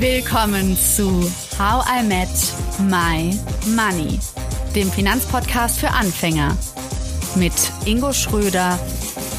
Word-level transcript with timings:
Willkommen 0.00 0.78
zu 0.78 1.30
How 1.58 1.84
I 1.86 2.02
Met 2.02 2.30
My 2.88 3.38
Money, 3.76 4.18
dem 4.74 4.90
Finanzpodcast 4.90 5.78
für 5.78 5.90
Anfänger 5.90 6.56
mit 7.36 7.52
Ingo 7.84 8.10
Schröder 8.14 8.78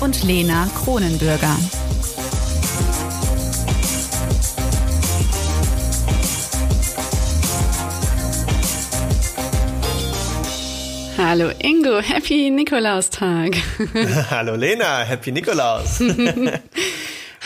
und 0.01 0.21
Lena 0.23 0.69
Kronenbürger. 0.83 1.57
Hallo 11.17 11.49
Ingo, 11.57 12.01
Happy 12.01 12.51
Nikolaustag. 12.51 13.55
Hallo 14.29 14.55
Lena, 14.55 14.99
Happy 14.99 15.31
Nikolaus. 15.31 15.99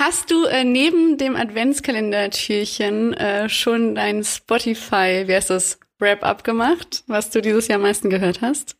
Hast 0.07 0.29
du 0.29 0.45
äh, 0.45 0.63
neben 0.63 1.17
dem 1.17 1.35
Adventskalender-Türchen 1.35 3.13
äh, 3.15 3.49
schon 3.49 3.95
dein 3.95 4.23
Spotify, 4.23 5.23
wie 5.25 5.33
heißt 5.33 5.49
das, 5.49 5.79
Wrap-up 5.97 6.43
gemacht, 6.43 7.03
was 7.07 7.31
du 7.31 7.41
dieses 7.41 7.67
Jahr 7.67 7.77
am 7.77 7.81
meisten 7.81 8.11
gehört 8.11 8.41
hast? 8.41 8.75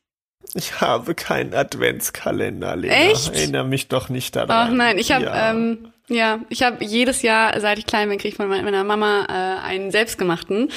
Ich 0.54 0.82
habe 0.82 1.16
keinen 1.16 1.56
Adventskalender, 1.56 2.76
Lena. 2.76 2.94
Echt? 2.94 3.34
Erinnere 3.34 3.66
mich 3.66 3.88
doch 3.88 4.10
nicht 4.10 4.36
daran. 4.36 4.52
Ach 4.52 4.72
nein, 4.72 5.00
ich 5.00 5.12
habe 5.14 5.26
Ja. 5.26 5.50
ähm, 5.50 5.92
ja, 6.08 6.40
ich 6.50 6.62
habe 6.64 6.84
jedes 6.86 7.22
Jahr, 7.24 7.60
seit 7.60 7.80
ich 7.80 7.86
klein 7.86 8.10
bin, 8.10 8.18
kriege 8.18 8.30
ich 8.30 8.36
von 8.36 8.48
meiner 8.48 8.84
Mama 8.84 9.26
äh, 9.28 9.66
einen 9.68 9.92
selbstgemachten. 9.92 10.70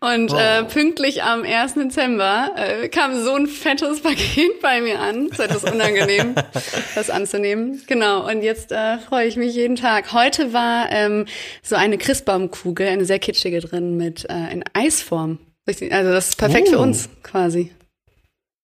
Und 0.00 0.32
äh, 0.32 0.62
Oh. 0.62 0.64
pünktlich 0.66 1.22
am 1.22 1.42
1. 1.42 1.74
Dezember 1.74 2.50
äh, 2.56 2.88
kam 2.88 3.20
so 3.22 3.34
ein 3.34 3.46
fettes 3.48 4.00
Paket 4.00 4.60
bei 4.62 4.80
mir 4.80 5.00
an. 5.00 5.26
Es 5.32 5.38
ist 5.38 5.44
etwas 5.50 5.64
unangenehm, 5.64 6.34
das 6.94 7.10
anzunehmen. 7.10 7.82
Genau, 7.86 8.28
und 8.28 8.42
jetzt 8.42 8.70
äh, 8.72 8.98
freue 8.98 9.26
ich 9.26 9.36
mich 9.36 9.54
jeden 9.54 9.76
Tag. 9.76 10.12
Heute 10.12 10.52
war 10.52 10.86
ähm, 10.90 11.26
so 11.62 11.74
eine 11.76 11.98
Christbaumkugel, 11.98 12.86
eine 12.86 13.04
sehr 13.04 13.18
kitschige 13.18 13.60
drin, 13.60 13.96
mit 13.96 14.24
äh, 14.30 14.52
in 14.52 14.62
Eisform. 14.72 15.38
Also 15.66 15.84
das 16.12 16.28
ist 16.28 16.36
perfekt 16.38 16.68
für 16.68 16.78
Oh. 16.78 16.82
uns 16.82 17.08
quasi. 17.24 17.72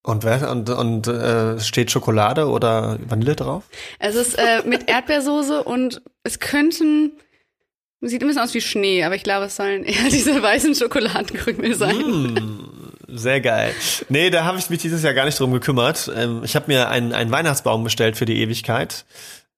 Und, 0.05 0.25
wer, 0.25 0.51
und, 0.51 0.69
und 0.69 1.07
äh, 1.07 1.61
steht 1.61 1.93
Schokolade 1.93 2.49
oder 2.49 2.99
Vanille 3.07 3.37
drauf? 3.37 3.65
Es 4.01 4.17
ist 4.17 4.35
äh, 4.35 4.63
mit 4.67 4.89
Erdbeersoße 4.91 5.63
und 5.63 6.03
es 6.25 6.41
könnten, 6.41 7.13
sieht 8.01 8.21
ein 8.23 8.27
bisschen 8.27 8.43
aus 8.43 8.53
wie 8.55 8.61
Schnee, 8.61 9.05
aber 9.05 9.15
ich 9.15 9.23
glaube, 9.23 9.47
es 9.47 9.57
sollen 9.57 9.85
eher 9.85 10.09
diese 10.11 10.43
weißen 10.43 10.75
Schokoladenkrümel 10.75 11.75
sein. 11.77 11.97
Mm, 11.97 12.93
sehr 13.07 13.41
geil. 13.41 13.73
Nee, 14.09 14.31
da 14.31 14.45
habe 14.45 14.59
ich 14.59 14.71
mich 14.71 14.81
dieses 14.81 15.05
Jahr 15.05 15.15
gar 15.15 15.25
nicht 15.25 15.39
drum 15.39 15.53
gekümmert. 15.53 16.11
Ähm, 16.17 16.43
ich 16.43 16.57
habe 16.57 16.67
mir 16.67 16.89
einen, 16.89 17.13
einen 17.13 17.31
Weihnachtsbaum 17.31 17.85
bestellt 17.85 18.17
für 18.17 18.25
die 18.25 18.41
Ewigkeit. 18.41 19.05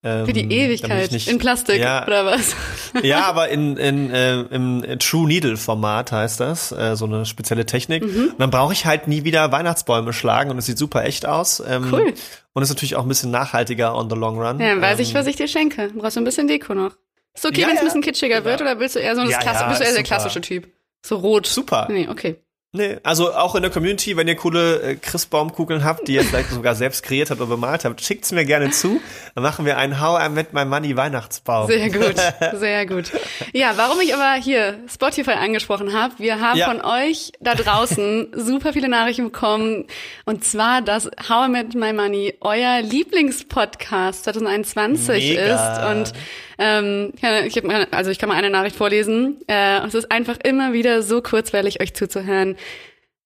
Ähm, 0.06 0.26
Für 0.26 0.32
die 0.34 0.42
damit 0.42 0.52
Ewigkeit. 0.56 1.06
ich 1.06 1.10
nicht- 1.12 1.28
in 1.28 1.38
Plastik 1.38 1.80
Ja, 1.80 2.06
oder 2.06 2.26
was? 2.26 2.54
Ja, 3.02 3.24
aber 3.24 3.48
in, 3.48 3.76
in, 3.78 4.10
äh, 4.10 4.40
im 4.42 4.84
True 4.98 5.26
Needle 5.26 5.56
Format 5.56 6.12
heißt 6.12 6.38
das, 6.40 6.72
äh, 6.72 6.94
so 6.94 7.06
eine 7.06 7.24
spezielle 7.24 7.64
Technik. 7.64 8.04
Mhm. 8.04 8.28
Und 8.32 8.38
dann 8.40 8.50
brauche 8.50 8.74
ich 8.74 8.84
halt 8.84 9.08
nie 9.08 9.24
wieder 9.24 9.50
Weihnachtsbäume 9.50 10.12
schlagen 10.12 10.50
und 10.50 10.58
es 10.58 10.66
sieht 10.66 10.76
super 10.78 11.04
echt 11.04 11.24
aus. 11.26 11.62
Ähm, 11.66 11.88
Cool. 11.90 12.12
Und 12.52 12.62
ist 12.62 12.68
natürlich 12.68 12.96
auch 12.96 13.02
ein 13.02 13.08
bisschen 13.08 13.30
nachhaltiger 13.30 13.96
on 13.96 14.10
the 14.10 14.14
long 14.16 14.36
run. 14.38 14.60
Ja, 14.60 14.68
dann 14.68 14.82
weiß 14.82 14.98
ähm, 14.98 15.02
ich, 15.04 15.14
was 15.14 15.26
ich 15.26 15.36
dir 15.36 15.48
schenke. 15.48 15.90
Brauchst 15.96 16.16
du 16.16 16.20
ein 16.20 16.24
bisschen 16.24 16.46
Deko 16.48 16.74
noch. 16.74 16.92
Ist 17.34 17.44
okay, 17.46 17.62
Ja, 17.62 17.66
wenn 17.68 17.74
es 17.74 17.80
ein 17.80 17.86
ja. 17.86 17.88
bisschen 17.88 18.02
kitschiger 18.02 18.44
wird, 18.44 18.60
oder 18.60 18.78
willst 18.78 18.94
du 18.96 19.00
eher 19.00 19.16
so 19.16 19.22
das 19.22 19.30
Ja, 19.32 19.38
Klasse, 19.38 19.64
bist 19.68 19.80
du 19.80 19.84
eher 19.86 19.94
der 19.94 20.02
klassische 20.04 20.40
Typ? 20.42 20.68
So 21.04 21.16
rot. 21.16 21.46
Super. 21.46 21.88
Nee, 21.90 22.08
okay. 22.08 22.36
Nee, 22.76 22.96
also 23.04 23.32
auch 23.32 23.54
in 23.54 23.62
der 23.62 23.70
Community, 23.70 24.16
wenn 24.16 24.26
ihr 24.26 24.34
coole 24.34 24.82
äh, 24.82 24.94
Christbaumkugeln 24.96 25.84
habt, 25.84 26.08
die 26.08 26.14
ihr 26.14 26.24
vielleicht 26.24 26.50
sogar 26.50 26.74
selbst 26.74 27.04
kreiert 27.04 27.30
habt 27.30 27.40
oder 27.40 27.48
bemalt 27.48 27.84
habt, 27.84 28.00
schickt's 28.00 28.32
mir 28.32 28.44
gerne 28.44 28.70
zu. 28.70 29.00
Dann 29.36 29.44
machen 29.44 29.64
wir 29.64 29.78
einen 29.78 30.00
How 30.00 30.20
I 30.26 30.28
Met 30.28 30.52
My 30.54 30.64
Money 30.64 30.96
Weihnachtsbaum. 30.96 31.68
Sehr 31.68 31.88
gut, 31.88 32.16
sehr 32.58 32.84
gut. 32.86 33.12
Ja, 33.52 33.74
warum 33.76 34.00
ich 34.00 34.12
aber 34.12 34.34
hier 34.42 34.76
Spotify 34.92 35.32
angesprochen 35.32 35.92
habe, 35.92 36.14
wir 36.18 36.40
haben 36.40 36.58
Ja. 36.58 36.66
von 36.66 36.80
euch 36.84 37.30
da 37.40 37.54
draußen 37.54 38.32
super 38.34 38.72
viele 38.72 38.88
Nachrichten 38.88 39.24
bekommen. 39.26 39.84
Und 40.24 40.42
zwar, 40.44 40.82
dass 40.82 41.08
How 41.28 41.46
I 41.46 41.50
Met 41.50 41.74
My 41.76 41.92
Money 41.92 42.34
euer 42.40 42.82
Lieblingspodcast 42.82 44.24
2021 44.24 45.36
Mega. 45.38 45.44
ist. 45.54 45.90
Und 46.10 46.12
ähm, 46.58 47.12
ich 47.16 47.22
hab, 47.22 47.94
also 47.94 48.10
ich 48.10 48.18
kann 48.18 48.28
mal 48.28 48.36
eine 48.36 48.50
Nachricht 48.50 48.76
vorlesen. 48.76 49.40
Äh, 49.48 49.86
es 49.86 49.94
ist 49.94 50.10
einfach 50.10 50.38
immer 50.42 50.72
wieder 50.72 51.02
so 51.02 51.22
kurzweilig, 51.22 51.80
euch 51.80 51.94
zuzuhören. 51.94 52.56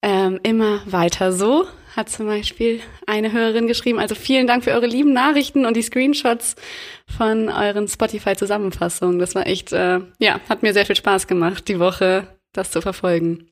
Ähm, 0.01 0.39
immer 0.45 0.81
weiter 0.87 1.33
so, 1.33 1.67
hat 1.97 2.09
zum 2.09 2.27
Beispiel 2.27 2.81
eine 3.07 3.33
Hörerin 3.33 3.67
geschrieben. 3.67 3.99
Also 3.99 4.15
vielen 4.15 4.47
Dank 4.47 4.63
für 4.65 4.71
eure 4.71 4.87
lieben 4.87 5.13
Nachrichten 5.13 5.67
und 5.67 5.77
die 5.77 5.83
Screenshots 5.83 6.55
von 7.17 7.49
euren 7.49 7.89
Spotify-Zusammenfassungen. 7.89 9.19
Das 9.19 9.35
war 9.35 9.47
echt, 9.47 9.73
äh, 9.73 10.01
ja, 10.19 10.41
hat 10.49 10.63
mir 10.63 10.73
sehr 10.73 10.87
viel 10.87 10.97
Spaß 10.97 11.27
gemacht, 11.27 11.67
die 11.69 11.81
Woche 11.81 12.29
das 12.53 12.71
zu 12.71 12.81
verfolgen. 12.81 13.51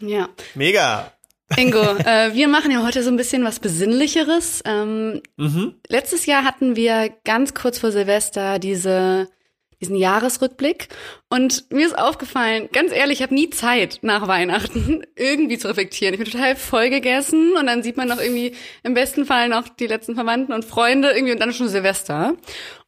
Ja. 0.00 0.28
Mega. 0.54 1.12
Ingo, 1.56 1.82
äh, 1.82 2.32
wir 2.32 2.48
machen 2.48 2.70
ja 2.70 2.84
heute 2.84 3.02
so 3.02 3.10
ein 3.10 3.16
bisschen 3.16 3.44
was 3.44 3.58
Besinnlicheres. 3.60 4.62
Ähm, 4.64 5.20
Mhm. 5.36 5.74
letztes 5.88 6.26
Jahr 6.26 6.44
hatten 6.44 6.76
wir 6.76 7.10
ganz 7.24 7.54
kurz 7.54 7.78
vor 7.78 7.90
Silvester 7.92 8.58
diese, 8.58 9.28
diesen 9.80 9.96
Jahresrückblick. 9.96 10.88
Und 11.28 11.70
mir 11.72 11.86
ist 11.86 11.98
aufgefallen, 11.98 12.68
ganz 12.72 12.92
ehrlich, 12.92 13.18
ich 13.18 13.22
habe 13.22 13.34
nie 13.34 13.50
Zeit 13.50 13.98
nach 14.02 14.28
Weihnachten 14.28 15.02
irgendwie 15.16 15.58
zu 15.58 15.68
reflektieren. 15.68 16.14
Ich 16.14 16.20
bin 16.20 16.30
total 16.30 16.54
voll 16.54 16.88
gegessen 16.88 17.54
und 17.58 17.66
dann 17.66 17.82
sieht 17.82 17.96
man 17.96 18.08
noch 18.08 18.20
irgendwie 18.20 18.54
im 18.84 18.94
besten 18.94 19.26
Fall 19.26 19.48
noch 19.48 19.68
die 19.68 19.86
letzten 19.88 20.14
Verwandten 20.14 20.52
und 20.52 20.64
Freunde 20.64 21.10
irgendwie 21.10 21.32
und 21.32 21.40
dann 21.40 21.50
ist 21.50 21.56
schon 21.56 21.68
Silvester. 21.68 22.36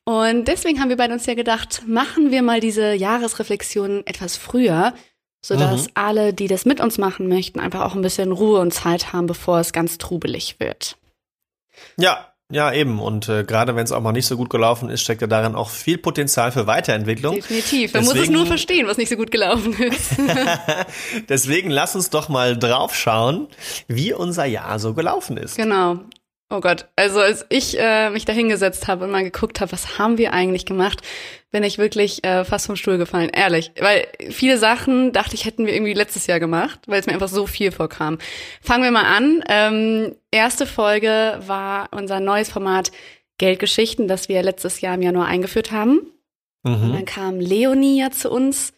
Und 0.05 0.47
deswegen 0.49 0.81
haben 0.81 0.89
wir 0.89 0.97
beide 0.97 1.15
uns 1.15 1.27
ja 1.27 1.35
gedacht, 1.35 1.83
machen 1.87 2.31
wir 2.31 2.43
mal 2.43 2.59
diese 2.61 2.93
Jahresreflexion 2.95 4.03
etwas 4.07 4.37
früher, 4.37 4.95
sodass 5.45 5.89
alle, 5.95 6.33
die 6.33 6.47
das 6.49 6.65
mit 6.65 6.81
uns 6.81 6.99
machen 6.99 7.29
möchten, 7.29 7.59
einfach 7.61 7.83
auch 7.83 7.95
ein 7.95 8.03
bisschen 8.03 8.31
Ruhe 8.33 8.61
und 8.61 8.73
Zeit 8.73 9.13
haben, 9.13 9.27
bevor 9.27 9.59
es 9.59 9.73
ganz 9.73 9.99
trubelig 9.99 10.57
wird. 10.61 10.97
Ja, 11.99 12.29
ja, 12.51 12.71
eben. 12.73 13.01
Und 13.01 13.29
äh, 13.31 13.45
gerade 13.45 13.75
wenn 13.77 13.85
es 13.85 13.93
auch 13.93 14.03
mal 14.03 14.13
nicht 14.13 14.27
so 14.27 14.37
gut 14.37 14.51
gelaufen 14.51 14.91
ist, 14.91 15.01
steckt 15.01 15.23
ja 15.23 15.27
darin 15.27 15.55
auch 15.55 15.71
viel 15.71 15.97
Potenzial 15.99 16.53
für 16.53 16.67
Weiterentwicklung. 16.67 17.35
Definitiv. 17.37 17.95
Man 17.95 18.03
muss 18.05 18.13
es 18.13 18.19
Deswegen- 18.21 18.35
nur 18.35 18.47
verstehen, 18.47 18.87
was 18.87 18.99
nicht 18.99 19.09
so 19.09 19.17
gut 19.17 19.31
gelaufen 19.31 19.73
ist. 19.83 20.11
Deswegen 21.29 21.71
lass 21.71 21.95
uns 21.97 22.11
doch 22.11 22.29
mal 22.29 22.59
drauf 22.59 22.95
schauen, 22.95 23.49
wie 23.89 24.13
unser 24.13 24.45
Jahr 24.45 24.79
so 24.79 24.95
gelaufen 24.95 25.37
ist. 25.39 25.57
genau. 25.57 26.01
Oh 26.55 26.61
Gott. 26.61 26.87
Also 26.97 27.21
als 27.21 27.47
ich 27.49 27.79
äh, 27.79 28.11
mich 28.11 28.27
da 28.27 28.35
hingesetzt 28.35 28.87
habe 28.87 29.05
und 29.05 29.11
mal 29.11 29.25
geguckt 29.25 29.63
habe, 29.63 29.73
was 29.73 29.99
haben 29.99 30.19
wir 30.19 30.35
eigentlich 30.35 30.67
gemacht, 30.67 31.01
bin 31.51 31.65
ich 31.65 31.79
wirklich 31.79 32.23
äh, 32.25 32.45
fast 32.45 32.67
vom 32.67 32.77
Stuhl 32.77 32.99
gefallen. 32.99 33.31
Ehrlich. 33.31 33.73
Weil 33.81 34.07
viele 34.31 34.59
Sachen 34.59 35.13
dachte 35.13 35.35
ich, 35.35 35.47
hätten 35.47 35.65
wir 35.65 35.73
irgendwie 35.75 35.95
letztes 35.95 36.27
Jahr 36.27 36.41
gemacht, 36.41 36.81
weil 36.87 37.01
es 37.01 37.07
mir 37.07 37.15
einfach 37.15 37.29
so 37.29 37.47
viel 37.47 37.73
vorkam. 37.73 38.19
Fangen 38.61 38.85
wir 38.85 38.91
mal 38.91 39.05
an. 39.17 39.43
Ähm, 39.49 40.15
erste 40.31 40.67
Folge 40.67 41.41
war 41.47 41.89
unser 41.91 42.21
neues 42.21 42.51
Format 42.51 42.93
Geldgeschichten, 43.39 44.07
das 44.07 44.29
wir 44.29 44.43
letztes 44.43 44.83
Jahr 44.83 44.95
im 44.95 45.03
Januar 45.03 45.29
eingeführt 45.29 45.73
haben. 45.73 46.01
Und 46.65 46.89
Mhm. 46.89 46.93
dann 46.93 47.05
kam 47.07 47.41
Leonie 47.41 47.99
ja 47.99 48.11
zu 48.11 48.31
uns 48.31 48.75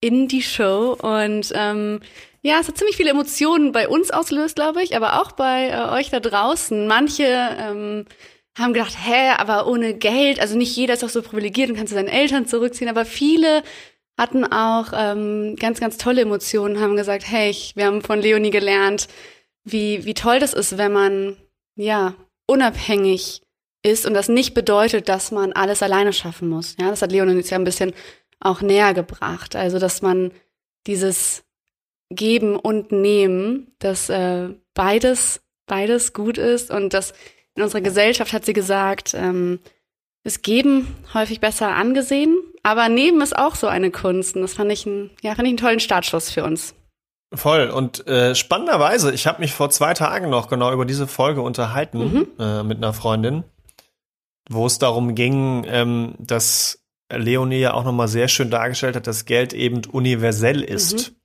in 0.00 0.26
die 0.26 0.42
Show 0.42 0.96
und 1.00 1.52
ähm, 1.54 2.00
ja, 2.44 2.60
es 2.60 2.68
hat 2.68 2.76
ziemlich 2.76 2.98
viele 2.98 3.10
Emotionen 3.10 3.72
bei 3.72 3.88
uns 3.88 4.10
ausgelöst, 4.10 4.56
glaube 4.56 4.82
ich, 4.82 4.94
aber 4.94 5.22
auch 5.22 5.32
bei 5.32 5.68
äh, 5.70 5.98
euch 5.98 6.10
da 6.10 6.20
draußen. 6.20 6.86
Manche 6.86 7.24
ähm, 7.24 8.04
haben 8.58 8.74
gedacht, 8.74 8.94
hä, 9.02 9.30
aber 9.38 9.66
ohne 9.66 9.94
Geld, 9.94 10.38
also 10.38 10.54
nicht 10.54 10.76
jeder 10.76 10.92
ist 10.92 11.02
doch 11.02 11.08
so 11.08 11.22
privilegiert 11.22 11.70
und 11.70 11.76
kann 11.76 11.86
zu 11.86 11.94
seinen 11.94 12.08
Eltern 12.08 12.46
zurückziehen, 12.46 12.90
aber 12.90 13.06
viele 13.06 13.62
hatten 14.18 14.44
auch 14.44 14.92
ähm, 14.94 15.56
ganz, 15.58 15.80
ganz 15.80 15.96
tolle 15.96 16.20
Emotionen, 16.20 16.80
haben 16.80 16.96
gesagt, 16.96 17.24
hey, 17.26 17.48
ich, 17.48 17.76
wir 17.76 17.86
haben 17.86 18.02
von 18.02 18.20
Leonie 18.20 18.50
gelernt, 18.50 19.08
wie, 19.64 20.04
wie 20.04 20.14
toll 20.14 20.38
das 20.38 20.52
ist, 20.52 20.76
wenn 20.76 20.92
man, 20.92 21.38
ja, 21.76 22.14
unabhängig 22.46 23.40
ist 23.82 24.04
und 24.04 24.12
das 24.12 24.28
nicht 24.28 24.52
bedeutet, 24.52 25.08
dass 25.08 25.30
man 25.30 25.54
alles 25.54 25.82
alleine 25.82 26.12
schaffen 26.12 26.50
muss. 26.50 26.76
Ja, 26.78 26.90
das 26.90 27.00
hat 27.00 27.10
Leonie 27.10 27.36
uns 27.36 27.48
ja 27.48 27.58
ein 27.58 27.64
bisschen 27.64 27.94
auch 28.38 28.60
näher 28.60 28.92
gebracht. 28.92 29.56
Also, 29.56 29.78
dass 29.78 30.02
man 30.02 30.30
dieses 30.86 31.43
Geben 32.14 32.56
und 32.56 32.92
Nehmen, 32.92 33.74
dass 33.78 34.08
äh, 34.08 34.48
beides, 34.74 35.42
beides 35.66 36.12
gut 36.12 36.38
ist 36.38 36.70
und 36.70 36.94
dass 36.94 37.12
in 37.54 37.62
unserer 37.62 37.80
Gesellschaft 37.80 38.32
hat 38.32 38.44
sie 38.44 38.52
gesagt, 38.52 39.14
ähm, 39.14 39.60
ist 40.24 40.42
Geben 40.42 40.94
häufig 41.12 41.40
besser 41.40 41.74
angesehen, 41.74 42.36
aber 42.62 42.88
Nehmen 42.88 43.20
ist 43.20 43.36
auch 43.36 43.54
so 43.54 43.66
eine 43.66 43.90
Kunst 43.90 44.36
und 44.36 44.42
das 44.42 44.54
fand 44.54 44.72
ich, 44.72 44.86
ein, 44.86 45.10
ja, 45.22 45.34
fand 45.34 45.46
ich 45.46 45.50
einen 45.50 45.58
tollen 45.58 45.80
Startschuss 45.80 46.30
für 46.30 46.44
uns. 46.44 46.74
Voll. 47.32 47.68
Und 47.68 48.06
äh, 48.06 48.34
spannenderweise, 48.34 49.12
ich 49.12 49.26
habe 49.26 49.40
mich 49.40 49.52
vor 49.52 49.70
zwei 49.70 49.92
Tagen 49.94 50.30
noch 50.30 50.48
genau 50.48 50.72
über 50.72 50.84
diese 50.84 51.06
Folge 51.06 51.42
unterhalten 51.42 51.98
Mhm. 51.98 52.26
äh, 52.38 52.62
mit 52.62 52.78
einer 52.78 52.92
Freundin, 52.92 53.44
wo 54.48 54.66
es 54.66 54.78
darum 54.78 55.14
ging, 55.14 55.64
ähm, 55.68 56.14
dass 56.18 56.84
Leonie 57.12 57.58
ja 57.58 57.74
auch 57.74 57.84
nochmal 57.84 58.08
sehr 58.08 58.28
schön 58.28 58.50
dargestellt 58.50 58.96
hat, 58.96 59.06
dass 59.06 59.24
Geld 59.24 59.52
eben 59.52 59.82
universell 59.84 60.62
ist. 60.62 61.10
Mhm. 61.10 61.16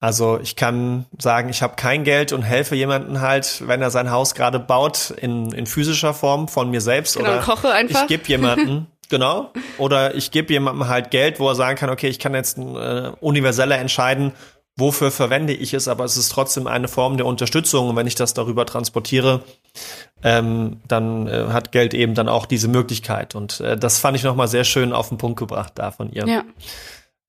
Also 0.00 0.38
ich 0.40 0.54
kann 0.54 1.06
sagen, 1.18 1.48
ich 1.48 1.60
habe 1.60 1.74
kein 1.74 2.04
Geld 2.04 2.32
und 2.32 2.42
helfe 2.42 2.76
jemanden 2.76 3.20
halt, 3.20 3.66
wenn 3.66 3.82
er 3.82 3.90
sein 3.90 4.10
Haus 4.10 4.34
gerade 4.34 4.60
baut, 4.60 5.10
in, 5.10 5.52
in 5.52 5.66
physischer 5.66 6.14
Form 6.14 6.46
von 6.46 6.70
mir 6.70 6.80
selbst 6.80 7.16
Genau, 7.16 7.30
oder 7.30 7.40
koche 7.40 7.72
einfach. 7.72 8.02
ich 8.02 8.06
gebe 8.06 8.28
jemanden, 8.28 8.86
genau. 9.08 9.52
oder 9.76 10.14
ich 10.14 10.30
gebe 10.30 10.52
jemandem 10.52 10.86
halt 10.86 11.10
Geld, 11.10 11.40
wo 11.40 11.48
er 11.48 11.56
sagen 11.56 11.76
kann, 11.76 11.90
okay, 11.90 12.08
ich 12.08 12.20
kann 12.20 12.32
jetzt 12.34 12.58
äh, 12.58 13.10
universeller 13.20 13.76
entscheiden, 13.78 14.32
wofür 14.76 15.10
verwende 15.10 15.52
ich 15.52 15.74
es, 15.74 15.88
aber 15.88 16.04
es 16.04 16.16
ist 16.16 16.28
trotzdem 16.28 16.68
eine 16.68 16.86
Form 16.86 17.16
der 17.16 17.26
Unterstützung 17.26 17.88
und 17.88 17.96
wenn 17.96 18.06
ich 18.06 18.14
das 18.14 18.32
darüber 18.32 18.64
transportiere, 18.66 19.42
ähm, 20.22 20.80
dann 20.86 21.26
äh, 21.26 21.46
hat 21.48 21.72
Geld 21.72 21.92
eben 21.92 22.14
dann 22.14 22.28
auch 22.28 22.46
diese 22.46 22.68
Möglichkeit 22.68 23.34
und 23.34 23.58
äh, 23.58 23.76
das 23.76 23.98
fand 23.98 24.16
ich 24.16 24.22
nochmal 24.22 24.46
sehr 24.46 24.62
schön 24.62 24.92
auf 24.92 25.08
den 25.08 25.18
Punkt 25.18 25.40
gebracht 25.40 25.72
da 25.74 25.90
von 25.90 26.12
ihr. 26.12 26.28
Ja. 26.28 26.44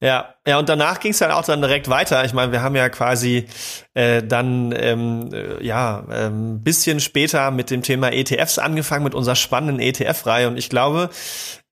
Ja, 0.02 0.36
ja, 0.48 0.58
und 0.58 0.70
danach 0.70 1.02
ging 1.02 1.12
es 1.12 1.20
dann 1.20 1.32
auch 1.32 1.44
dann 1.44 1.62
direkt 1.62 1.90
weiter. 1.90 2.24
Ich 2.24 2.32
meine, 2.32 2.54
wir 2.54 2.62
haben 2.62 2.76
ja 2.76 2.88
quasi 2.88 3.48
äh, 3.94 4.24
dann 4.24 4.74
ähm, 4.78 5.30
äh, 5.34 5.64
ja 5.64 6.06
ähm, 6.10 6.64
bisschen 6.64 7.02
später 7.02 7.52
mit 7.52 7.70
dem 7.70 7.82
Thema 7.82 8.14
ETFs 8.14 8.60
angefangen 8.60 9.04
mit 9.04 9.14
unserer 9.14 9.36
spannenden 9.36 9.80
ETF-Reihe. 9.80 10.48
Und 10.48 10.58
ich 10.58 10.70
glaube, 10.70 11.10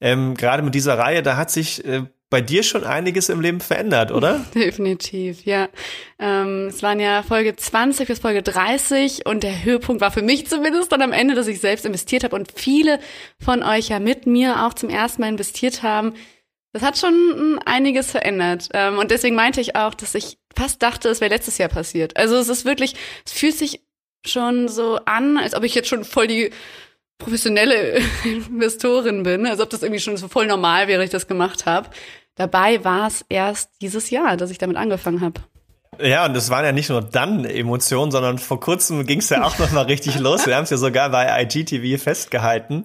ähm, 0.02 0.36
gerade 0.36 0.62
mit 0.62 0.76
dieser 0.76 0.98
Reihe, 0.98 1.24
da 1.24 1.38
hat 1.38 1.52
sich 1.52 1.86
äh, 1.86 2.04
bei 2.30 2.42
dir 2.42 2.64
schon 2.64 2.84
einiges 2.84 3.30
im 3.30 3.40
Leben 3.40 3.62
verändert, 3.62 4.12
oder? 4.12 4.46
Definitiv, 4.54 5.46
ja. 5.46 5.70
Ähm, 6.20 6.68
es 6.68 6.84
waren 6.84 7.00
ja 7.00 7.24
Folge 7.24 7.56
20 7.56 8.08
bis 8.08 8.20
Folge 8.20 8.44
30 8.44 9.26
und 9.26 9.44
der 9.44 9.64
Höhepunkt 9.64 10.02
war 10.02 10.12
für 10.12 10.22
mich 10.22 10.48
zumindest 10.48 10.92
dann 10.92 11.02
am 11.02 11.14
Ende, 11.14 11.36
dass 11.36 11.48
ich 11.48 11.62
selbst 11.62 11.86
investiert 11.86 12.26
habe 12.26 12.36
und 12.36 12.52
viele 12.54 13.00
von 13.40 13.64
euch 13.64 13.88
ja 13.88 14.00
mit 14.00 14.28
mir 14.28 14.66
auch 14.66 14.74
zum 14.74 14.90
ersten 14.90 15.22
Mal 15.22 15.30
investiert 15.30 15.84
haben. 15.84 16.14
Das 16.78 16.86
hat 16.86 16.98
schon 17.00 17.60
einiges 17.66 18.12
verändert. 18.12 18.70
Ähm, 18.72 19.00
und 19.00 19.10
deswegen 19.10 19.36
meinte 19.36 19.60
ich 19.60 19.76
auch, 19.76 19.96
dass 19.96 20.14
ich 20.14 20.38
fast 20.56 20.84
dachte, 20.84 21.10
es 21.10 21.22
wäre 21.22 21.34
letztes 21.34 21.58
Jahr 21.58 21.70
passiert. 21.70 22.16
Also 22.18 22.36
es 22.36 22.50
ist 22.50 22.66
wirklich, 22.66 22.94
es 23.26 23.32
fühlt 23.32 23.56
sich 23.56 23.82
schon 24.24 24.68
so 24.68 25.00
an, 25.06 25.38
als 25.38 25.56
ob 25.56 25.64
ich 25.64 25.74
jetzt 25.74 25.88
schon 25.88 26.04
voll 26.04 26.28
die 26.28 26.52
professionelle 27.18 28.00
Investorin 28.24 29.24
bin, 29.24 29.48
als 29.48 29.60
ob 29.60 29.72
das 29.72 29.82
irgendwie 29.82 30.00
schon 30.00 30.18
so 30.18 30.28
voll 30.28 30.46
normal 30.46 30.88
wäre, 30.88 31.04
ich 31.04 31.10
das 31.10 31.28
gemacht 31.28 31.66
habe. 31.66 31.90
Dabei 32.36 32.84
war 32.84 33.08
es 33.08 33.26
erst 33.28 33.72
dieses 33.82 34.12
Jahr, 34.12 34.38
dass 34.38 34.52
ich 34.52 34.60
damit 34.60 34.78
angefangen 34.78 35.22
habe. 35.22 35.42
Ja, 36.00 36.26
und 36.26 36.36
es 36.36 36.50
waren 36.50 36.66
ja 36.66 36.72
nicht 36.72 36.90
nur 36.90 37.02
dann 37.02 37.46
Emotionen, 37.46 38.12
sondern 38.12 38.38
vor 38.38 38.60
kurzem 38.60 39.06
ging 39.06 39.20
es 39.20 39.30
ja 39.30 39.44
auch 39.44 39.58
noch 39.58 39.72
mal 39.72 39.86
richtig 39.86 40.20
los. 40.20 40.46
Wir 40.46 40.56
haben 40.56 40.64
es 40.64 40.70
ja 40.70 40.78
sogar 40.78 41.10
bei 41.10 41.44
IGTV 41.44 42.02
festgehalten, 42.02 42.84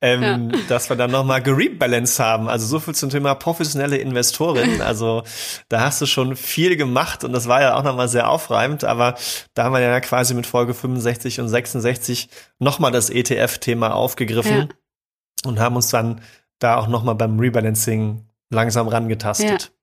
ähm, 0.00 0.50
ja. 0.52 0.58
dass 0.68 0.88
wir 0.88 0.96
dann 0.96 1.10
noch 1.10 1.24
mal 1.24 1.40
gerebalanced 1.40 2.18
haben. 2.20 2.48
Also 2.48 2.66
so 2.66 2.80
viel 2.80 2.94
zum 2.94 3.10
Thema 3.10 3.34
professionelle 3.34 3.96
Investorin. 3.96 4.82
Also 4.88 5.22
da 5.68 5.80
hast 5.80 6.00
du 6.00 6.06
schon 6.06 6.34
viel 6.34 6.76
gemacht 6.76 7.22
und 7.22 7.32
das 7.32 7.46
war 7.46 7.60
ja 7.60 7.76
auch 7.76 7.82
noch 7.82 7.94
mal 7.94 8.08
sehr 8.08 8.30
aufreibend. 8.30 8.84
Aber 8.84 9.16
da 9.54 9.64
haben 9.64 9.72
wir 9.72 9.80
ja 9.80 10.00
quasi 10.00 10.32
mit 10.34 10.46
Folge 10.46 10.72
65 10.72 11.40
und 11.40 11.48
66 11.48 12.28
noch 12.58 12.78
mal 12.78 12.90
das 12.90 13.10
ETF-Thema 13.10 13.94
aufgegriffen 13.94 14.56
ja. 14.56 15.48
und 15.48 15.60
haben 15.60 15.76
uns 15.76 15.88
dann 15.88 16.22
da 16.58 16.76
auch 16.76 16.88
noch 16.88 17.02
mal 17.02 17.14
beim 17.14 17.38
Rebalancing 17.38 18.24
langsam 18.50 18.88
rangetastet. 18.88 19.62
Ja. 19.64 19.77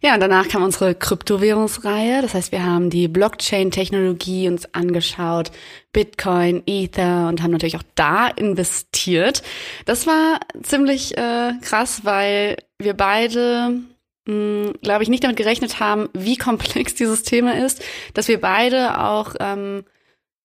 Ja, 0.00 0.14
und 0.14 0.20
danach 0.20 0.48
kam 0.48 0.62
unsere 0.62 0.94
Kryptowährungsreihe. 0.94 2.22
Das 2.22 2.34
heißt, 2.34 2.52
wir 2.52 2.64
haben 2.64 2.90
die 2.90 3.08
Blockchain-Technologie 3.08 4.48
uns 4.48 4.72
angeschaut, 4.74 5.50
Bitcoin, 5.92 6.62
Ether 6.66 7.28
und 7.28 7.42
haben 7.42 7.50
natürlich 7.50 7.76
auch 7.76 7.82
da 7.94 8.28
investiert. 8.28 9.42
Das 9.84 10.06
war 10.06 10.40
ziemlich 10.62 11.16
äh, 11.16 11.52
krass, 11.62 12.04
weil 12.04 12.56
wir 12.78 12.94
beide 12.94 13.80
hm, 14.26 14.74
glaube 14.82 15.02
ich, 15.02 15.08
nicht 15.08 15.24
damit 15.24 15.36
gerechnet 15.36 15.80
haben, 15.80 16.08
wie 16.12 16.36
komplex 16.36 16.94
dieses 16.96 17.22
Thema 17.22 17.58
ist, 17.64 17.82
dass 18.14 18.28
wir 18.28 18.40
beide 18.40 19.00
auch 19.00 19.34
ähm, 19.40 19.84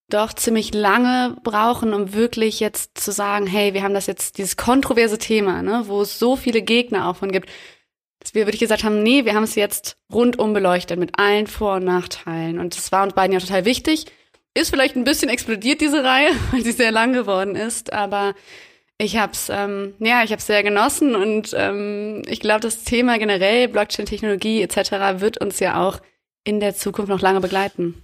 doch 0.10 0.34
ziemlich 0.34 0.74
lange 0.74 1.38
brauchen, 1.44 1.94
um 1.94 2.14
wirklich 2.14 2.60
jetzt 2.60 2.98
zu 2.98 3.12
sagen, 3.12 3.48
hey, 3.48 3.74
wir 3.74 3.84
haben 3.84 3.94
das 3.94 4.08
jetzt, 4.08 4.38
dieses 4.38 4.58
kontroverse 4.58 5.18
Thema, 5.18 5.62
ne, 5.62 5.84
wo 5.88 6.02
es 6.02 6.20
so 6.20 6.36
viele 6.36 6.62
Gegner 6.62 7.08
auch 7.08 7.16
von 7.16 7.32
gibt 7.32 7.50
dass 8.22 8.36
wir 8.36 8.46
wirklich 8.46 8.60
gesagt 8.60 8.84
haben, 8.84 9.04
nee, 9.04 9.26
wir 9.26 9.34
haben 9.34 9.44
es 9.44 9.56
jetzt 9.56 9.98
rundum 10.14 10.54
beleuchtet 10.54 11.00
mit 11.00 11.18
allen 11.20 11.48
Vor- 11.48 11.76
und 11.76 11.86
Nachteilen. 11.86 12.60
Und 12.60 12.78
das 12.78 12.92
war 12.92 13.04
uns 13.04 13.14
beiden 13.14 13.34
ja 13.34 13.40
total 13.40 13.66
wichtig. 13.66 14.06
Ist 14.54 14.70
vielleicht 14.70 14.96
ein 14.96 15.04
bisschen 15.04 15.30
explodiert, 15.30 15.82
diese 15.82 16.04
Reihe, 16.04 16.30
weil 16.52 16.64
sie 16.64 16.72
sehr 16.72 16.92
lang 16.92 17.14
geworden 17.14 17.56
ist, 17.56 17.92
aber 17.92 18.36
ich 18.98 19.18
habe 19.18 19.32
es, 19.32 19.50
ähm, 19.50 19.96
ja, 19.98 20.24
ich 20.24 20.32
habe 20.32 20.42
sehr 20.42 20.62
genossen 20.62 21.16
und 21.16 21.56
ähm, 21.58 22.22
ich 22.28 22.40
glaube, 22.40 22.60
das 22.60 22.84
Thema 22.84 23.18
generell 23.18 23.68
Blockchain-Technologie 23.68 24.62
etc. 24.62 25.20
wird 25.20 25.40
uns 25.40 25.60
ja 25.60 25.82
auch 25.82 26.00
in 26.44 26.60
der 26.60 26.76
Zukunft 26.76 27.10
noch 27.10 27.22
lange 27.22 27.42
begleiten. 27.42 27.96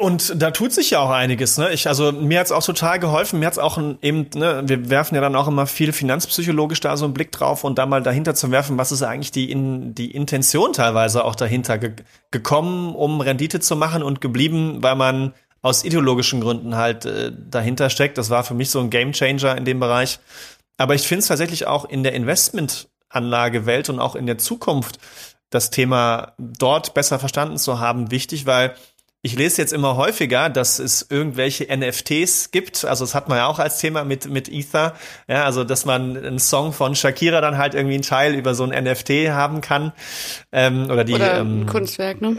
Und 0.00 0.40
da 0.40 0.52
tut 0.52 0.72
sich 0.72 0.90
ja 0.90 1.00
auch 1.00 1.10
einiges, 1.10 1.58
ne? 1.58 1.72
Ich, 1.72 1.88
also 1.88 2.12
mir 2.12 2.38
hat's 2.38 2.52
auch 2.52 2.62
total 2.62 3.00
geholfen. 3.00 3.40
Mir 3.40 3.46
hat's 3.46 3.58
auch 3.58 3.78
eben, 4.00 4.30
ne, 4.36 4.62
wir 4.64 4.90
werfen 4.90 5.16
ja 5.16 5.20
dann 5.20 5.34
auch 5.34 5.48
immer 5.48 5.66
viel 5.66 5.92
finanzpsychologisch 5.92 6.78
da 6.78 6.96
so 6.96 7.04
einen 7.04 7.14
Blick 7.14 7.32
drauf 7.32 7.64
und 7.64 7.78
da 7.78 7.86
mal 7.86 8.00
dahinter 8.00 8.36
zu 8.36 8.52
werfen, 8.52 8.78
was 8.78 8.92
ist 8.92 9.02
eigentlich 9.02 9.32
die, 9.32 9.50
in, 9.50 9.96
die 9.96 10.12
Intention 10.12 10.72
teilweise 10.72 11.24
auch 11.24 11.34
dahinter 11.34 11.78
ge 11.78 11.94
gekommen, 12.30 12.94
um 12.94 13.20
Rendite 13.20 13.58
zu 13.58 13.74
machen 13.74 14.04
und 14.04 14.20
geblieben, 14.20 14.78
weil 14.82 14.94
man 14.94 15.34
aus 15.62 15.82
ideologischen 15.82 16.40
Gründen 16.40 16.76
halt 16.76 17.04
äh, 17.04 17.32
dahinter 17.32 17.90
steckt. 17.90 18.18
Das 18.18 18.30
war 18.30 18.44
für 18.44 18.54
mich 18.54 18.70
so 18.70 18.78
ein 18.78 18.90
Gamechanger 18.90 19.56
in 19.56 19.64
dem 19.64 19.80
Bereich. 19.80 20.20
Aber 20.76 20.94
ich 20.94 21.08
finde 21.08 21.22
es 21.22 21.26
tatsächlich 21.26 21.66
auch 21.66 21.84
in 21.84 22.04
der 22.04 22.12
Investmentanlagewelt 22.12 23.88
und 23.88 23.98
auch 23.98 24.14
in 24.14 24.26
der 24.26 24.38
Zukunft 24.38 25.00
das 25.50 25.70
Thema 25.70 26.34
dort 26.38 26.94
besser 26.94 27.18
verstanden 27.18 27.58
zu 27.58 27.80
haben 27.80 28.12
wichtig, 28.12 28.46
weil 28.46 28.76
ich 29.22 29.36
lese 29.36 29.60
jetzt 29.60 29.72
immer 29.72 29.96
häufiger, 29.96 30.48
dass 30.48 30.78
es 30.78 31.06
irgendwelche 31.10 31.64
NFTs 31.64 32.52
gibt. 32.52 32.84
Also 32.84 33.04
das 33.04 33.14
hat 33.14 33.28
man 33.28 33.38
ja 33.38 33.46
auch 33.46 33.58
als 33.58 33.78
Thema 33.78 34.04
mit, 34.04 34.28
mit 34.30 34.48
Ether. 34.48 34.94
Ja, 35.26 35.44
also 35.44 35.64
dass 35.64 35.84
man 35.84 36.16
einen 36.16 36.38
Song 36.38 36.72
von 36.72 36.94
Shakira 36.94 37.40
dann 37.40 37.58
halt 37.58 37.74
irgendwie 37.74 37.94
einen 37.94 38.04
Teil 38.04 38.34
über 38.34 38.54
so 38.54 38.64
ein 38.64 38.84
NFT 38.84 39.10
haben 39.30 39.60
kann. 39.60 39.92
Ähm, 40.52 40.88
oder 40.88 41.02
die, 41.02 41.14
oder 41.14 41.40
ein 41.40 41.62
ähm, 41.62 41.66
Kunstwerk, 41.66 42.20
ne? 42.20 42.36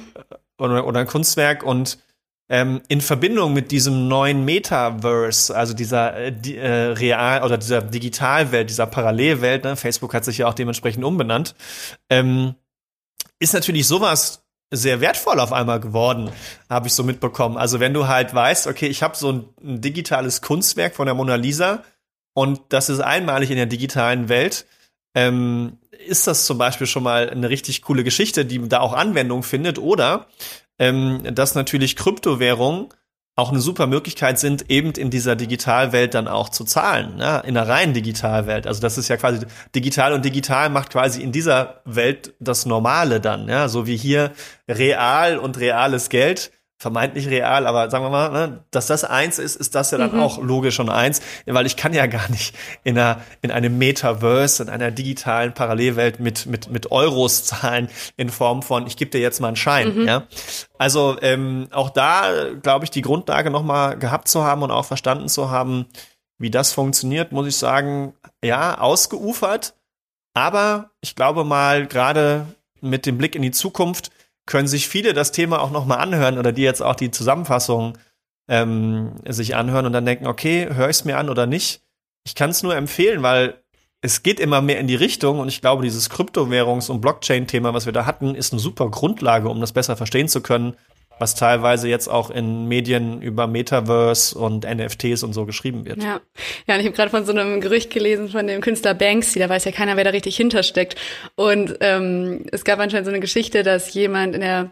Oder, 0.58 0.88
oder 0.88 1.02
ein 1.02 1.08
Kunstwerk 1.08 1.64
und 1.64 2.00
ähm, 2.48 2.82
in 2.88 3.02
Verbindung 3.02 3.54
mit 3.54 3.72
diesem 3.72 4.08
neuen 4.08 4.44
Metaverse, 4.46 5.56
also 5.56 5.74
dieser 5.74 6.16
äh, 6.18 6.32
die, 6.32 6.58
äh, 6.58 6.94
real 6.94 7.44
oder 7.44 7.58
dieser 7.58 7.82
Digitalwelt, 7.82 8.70
dieser 8.70 8.88
Parallelwelt, 8.88 9.66
ne? 9.66 9.76
Facebook 9.76 10.14
hat 10.14 10.24
sich 10.24 10.40
ja 10.40 10.48
auch 10.48 10.54
dementsprechend 10.54 11.04
umbenannt, 11.04 11.56
ähm, 12.10 12.56
ist 13.38 13.54
natürlich 13.54 13.86
sowas 13.86 14.46
sehr 14.72 15.02
wertvoll 15.02 15.40
auf 15.40 15.52
einmal 15.52 15.80
geworden, 15.80 16.32
habe 16.70 16.88
ich 16.88 16.94
so 16.94 17.04
mitbekommen. 17.04 17.58
Also 17.58 17.80
wenn 17.80 17.94
du 17.94 18.08
halt 18.08 18.34
weißt, 18.34 18.68
okay, 18.68 18.88
ich 18.88 19.02
habe 19.02 19.18
so 19.18 19.32
ein, 19.32 19.46
ein, 19.64 19.82
digitales 19.82 20.42
Kunstwerk 20.42 20.96
von 20.96 21.06
der 21.06 21.16
Mona 21.16 21.36
Lisa 21.36 21.84
und 22.34 22.62
das 22.70 22.90
ist 22.90 23.00
einmalig 23.00 23.50
in 23.50 23.58
der 23.58 23.66
digitalen 23.66 24.30
Welt, 24.30 24.66
ähm, 25.16 25.78
ist 26.08 26.28
das 26.28 26.46
zum 26.46 26.58
Beispiel 26.58 26.88
schon 26.88 27.04
mal 27.04 27.30
eine 27.30 27.50
richtig 27.50 27.82
coole 27.82 28.04
Geschichte, 28.04 28.46
die 28.46 28.68
da 28.70 28.80
auch 28.80 28.94
Anwendung 28.94 29.44
findet. 29.44 29.80
Oder 29.80 30.28
ähm, 30.78 31.24
dass 31.34 31.56
natürlich 31.56 31.96
Kryptowährungen 31.96 32.90
auch 33.40 33.50
eine 33.52 33.60
super 33.60 33.88
Möglichkeit 33.88 34.38
sind, 34.38 34.70
eben 34.70 34.92
in 34.92 35.10
dieser 35.10 35.36
Digitalwelt 35.36 36.14
dann 36.14 36.28
auch 36.28 36.50
zu 36.50 36.64
zahlen, 36.64 37.16
ne? 37.16 37.42
in 37.46 37.58
einer 37.58 37.68
reinen 37.68 37.94
Digitalwelt. 37.94 38.68
Also 38.68 38.82
das 38.82 38.98
ist 38.98 39.08
ja 39.08 39.18
quasi 39.18 39.46
digital 39.74 40.14
und 40.14 40.24
digital 40.24 40.70
macht 40.70 40.92
quasi 40.92 41.22
in 41.24 41.32
dieser 41.32 41.82
Welt 41.86 42.34
das 42.40 42.66
Normale 42.66 43.20
dann, 43.20 43.48
ja, 43.48 43.68
so 43.68 43.88
wie 43.88 43.98
hier 43.98 44.32
real 44.68 45.38
und 45.38 45.60
reales 45.60 46.10
Geld 46.10 46.52
vermeintlich 46.80 47.28
real, 47.28 47.68
aber 47.68 47.90
sagen 47.90 48.06
wir 48.06 48.10
mal, 48.10 48.32
ne, 48.32 48.64
dass 48.72 48.88
das 48.88 49.04
eins 49.04 49.38
ist, 49.38 49.58
ist 49.58 49.76
das 49.76 49.92
ja 49.92 49.98
dann 49.98 50.14
mhm. 50.14 50.22
auch 50.22 50.42
logisch 50.42 50.80
und 50.80 50.90
eins, 50.90 51.20
weil 51.46 51.66
ich 51.66 51.76
kann 51.76 51.94
ja 51.94 52.06
gar 52.08 52.30
nicht 52.32 52.56
in 52.86 52.98
einer 52.98 53.22
in 53.42 53.52
einem 53.52 53.78
Metaverse, 53.78 54.64
in 54.64 54.70
einer 54.70 54.90
digitalen 54.90 55.54
Parallelwelt 55.54 56.22
mit 56.22 56.46
mit 56.46 56.72
mit 56.72 56.90
Euros 56.90 57.44
zahlen 57.44 57.90
in 58.16 58.30
Form 58.30 58.62
von 58.64 58.88
ich 58.88 58.96
gebe 58.96 59.12
dir 59.12 59.20
jetzt 59.20 59.42
mal 59.42 59.50
einen 59.50 59.58
Schein, 59.58 59.94
mhm. 59.94 60.08
ja. 60.08 60.24
Also 60.78 61.18
ähm, 61.22 61.68
auch 61.72 61.90
da 61.90 62.32
glaube 62.62 62.86
ich 62.86 62.92
die 62.92 63.02
Grundlage 63.02 63.52
noch 63.52 63.64
mal 63.64 63.98
gehabt 64.00 64.30
zu 64.30 64.46
haben 64.46 64.64
und 64.64 64.72
auch 64.72 64.86
verstanden 64.86 65.28
zu 65.28 65.52
haben, 65.52 65.86
wie 66.38 66.50
das 66.50 66.72
funktioniert, 66.72 67.34
muss 67.34 67.48
ich 67.48 67.58
sagen, 67.58 68.14
ja 68.42 68.80
ausgeufert, 68.80 69.74
aber 70.34 70.92
ich 71.02 71.16
glaube 71.16 71.44
mal 71.44 71.88
gerade 71.88 72.46
mit 72.80 73.06
dem 73.06 73.18
Blick 73.18 73.36
in 73.36 73.42
die 73.42 73.52
Zukunft 73.52 74.12
können 74.46 74.68
sich 74.68 74.88
viele 74.88 75.14
das 75.14 75.32
Thema 75.32 75.62
auch 75.62 75.72
nochmal 75.72 76.00
anhören 76.00 76.38
oder 76.38 76.52
die 76.52 76.64
jetzt 76.64 76.82
auch 76.82 76.96
die 76.96 77.12
Zusammenfassung 77.12 77.98
ähm, 78.48 79.14
sich 79.28 79.56
anhören 79.56 79.86
und 79.86 79.94
dann 79.94 80.06
denken, 80.06 80.28
okay, 80.28 80.68
höre 80.74 80.90
ich 80.90 80.98
es 80.98 81.06
mir 81.06 81.18
an 81.18 81.30
oder 81.30 81.46
nicht. 81.46 81.82
Ich 82.26 82.36
kann 82.36 82.50
es 82.50 82.64
nur 82.64 82.76
empfehlen, 82.76 83.22
weil 83.22 83.62
es 84.02 84.24
geht 84.24 84.40
immer 84.40 84.62
mehr 84.62 84.80
in 84.80 84.88
die 84.88 84.96
Richtung 84.96 85.40
und 85.40 85.50
ich 85.50 85.62
glaube, 85.62 85.84
dieses 85.84 86.10
Kryptowährungs- 86.10 86.90
und 86.90 87.02
Blockchain-Thema, 87.02 87.74
was 87.74 87.86
wir 87.86 87.94
da 87.94 88.06
hatten, 88.06 88.34
ist 88.34 88.54
eine 88.54 88.60
super 88.60 88.90
Grundlage, 88.90 89.50
um 89.50 89.62
das 89.62 89.74
besser 89.74 89.98
verstehen 89.98 90.28
zu 90.28 90.42
können 90.42 90.76
was 91.20 91.36
teilweise 91.36 91.88
jetzt 91.88 92.08
auch 92.08 92.32
in 92.32 92.68
Medien 92.68 93.22
über 93.22 93.48
Metaverse 93.48 94.38
und 94.38 94.66
NFTs 94.66 95.24
und 95.24 95.34
so 95.34 95.46
geschrieben 95.46 95.86
wird. 95.86 96.02
Ja, 96.02 96.22
ja 96.66 96.76
und 96.76 96.80
ich 96.80 96.86
habe 96.86 96.96
gerade 96.96 97.12
von 97.12 97.26
so 97.26 97.32
einem 97.32 97.62
Gerücht 97.62 97.92
gelesen 97.92 98.30
von 98.30 98.48
dem 98.48 98.62
Künstler 98.62 98.94
Banksy, 98.94 99.40
da 99.40 99.50
weiß 99.50 99.66
ja 99.66 99.72
keiner, 99.72 99.98
wer 99.98 100.04
da 100.04 100.12
richtig 100.12 100.38
hintersteckt. 100.38 100.96
Und 101.36 101.78
ähm, 101.82 102.46
es 102.52 102.64
gab 102.64 102.80
anscheinend 102.80 103.06
so 103.06 103.12
eine 103.12 103.20
Geschichte, 103.20 103.64
dass 103.64 103.94
jemand 103.94 104.36
in 104.36 104.42
der 104.42 104.72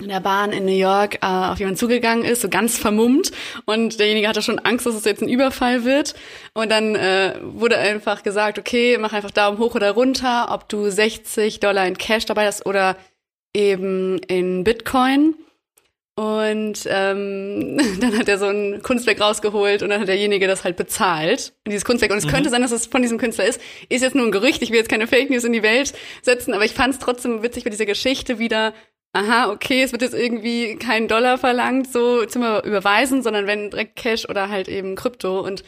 in 0.00 0.08
der 0.08 0.20
Bahn 0.20 0.52
in 0.52 0.64
New 0.64 0.72
York 0.72 1.16
äh, 1.16 1.26
auf 1.26 1.58
jemanden 1.58 1.78
zugegangen 1.78 2.24
ist, 2.24 2.40
so 2.40 2.48
ganz 2.48 2.78
vermummt 2.78 3.32
und 3.66 4.00
derjenige 4.00 4.28
hatte 4.28 4.40
schon 4.40 4.58
Angst, 4.58 4.86
dass 4.86 4.94
es 4.94 5.04
jetzt 5.04 5.22
ein 5.22 5.28
Überfall 5.28 5.84
wird 5.84 6.14
und 6.54 6.70
dann 6.70 6.94
äh, 6.94 7.34
wurde 7.42 7.76
einfach 7.76 8.22
gesagt, 8.22 8.58
okay, 8.58 8.96
mach 8.98 9.12
einfach 9.12 9.30
Daumen 9.30 9.58
hoch 9.58 9.74
oder 9.74 9.90
runter, 9.90 10.48
ob 10.50 10.68
du 10.68 10.90
60 10.90 11.60
Dollar 11.60 11.86
in 11.86 11.98
Cash 11.98 12.24
dabei 12.24 12.46
hast 12.46 12.64
oder 12.64 12.96
eben 13.54 14.18
in 14.20 14.64
Bitcoin 14.64 15.34
und 16.20 16.86
ähm, 16.86 17.78
dann 18.00 18.18
hat 18.18 18.28
er 18.28 18.36
so 18.36 18.44
ein 18.44 18.82
Kunstwerk 18.82 19.22
rausgeholt 19.22 19.82
und 19.82 19.88
dann 19.88 20.02
hat 20.02 20.08
derjenige 20.08 20.46
das 20.46 20.64
halt 20.64 20.76
bezahlt. 20.76 21.54
Und 21.64 21.70
dieses 21.70 21.86
Kunstwerk. 21.86 22.12
Und 22.12 22.18
es 22.18 22.26
mhm. 22.26 22.30
könnte 22.30 22.50
sein, 22.50 22.60
dass 22.60 22.72
es 22.72 22.84
von 22.84 23.00
diesem 23.00 23.16
Künstler 23.16 23.46
ist. 23.46 23.58
Ist 23.88 24.02
jetzt 24.02 24.14
nur 24.14 24.26
ein 24.26 24.30
Gerücht. 24.30 24.60
Ich 24.60 24.68
will 24.68 24.76
jetzt 24.76 24.90
keine 24.90 25.06
Fake 25.06 25.30
News 25.30 25.44
in 25.44 25.54
die 25.54 25.62
Welt 25.62 25.94
setzen, 26.20 26.52
aber 26.52 26.66
ich 26.66 26.74
fand 26.74 26.92
es 26.92 27.00
trotzdem 27.00 27.42
witzig 27.42 27.64
bei 27.64 27.70
dieser 27.70 27.86
Geschichte 27.86 28.38
wieder 28.38 28.74
aha, 29.14 29.50
okay, 29.50 29.82
es 29.82 29.92
wird 29.92 30.02
jetzt 30.02 30.14
irgendwie 30.14 30.76
kein 30.76 31.08
Dollar 31.08 31.38
verlangt, 31.38 31.90
so 31.90 32.26
zum 32.26 32.42
Überweisen, 32.42 33.22
sondern 33.22 33.46
wenn 33.46 33.70
direkt 33.70 33.96
Cash 33.96 34.28
oder 34.28 34.50
halt 34.50 34.68
eben 34.68 34.96
Krypto. 34.96 35.40
Und 35.40 35.64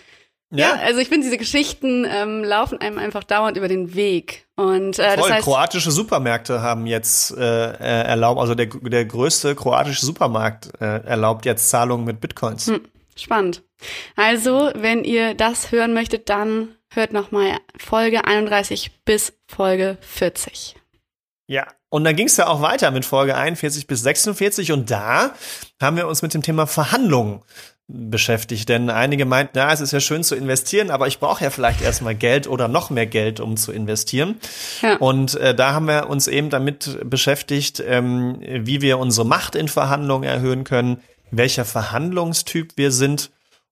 ja, 0.53 0.77
ja 0.77 0.81
also 0.83 1.01
ich 1.01 1.09
finde, 1.09 1.25
diese 1.25 1.39
Geschichten 1.39 2.07
ähm, 2.09 2.45
laufen 2.45 2.81
einem 2.81 2.99
einfach 2.99 3.25
dauernd 3.25 3.57
über 3.57 3.69
den 3.69 3.95
Weg. 3.95 4.47
Und 4.57 4.99
äh, 4.99 5.11
Voll, 5.11 5.17
das 5.17 5.31
heißt, 5.31 5.45
kroatische 5.45 5.91
Supermärkte 5.91 6.63
haben 6.63 6.87
jetzt 6.87 7.37
äh, 7.37 7.73
äh, 7.73 8.05
erlaubt, 8.07 8.41
also 8.41 8.55
der, 8.55 8.67
der 8.67 9.05
größte 9.05 9.55
kroatische 9.55 10.05
Supermarkt 10.05 10.71
äh, 10.81 11.05
erlaubt 11.05 11.47
jetzt 11.47 11.69
Zahlungen 11.71 12.05
mit 12.05 12.21
Bitcoins. 12.21 12.67
Hm, 12.69 12.83
spannend. 13.17 13.63
Also, 14.15 14.71
wenn 14.75 15.05
ihr 15.05 15.35
das 15.35 15.73
hören 15.73 15.95
möchtet, 15.95 16.29
dann 16.29 16.69
hört 16.91 17.13
noch 17.13 17.31
mal 17.31 17.59
Folge 17.77 18.25
31 18.27 19.05
bis 19.05 19.33
Folge 19.47 19.99
40. 20.01 20.77
Ja, 21.49 21.67
und 21.89 22.05
dann 22.05 22.17
ging 22.17 22.27
es 22.27 22.39
ja 22.39 22.47
auch 22.47 22.63
weiter 22.63 22.91
mit 22.91 23.05
Folge 23.05 23.37
41 23.37 23.87
bis 23.87 24.03
46 24.03 24.73
und 24.73 24.91
da 24.91 25.35
haben 25.81 25.97
wir 25.97 26.07
uns 26.07 26.23
mit 26.23 26.33
dem 26.33 26.43
Thema 26.43 26.67
Verhandlungen 26.67 27.43
beschäftigt, 27.89 28.69
denn 28.69 28.91
einige 28.91 29.27
meinten, 29.27 29.59
ja, 29.59 29.73
es 29.73 29.81
ist 29.81 29.93
ja 29.93 30.01
schön 30.01 30.25
zu 30.25 30.35
investieren, 30.35 30.91
aber 30.91 31.09
ich 31.09 31.19
brauche 31.19 31.45
ja 31.45 31.51
vielleicht 31.51 31.83
erstmal 31.83 32.15
Geld 32.15 32.47
oder 32.47 32.69
noch 32.69 32.91
mehr 32.91 33.07
Geld, 33.07 33.41
um 33.41 33.57
zu 33.57 33.73
investieren. 33.73 34.37
Ja. 34.81 34.97
Und 34.97 35.35
äh, 35.35 35.55
da 35.55 35.73
haben 35.73 35.87
wir 35.87 36.09
uns 36.09 36.27
eben 36.27 36.49
damit 36.49 36.99
beschäftigt, 37.05 37.83
ähm, 37.87 38.39
wie 38.41 38.81
wir 38.81 38.99
unsere 38.99 39.27
Macht 39.27 39.55
in 39.57 39.69
Verhandlungen 39.69 40.25
erhöhen 40.25 40.65
können, 40.65 41.03
welcher 41.31 41.65
Verhandlungstyp 41.65 42.73
wir 42.77 42.93
sind 42.93 43.31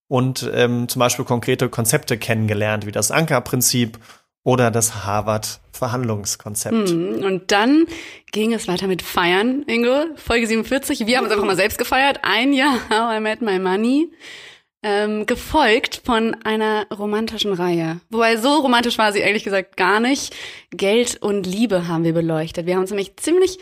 und 0.09 0.51
ähm, 0.53 0.89
zum 0.89 0.99
Beispiel 0.99 1.25
konkrete 1.25 1.69
Konzepte 1.69 2.19
kennengelernt, 2.19 2.85
wie 2.85 2.93
das 2.93 3.13
Ankerprinzip 3.13 3.99
oder 4.43 4.71
das 4.71 5.05
Harvard-Verhandlungskonzept. 5.05 6.89
Hm, 6.89 7.23
und 7.25 7.53
dann 7.53 7.87
ging 8.33 8.53
es 8.53 8.69
weiter 8.69 8.87
mit 8.87 9.03
Feiern, 9.03 9.63
Ingo. 9.67 10.07
Folge 10.17 10.47
47. 10.47 11.07
Wir 11.07 11.19
haben 11.19 11.25
uns 11.25 11.33
einfach 11.33 11.47
mal 11.47 11.57
selbst 11.57 11.79
gefeiert. 11.79 12.21
Ein 12.23 12.53
Jahr 12.53 12.79
How 12.91 13.17
I 13.17 13.21
Met 13.21 13.43
My 13.43 13.59
Money. 13.59 14.11
Ähm, 14.83 15.27
gefolgt 15.27 16.01
von 16.07 16.35
einer 16.43 16.87
romantischen 16.91 17.53
Reihe. 17.53 18.01
Wobei 18.09 18.39
so 18.39 18.61
romantisch 18.61 18.97
war 18.97 19.13
sie 19.13 19.19
ehrlich 19.19 19.45
gesagt 19.45 19.77
gar 19.77 20.01
nicht. 20.01 20.35
Geld 20.71 21.19
und 21.21 21.47
Liebe 21.47 21.87
haben 21.87 22.03
wir 22.05 22.15
beleuchtet. 22.15 22.65
Wir 22.65 22.75
haben 22.75 22.81
uns 22.81 22.91
nämlich 22.91 23.15
ziemlich 23.19 23.59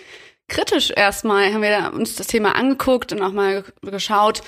kritisch 0.47 0.93
erstmal, 0.95 1.53
haben 1.53 1.63
wir 1.63 1.93
uns 1.93 2.15
das 2.15 2.29
Thema 2.29 2.55
angeguckt 2.55 3.13
und 3.13 3.21
auch 3.21 3.33
mal 3.33 3.65
geschaut, 3.83 4.43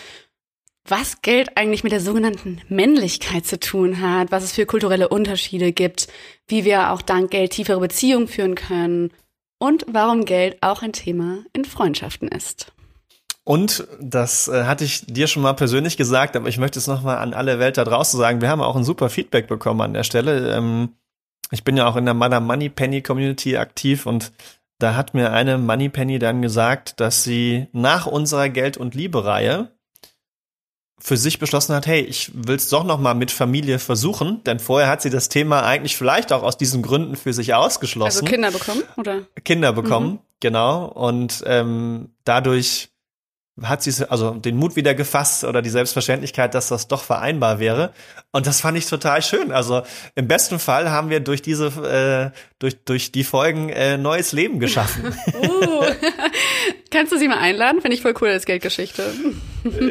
was 0.87 1.23
Geld 1.23 1.57
eigentlich 1.57 1.85
mit 1.85 1.93
der 1.93 2.01
sogenannten 2.01 2.61
Männlichkeit 2.69 3.47
zu 3.47 3.61
tun 3.61 4.01
hat, 4.01 4.33
was 4.33 4.45
es 4.45 4.53
für 4.53 4.67
kulturelle 4.67 5.09
Unterschiede 5.09 5.73
gibt, 5.73 6.09
wie 6.49 6.65
wir 6.65 6.93
auch 6.93 7.03
dank 7.03 7.31
Geld 7.31 7.53
tiefere 7.53 7.81
Beziehungen 7.81 8.29
führen 8.29 8.55
können 8.55 9.11
und 9.59 9.85
warum 9.89 10.25
Geld 10.25 10.59
auch 10.63 10.83
ein 10.83 10.93
Thema 10.93 11.45
in 11.53 11.65
Freundschaften 11.65 12.29
ist. 12.29 12.73
Und 13.45 13.87
das 14.01 14.49
äh, 14.49 14.65
hatte 14.65 14.85
ich 14.85 15.07
dir 15.07 15.27
schon 15.27 15.43
mal 15.43 15.55
persönlich 15.55 15.97
gesagt, 15.97 16.37
aber 16.37 16.49
ich 16.49 16.59
möchte 16.59 16.79
es 16.79 16.87
nochmal 16.87 17.19
an 17.19 17.35
alle 17.35 17.59
Welt 17.59 17.79
da 17.79 17.85
draußen 17.85 18.19
sagen. 18.19 18.41
Wir 18.41 18.49
haben 18.49 18.61
auch 18.61 18.77
ein 18.77 18.85
super 18.85 19.11
Feedback 19.11 19.49
bekommen 19.49 19.81
an 19.81 19.95
der 19.95 20.05
Stelle. 20.05 20.55
Ähm, 20.55 20.91
ich 21.51 21.65
bin 21.65 21.77
ja 21.77 21.89
auch 21.89 21.97
in 21.97 22.05
der 22.05 22.15
Mother 22.15 22.41
Money 22.41 22.69
Penny 22.69 23.03
Community 23.03 23.57
aktiv 23.57 24.07
und 24.07 24.33
da 24.79 24.95
hat 24.95 25.15
mir 25.15 25.33
eine 25.33 25.59
Money 25.59 25.89
Penny 25.89 26.19
dann 26.19 26.43
gesagt, 26.43 27.01
dass 27.01 27.25
sie 27.25 27.67
nach 27.73 28.07
unserer 28.07 28.49
Geld- 28.49 28.77
und 28.77 28.95
Liebe-Reihe 28.95 29.71
für 31.03 31.17
sich 31.17 31.39
beschlossen 31.39 31.75
hat, 31.75 31.87
hey, 31.87 32.01
ich 32.01 32.31
will 32.35 32.57
es 32.57 32.69
doch 32.69 32.85
noch 32.85 33.01
mal 33.01 33.15
mit 33.15 33.31
Familie 33.31 33.79
versuchen, 33.79 34.45
denn 34.45 34.59
vorher 34.59 34.89
hat 34.89 35.03
sie 35.03 35.11
das 35.11 35.29
Thema 35.29 35.65
eigentlich 35.65 35.97
vielleicht 35.97 36.33
auch 36.33 36.43
aus 36.43 36.57
diesen 36.57 36.83
Gründen 36.83 37.17
für 37.17 37.33
sich 37.33 37.55
ausgeschlossen. 37.55 38.21
Also 38.21 38.31
Kinder 38.31 38.51
bekommen, 38.51 38.83
oder? 38.97 39.23
Kinder 39.45 39.73
bekommen, 39.73 40.11
mhm. 40.13 40.19
genau. 40.41 40.87
Und 40.87 41.43
ähm, 41.47 42.11
dadurch 42.25 42.91
hat 43.63 43.83
sie 43.83 44.11
also 44.11 44.33
den 44.33 44.57
Mut 44.57 44.77
wieder 44.77 44.95
gefasst 44.95 45.45
oder 45.45 45.63
die 45.63 45.71
Selbstverständlichkeit, 45.71 46.55
dass 46.55 46.69
das 46.69 46.89
doch 46.89 47.03
vereinbar 47.03 47.59
wäre. 47.59 47.93
Und 48.33 48.47
das 48.47 48.61
fand 48.61 48.79
ich 48.79 48.87
total 48.87 49.23
schön. 49.23 49.53
Also 49.53 49.83
im 50.15 50.29
besten 50.29 50.59
Fall 50.59 50.91
haben 50.91 51.11
wir 51.11 51.21
durch 51.21 51.43
diese 51.43 51.67
äh, 51.67 52.37
durch 52.59 52.83
durch 52.85 53.13
die 53.13 53.25
Folgen 53.25 53.69
äh, 53.69 53.99
neues 53.99 54.33
Leben 54.33 54.61
geschaffen. 54.61 55.15
uh. 55.43 55.85
Kannst 56.91 57.13
du 57.13 57.19
sie 57.19 57.29
mal 57.29 57.39
einladen? 57.39 57.81
Finde 57.81 57.95
ich 57.95 58.03
voll 58.03 58.15
cool 58.21 58.29
als 58.29 58.47
Geldgeschichte. 58.47 59.13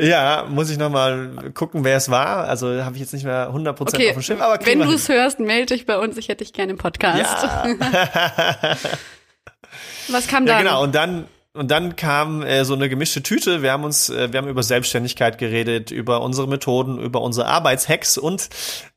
ja, 0.01 0.45
muss 0.49 0.69
ich 0.69 0.77
noch 0.77 0.89
mal 0.89 1.51
gucken, 1.53 1.83
wer 1.83 1.95
es 1.95 2.09
war. 2.09 2.47
Also 2.47 2.83
habe 2.83 2.95
ich 2.95 3.01
jetzt 3.01 3.13
nicht 3.13 3.23
mehr 3.23 3.51
100% 3.51 3.81
okay. 3.81 4.09
auf 4.09 4.13
dem 4.15 4.21
Schirm. 4.21 4.41
Aber 4.41 4.59
wenn 4.65 4.79
du 4.79 4.91
es 4.91 5.07
hörst, 5.07 5.39
melde 5.39 5.75
dich 5.75 5.85
bei 5.85 5.97
uns. 5.97 6.17
Ich 6.17 6.27
hätte 6.27 6.43
dich 6.43 6.53
gerne 6.53 6.71
im 6.71 6.77
Podcast. 6.77 7.43
Ja. 7.43 7.67
Was 10.09 10.27
kam 10.27 10.45
da? 10.45 10.53
Ja, 10.53 10.59
genau. 10.59 10.83
Und 10.83 10.95
dann 10.95 11.25
und 11.53 11.71
dann 11.71 11.95
kam 11.95 12.43
äh, 12.43 12.63
so 12.63 12.75
eine 12.75 12.89
gemischte 12.89 13.23
Tüte. 13.23 13.63
Wir 13.63 13.71
haben 13.71 13.83
uns, 13.83 14.09
äh, 14.09 14.31
wir 14.31 14.37
haben 14.37 14.47
über 14.47 14.61
Selbstständigkeit 14.61 15.39
geredet, 15.39 15.89
über 15.89 16.21
unsere 16.21 16.47
Methoden, 16.47 16.99
über 16.99 17.21
unsere 17.21 17.47
Arbeitshacks 17.47 18.19
und 18.19 18.49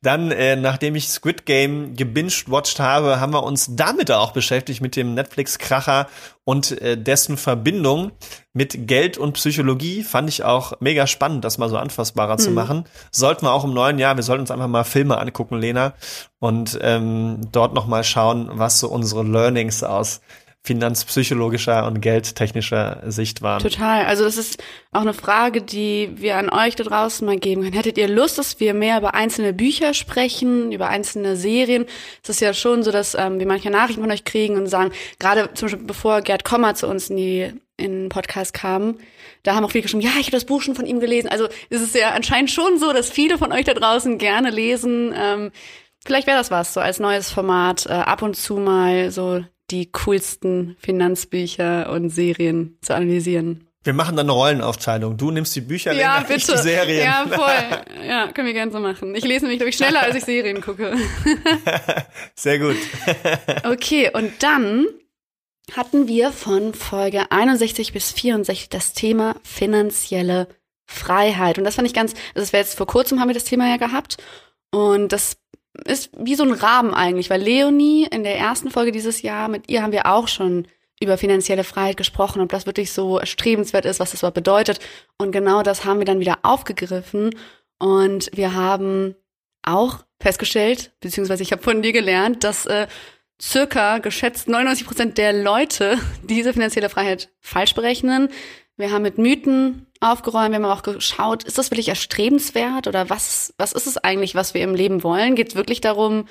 dann, 0.02 0.30
äh, 0.30 0.54
nachdem 0.56 0.94
ich 0.94 1.09
Squid 1.09 1.47
Game 1.47 1.97
gebinged-watched 1.97 2.78
habe, 2.78 3.21
haben 3.21 3.32
wir 3.32 3.42
uns 3.42 3.75
damit 3.75 4.11
auch 4.11 4.32
beschäftigt 4.32 4.82
mit 4.82 4.97
dem 4.97 5.14
Netflix-Kracher 5.14 6.09
und 6.44 6.78
äh, 6.82 6.99
dessen 6.99 7.38
Verbindung 7.38 8.12
mit 8.52 8.87
Geld 8.87 9.16
und 9.16 9.32
Psychologie. 9.32 10.02
Fand 10.02 10.28
ich 10.28 10.44
auch 10.44 10.75
mega 10.80 11.06
spannend, 11.06 11.47
das 11.47 11.56
mal 11.56 11.71
so 11.71 11.78
anfassbarer 11.78 12.35
mhm. 12.35 12.38
zu 12.38 12.50
machen. 12.50 12.85
Sollten 13.11 13.47
wir 13.47 13.52
auch 13.52 13.64
im 13.64 13.73
neuen 13.73 13.99
Jahr, 13.99 14.16
wir 14.16 14.25
sollten 14.25 14.42
uns 14.42 14.50
einfach 14.50 14.68
mal 14.68 14.85
Filme 14.85 15.18
angucken, 15.18 15.59
Lena, 15.59 15.94
und 16.38 16.78
ähm, 16.82 17.40
dort 17.50 17.73
noch 17.73 17.87
mal 17.87 18.04
schauen, 18.04 18.50
was 18.52 18.78
so 18.78 18.88
unsere 18.88 19.23
Learnings 19.23 19.82
aus 19.82 20.21
finanzpsychologischer 20.64 21.87
und 21.87 22.00
geldtechnischer 22.00 23.02
Sicht 23.07 23.42
waren. 23.42 23.61
Total. 23.61 24.07
Also 24.07 24.23
das 24.25 24.37
ist 24.37 24.62
auch 24.92 25.00
eine 25.00 25.12
Frage, 25.12 25.61
die 25.61 26.12
wir 26.14 26.37
an 26.37 26.50
euch 26.50 26.76
da 26.76 26.85
draußen 26.85 27.26
mal 27.26 27.38
geben 27.38 27.62
können. 27.62 27.75
Hättet 27.75 27.99
ihr 27.99 28.09
Lust, 28.09 28.38
dass 28.38 28.61
wir 28.61 28.73
mehr 28.73 28.99
über 28.99 29.14
einzelne 29.14 29.52
Bücher 29.52 29.92
sprechen, 29.92 30.71
über 30.71 30.88
einzelne 30.88 31.37
Serien? 31.37 31.87
Es 32.23 32.28
ist 32.28 32.40
ja 32.40 32.54
schon 32.54 32.85
so, 32.85 32.92
dass 32.92 33.16
ähm, 33.16 33.40
wir 33.40 33.47
manche 33.47 33.71
Nachrichten 33.71 34.02
von 34.02 34.12
euch 34.12 34.25
kriegen 34.25 34.57
und 34.57 34.69
sagen, 34.69 34.92
gerade 35.19 35.52
zum 35.54 35.66
Beispiel 35.66 35.85
bevor 35.85 36.21
Gerd 36.21 36.45
Kommer 36.45 36.75
zu 36.76 36.87
uns 36.87 37.11
in 37.11 37.16
die 37.16 37.52
in 37.76 38.02
den 38.02 38.09
Podcast 38.11 38.54
kam, 38.54 38.99
da 39.42 39.57
haben 39.57 39.64
auch 39.64 39.73
viele 39.73 39.83
geschrieben, 39.83 40.02
ja, 40.04 40.12
ich 40.21 40.26
habe 40.26 40.37
das 40.37 40.45
Buch 40.45 40.62
schon 40.62 40.76
von 40.76 40.87
ihm 40.87 41.00
gelesen. 41.00 41.28
Also 41.28 41.49
es 41.71 41.81
ist 41.81 41.97
ja 41.97 42.11
anscheinend 42.11 42.52
schon 42.52 42.78
so, 42.78 42.92
dass 42.92 43.11
viele 43.11 43.38
von 43.38 43.50
euch 43.50 43.64
da 43.64 43.75
draußen 43.75 44.19
gerne 44.19 44.50
lesen. 44.50 45.12
Ähm, 45.16 45.50
Vielleicht 46.04 46.26
wäre 46.26 46.38
das 46.38 46.50
was, 46.50 46.75
so 46.75 46.81
als 46.81 46.99
neues 46.99 47.31
Format, 47.31 47.87
äh, 47.87 47.92
ab 47.92 48.23
und 48.23 48.35
zu 48.35 48.57
mal 48.57 49.12
so 49.12 49.45
die 49.73 49.91
coolsten 49.91 50.76
Finanzbücher 50.79 51.91
und 51.91 52.11
Serien 52.11 52.79
zu 52.83 52.95
analysieren. 52.95 53.67
Wir 53.85 53.95
machen 53.95 54.17
dann 54.17 54.26
eine 54.26 54.33
Rollenaufteilung. 54.33 55.17
Du 55.17 55.33
nimmst 55.33 55.57
die 55.57 55.61
Bücher, 55.61 55.93
ja, 55.93 56.19
länger, 56.19 56.29
bitte. 56.29 56.52
die 56.52 56.59
Serien. 56.59 57.05
Ja, 57.05 57.26
voll. 57.29 58.05
Ja, 58.07 58.31
können 58.33 58.47
wir 58.47 58.55
gerne 58.55 58.71
so 58.71 58.79
machen. 58.79 59.14
Ich 59.14 59.25
lese 59.25 59.45
nämlich, 59.45 59.59
glaube 59.59 59.71
ich, 59.71 59.76
schneller, 59.76 60.02
als 60.02 60.14
ich 60.14 60.25
Serien 60.25 60.61
gucke. 60.61 60.95
Sehr 62.35 62.59
gut. 62.59 62.76
okay, 63.64 64.11
und 64.12 64.43
dann 64.43 64.87
hatten 65.75 66.09
wir 66.09 66.31
von 66.31 66.75
Folge 66.75 67.31
61 67.31 67.93
bis 67.93 68.12
64 68.12 68.69
das 68.69 68.93
Thema 68.93 69.37
finanzielle 69.43 70.49
Freiheit. 70.87 71.59
Und 71.59 71.64
das 71.64 71.76
fand 71.76 71.87
ich 71.87 71.95
ganz, 71.95 72.12
also 72.35 72.41
das 72.41 72.52
wäre 72.52 72.62
jetzt 72.62 72.76
vor 72.76 72.87
kurzem 72.87 73.21
haben 73.21 73.29
wir 73.29 73.35
das 73.35 73.45
Thema 73.45 73.69
ja 73.69 73.79
gehabt. 73.79 74.19
Und 74.71 75.12
das 75.12 75.37
ist 75.85 76.11
wie 76.19 76.35
so 76.35 76.45
ein 76.45 76.52
Rahmen 76.52 76.95
eigentlich, 76.95 77.31
weil 77.31 77.41
Leonie 77.41 78.07
in 78.11 78.25
der 78.25 78.37
ersten 78.37 78.71
Folge 78.71 78.93
dieses 78.93 79.23
Jahr, 79.23 79.49
mit 79.49 79.71
ihr 79.71 79.83
haben 79.83 79.93
wir 79.93 80.07
auch 80.07 80.29
schon 80.29 80.67
über 81.00 81.19
finanzielle 81.19 81.64
Freiheit 81.64 81.97
gesprochen, 81.97 82.41
ob 82.41 82.50
das 82.50 82.67
wirklich 82.67 82.93
so 82.93 83.19
erstrebenswert 83.19 83.85
ist, 83.85 83.99
was 83.99 84.12
das 84.12 84.21
überhaupt 84.21 84.37
bedeutet. 84.37 84.79
Und 85.19 85.33
genau 85.33 85.62
das 85.62 85.85
haben 85.85 85.99
wir 85.99 86.05
dann 86.05 86.21
wieder 86.21 86.38
aufgegriffen. 86.43 87.31
Und 87.79 88.31
wir 88.35 88.55
haben 88.55 89.17
auch 89.62 90.05
festgestellt, 90.21 90.93
beziehungsweise 91.00 91.43
ich 91.43 91.50
habe 91.50 91.62
von 91.62 91.83
dir 91.83 91.93
gelernt, 91.93 92.45
dass 92.45 92.67
äh, 92.67 92.87
circa 93.41 93.99
geschätzt 93.99 94.49
99 94.49 94.87
Prozent 94.87 95.19
der 95.19 95.33
Leute 95.33 95.99
diese 96.23 96.52
finanzielle 96.52 96.88
Freiheit 96.88 97.31
falsch 97.41 97.75
berechnen. 97.75 98.29
Wir 98.76 98.91
haben 98.91 99.02
mit 99.02 99.19
Mythen 99.19 99.87
aufgeräumt, 100.00 100.50
wir 100.50 100.57
haben 100.57 100.64
auch 100.64 100.83
geschaut, 100.83 101.45
ist 101.45 101.59
das 101.59 101.71
wirklich 101.71 101.88
erstrebenswert 101.88 102.88
oder 102.88 103.11
was, 103.11 103.55
was 103.59 103.73
ist 103.73 103.87
es 103.87 103.99
eigentlich, 103.99 104.35
was 104.35 104.55
wir 104.55 104.62
im 104.62 104.75
Leben 104.75 105.02
wollen? 105.02 105.35
Geht 105.35 105.50
es 105.50 105.55
wirklich 105.55 105.81
darum, 105.81 106.26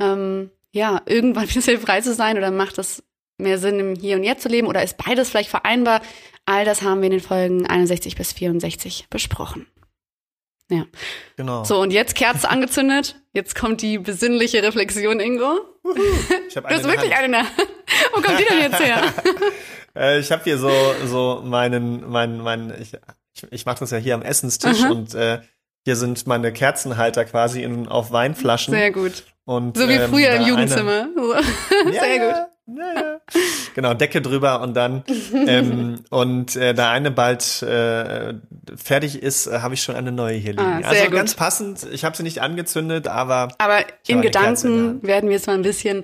ähm, 0.00 0.50
ja, 0.72 1.02
irgendwann 1.06 1.46
finanziell 1.48 1.78
frei 1.78 2.00
zu 2.00 2.14
sein 2.14 2.36
oder 2.36 2.50
macht 2.50 2.78
das 2.78 3.02
mehr 3.38 3.58
Sinn, 3.58 3.78
im 3.78 3.94
Hier 3.94 4.16
und 4.16 4.24
Jetzt 4.24 4.42
zu 4.42 4.48
leben 4.48 4.66
oder 4.66 4.82
ist 4.82 4.96
beides 4.96 5.30
vielleicht 5.30 5.50
vereinbar? 5.50 6.00
All 6.46 6.64
das 6.64 6.82
haben 6.82 7.00
wir 7.00 7.06
in 7.06 7.12
den 7.12 7.20
Folgen 7.20 7.66
61 7.66 8.16
bis 8.16 8.32
64 8.32 9.06
besprochen. 9.10 9.66
Ja. 10.70 10.84
Genau. 11.36 11.62
So, 11.64 11.80
und 11.80 11.92
jetzt 11.92 12.14
Kerze 12.16 12.48
angezündet. 12.48 13.16
Jetzt 13.32 13.54
kommt 13.54 13.82
die 13.82 13.98
besinnliche 13.98 14.62
Reflexion, 14.62 15.20
Ingo. 15.20 15.60
Ich 16.48 16.56
habe 16.56 16.68
Du 16.68 16.74
hast 16.74 16.84
wirklich 16.84 17.14
eine 17.14 17.26
in 17.26 17.32
der 17.32 17.42
Hand. 17.42 17.68
Wo 18.12 18.20
kommt 18.20 18.40
die 18.40 18.44
denn 18.44 18.58
jetzt 18.60 18.80
her? 18.80 19.02
Äh, 19.96 20.18
ich 20.20 20.30
habe 20.32 20.42
hier 20.44 20.58
so 20.58 20.70
so 21.06 21.42
meinen 21.44 22.08
meinen 22.10 22.40
meinen 22.40 22.72
ich 22.80 22.92
ich, 23.34 23.46
ich 23.50 23.66
mache 23.66 23.80
das 23.80 23.90
ja 23.90 23.98
hier 23.98 24.14
am 24.14 24.22
Essenstisch 24.22 24.82
Aha. 24.82 24.90
und 24.90 25.14
äh, 25.14 25.40
hier 25.84 25.96
sind 25.96 26.26
meine 26.26 26.52
Kerzenhalter 26.52 27.24
quasi 27.24 27.62
in, 27.62 27.86
auf 27.86 28.10
Weinflaschen. 28.10 28.74
Sehr 28.74 28.90
gut. 28.90 29.22
Und, 29.44 29.76
So 29.76 29.88
wie 29.88 29.92
ähm, 29.92 30.10
früher 30.10 30.30
im 30.30 30.40
eine- 30.42 30.48
Jugendzimmer. 30.48 31.08
So. 31.14 31.34
Ja, 31.92 32.02
Sehr 32.02 32.18
gut. 32.18 32.76
Ja, 32.78 32.94
ja. 32.94 33.20
Genau, 33.76 33.94
Decke 33.94 34.20
drüber 34.20 34.60
und 34.62 34.74
dann 34.74 35.04
ähm, 35.32 36.00
und 36.10 36.56
äh, 36.56 36.74
da 36.74 36.90
eine 36.90 37.12
bald 37.12 37.62
äh, 37.62 38.34
fertig 38.74 39.22
ist, 39.22 39.46
äh, 39.46 39.60
habe 39.60 39.74
ich 39.74 39.82
schon 39.82 39.94
eine 39.94 40.10
neue 40.10 40.34
hier 40.36 40.50
liegen. 40.52 40.62
Ah, 40.64 40.80
sehr 40.80 40.88
also 40.90 41.04
gut. 41.04 41.14
ganz 41.14 41.34
passend. 41.34 41.86
Ich 41.92 42.04
habe 42.04 42.16
sie 42.16 42.24
nicht 42.24 42.40
angezündet, 42.42 43.06
aber 43.06 43.48
Aber 43.58 43.78
in 44.08 44.14
eine 44.16 44.22
Gedanken 44.22 45.00
werden 45.04 45.28
wir 45.28 45.36
jetzt 45.36 45.46
mal 45.46 45.54
ein 45.54 45.62
bisschen, 45.62 46.02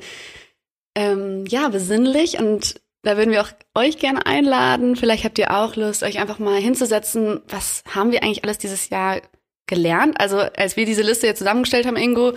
ähm, 0.95 1.45
ja, 1.49 1.69
besinnlich 1.69 2.39
und 2.39 2.81
da 3.03 3.17
würden 3.17 3.31
wir 3.31 3.43
auch 3.43 3.51
euch 3.75 3.99
gerne 3.99 4.27
einladen. 4.27 4.97
Vielleicht 4.97 5.25
habt 5.25 5.39
ihr 5.39 5.51
auch 5.51 5.77
Lust, 5.77 6.03
euch 6.03 6.19
einfach 6.19 6.39
mal 6.39 6.61
hinzusetzen. 6.61 7.41
Was 7.49 7.83
haben 7.93 8.13
wir 8.13 8.23
eigentlich 8.23 8.45
alles 8.45 8.59
dieses 8.59 8.89
Jahr 8.91 9.21
gelernt? 9.67 10.21
Also, 10.21 10.39
als 10.39 10.77
wir 10.77 10.87
diese 10.87 11.03
Liste 11.03 11.27
jetzt 11.27 11.39
zusammengestellt 11.39 11.87
haben, 11.87 11.97
Ingo, 11.97 12.33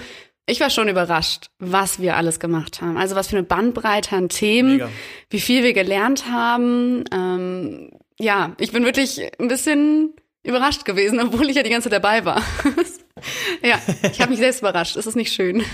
ich 0.48 0.60
war 0.60 0.69
schon 0.69 0.88
überrascht, 0.88 1.48
was 1.60 2.00
wir 2.00 2.15
alles 2.15 2.39
gemacht 2.39 2.81
haben. 2.81 2.98
Also, 2.98 3.15
was 3.15 3.27
für 3.27 3.38
eine 3.38 3.45
Bandbreite 3.45 4.15
an 4.15 4.29
Themen, 4.29 4.74
mega. 4.74 4.89
wie 5.29 5.39
viel 5.39 5.63
wir 5.63 5.74
gelernt 5.74 6.29
haben. 6.29 7.03
Ähm, 7.12 7.91
ja, 8.19 8.55
ich 8.60 8.72
bin 8.72 8.86
wirklich 8.86 9.22
ein 9.39 9.48
bisschen 9.48 10.13
überrascht 10.43 10.86
gewesen, 10.86 11.19
obwohl 11.24 11.50
ich 11.50 11.55
ja 11.55 11.63
die 11.63 11.69
ganze 11.69 11.89
Zeit 11.89 12.03
dabei 12.03 12.25
war. 12.25 12.41
ja, 13.63 13.79
ich 14.12 14.22
habe 14.22 14.31
mich 14.31 14.39
selbst 14.39 14.62
überrascht. 14.62 14.95
Es 14.95 15.05
ist 15.05 15.15
nicht 15.15 15.34
schön. 15.34 15.63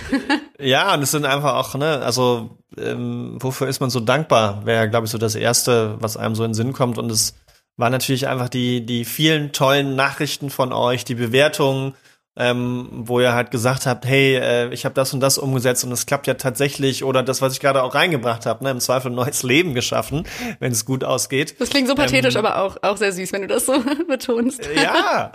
Ja, 0.64 0.94
und 0.94 1.02
es 1.02 1.10
sind 1.10 1.26
einfach 1.26 1.56
auch, 1.56 1.74
ne, 1.74 2.04
also 2.04 2.61
ähm, 2.78 3.38
wofür 3.40 3.68
ist 3.68 3.80
man 3.80 3.90
so 3.90 4.00
dankbar? 4.00 4.66
Wäre, 4.66 4.90
glaube 4.90 5.06
ich, 5.06 5.12
so 5.12 5.18
das 5.18 5.36
Erste, 5.36 5.96
was 6.00 6.18
einem 6.18 6.36
so 6.36 6.44
in 6.44 6.50
den 6.50 6.56
Sinn 6.56 6.74
kommt. 6.74 6.98
Und 6.98 7.12
es 7.12 7.36
war 7.78 7.90
natürlich 7.90 8.28
einfach 8.28 8.50
die, 8.50 8.86
die 8.86 9.06
vielen 9.06 9.52
tollen 9.52 9.96
Nachrichten 9.96 10.50
von 10.50 10.72
euch, 10.72 11.04
die 11.04 11.16
Bewertungen, 11.16 11.96
ähm, 12.38 12.88
wo 12.92 13.20
ihr 13.20 13.34
halt 13.34 13.52
gesagt 13.52 13.86
habt, 13.86 14.06
hey, 14.06 14.38
äh, 14.38 14.74
ich 14.74 14.86
habe 14.86 14.96
das 14.96 15.14
und 15.14 15.20
das 15.20 15.38
umgesetzt 15.38 15.84
und 15.84 15.92
es 15.92 16.06
klappt 16.06 16.28
ja 16.28 16.36
tatsächlich 16.36 17.04
oder 17.04 17.24
das, 17.24 17.42
was 17.42 17.52
ich 17.52 17.60
gerade 17.60 17.84
auch 17.84 17.94
reingebracht 17.94 18.46
habe, 18.46 18.64
ne, 18.64 18.72
im 18.72 18.80
Zweifel 18.80 19.12
ein 19.12 19.16
neues 19.16 19.44
Leben 19.44 19.74
geschaffen, 19.74 20.24
wenn 20.60 20.72
es 20.72 20.86
gut 20.86 21.04
ausgeht. 21.04 21.60
Das 21.60 21.70
klingt 21.70 21.90
so 21.90 21.96
pathetisch, 21.96 22.36
Ähm, 22.36 22.46
aber 22.46 22.62
auch, 22.62 22.78
auch 22.84 22.96
sehr 22.96 23.12
süß, 23.12 23.34
wenn 23.34 23.42
du 23.42 23.48
das 23.50 23.66
so 23.66 23.74
betonst. 24.08 24.62
Ja. 24.74 25.34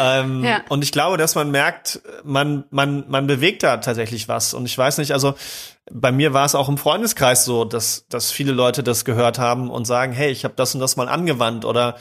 ähm, 0.00 0.44
Ja. 0.44 0.60
Und 0.68 0.84
ich 0.84 0.92
glaube, 0.92 1.16
dass 1.16 1.34
man 1.34 1.50
merkt, 1.50 2.00
man, 2.22 2.62
man, 2.70 3.04
man 3.08 3.26
bewegt 3.26 3.64
da 3.64 3.78
tatsächlich 3.78 4.28
was. 4.28 4.54
Und 4.54 4.66
ich 4.66 4.78
weiß 4.78 4.98
nicht, 4.98 5.12
also 5.12 5.34
bei 5.92 6.10
mir 6.10 6.32
war 6.32 6.44
es 6.44 6.54
auch 6.54 6.68
im 6.68 6.78
Freundeskreis 6.78 7.44
so, 7.44 7.64
dass, 7.64 8.06
dass 8.08 8.32
viele 8.32 8.52
Leute 8.52 8.82
das 8.82 9.04
gehört 9.04 9.38
haben 9.38 9.70
und 9.70 9.84
sagen, 9.84 10.12
hey, 10.12 10.30
ich 10.30 10.44
habe 10.44 10.54
das 10.56 10.74
und 10.74 10.80
das 10.80 10.96
mal 10.96 11.08
angewandt 11.08 11.64
oder 11.64 11.96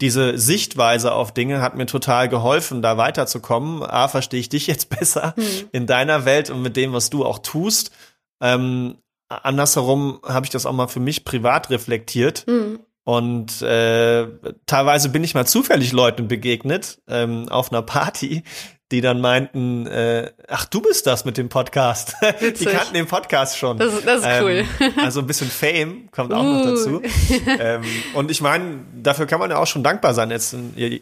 diese 0.00 0.38
Sichtweise 0.38 1.12
auf 1.12 1.32
Dinge 1.32 1.60
hat 1.60 1.76
mir 1.76 1.86
total 1.86 2.28
geholfen, 2.28 2.82
da 2.82 2.96
weiterzukommen. 2.96 3.82
A, 3.82 4.08
verstehe 4.08 4.40
ich 4.40 4.48
dich 4.48 4.66
jetzt 4.66 4.90
besser 4.98 5.34
in 5.72 5.86
deiner 5.86 6.24
Welt 6.24 6.50
und 6.50 6.62
mit 6.62 6.76
dem, 6.76 6.92
was 6.92 7.10
du 7.10 7.24
auch 7.24 7.38
tust. 7.38 7.92
Ähm, 8.40 8.98
andersherum 9.28 10.20
habe 10.26 10.46
ich 10.46 10.50
das 10.50 10.66
auch 10.66 10.72
mal 10.72 10.88
für 10.88 11.00
mich 11.00 11.24
privat 11.24 11.70
reflektiert. 11.70 12.44
Hm. 12.46 12.80
Und 13.04 13.62
äh, 13.62 14.26
teilweise 14.66 15.08
bin 15.08 15.24
ich 15.24 15.34
mal 15.34 15.46
zufällig 15.46 15.92
Leuten 15.92 16.28
begegnet 16.28 17.00
ähm, 17.08 17.48
auf 17.48 17.72
einer 17.72 17.80
Party, 17.80 18.42
die 18.90 19.00
dann 19.02 19.20
meinten, 19.20 19.86
äh, 19.86 20.30
ach 20.48 20.64
du 20.64 20.80
bist 20.80 21.06
das 21.06 21.24
mit 21.24 21.36
dem 21.36 21.48
Podcast. 21.50 22.14
die 22.40 22.46
Witzig. 22.46 22.68
kannten 22.70 22.94
den 22.94 23.06
Podcast 23.06 23.58
schon. 23.58 23.76
Das 23.78 23.92
ist- 23.92 24.06
das 24.06 24.20
ist 24.22 24.42
cool. 24.42 24.64
Also 25.02 25.20
ein 25.20 25.26
bisschen 25.26 25.50
Fame 25.50 26.08
kommt 26.10 26.32
auch 26.32 26.42
noch 26.42 26.62
Uh. 26.62 26.70
dazu. 26.70 27.02
ähm, 27.58 27.82
und 28.14 28.30
ich 28.30 28.40
meine, 28.40 28.80
dafür 28.94 29.26
kann 29.26 29.40
man 29.40 29.50
ja 29.50 29.58
auch 29.58 29.66
schon 29.66 29.82
dankbar 29.82 30.14
sein. 30.14 30.30
Jetzt, 30.30 30.56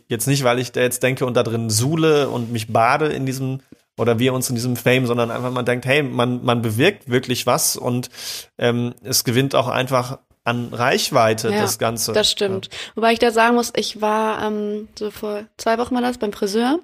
jetzt 0.09 0.27
nicht, 0.27 0.43
weil 0.45 0.59
ich 0.59 0.73
da 0.73 0.81
jetzt 0.81 1.03
denke 1.03 1.27
und 1.27 1.35
da 1.37 1.43
drin 1.45 1.71
suhle 1.71 2.29
und 2.29 2.51
mich 2.51 2.73
bade 2.73 3.07
in 3.07 3.25
diesem 3.27 3.61
oder 3.99 4.19
wir 4.19 4.35
uns 4.35 4.49
in 4.51 4.57
diesem 4.57 4.77
Fame, 4.77 5.07
sondern 5.07 5.31
einfach 5.31 5.51
man 5.53 5.65
denkt, 5.65 5.87
hey, 5.87 6.03
man, 6.03 6.45
man 6.45 6.61
bewirkt 6.61 7.09
wirklich 7.11 7.47
was 7.47 7.77
und 7.77 8.11
ähm, 8.59 8.95
es 9.03 9.25
gewinnt 9.25 9.55
auch 9.55 9.69
einfach 9.69 10.19
an 10.45 10.69
Reichweite 10.73 11.51
Ja, 11.51 11.63
das 11.63 11.79
Ganze. 11.79 12.13
Das 12.13 12.31
stimmt. 12.31 12.69
Wobei 12.95 13.13
ich 13.15 13.19
da 13.19 13.31
sagen 13.31 13.55
muss, 13.57 13.73
ich 13.75 14.01
war 14.01 14.43
ähm, 14.47 14.89
so 14.99 15.11
vor 15.11 15.45
zwei 15.57 15.79
Wochen 15.79 15.95
war 15.95 16.03
das 16.03 16.19
beim 16.19 16.33
Friseur 16.33 16.79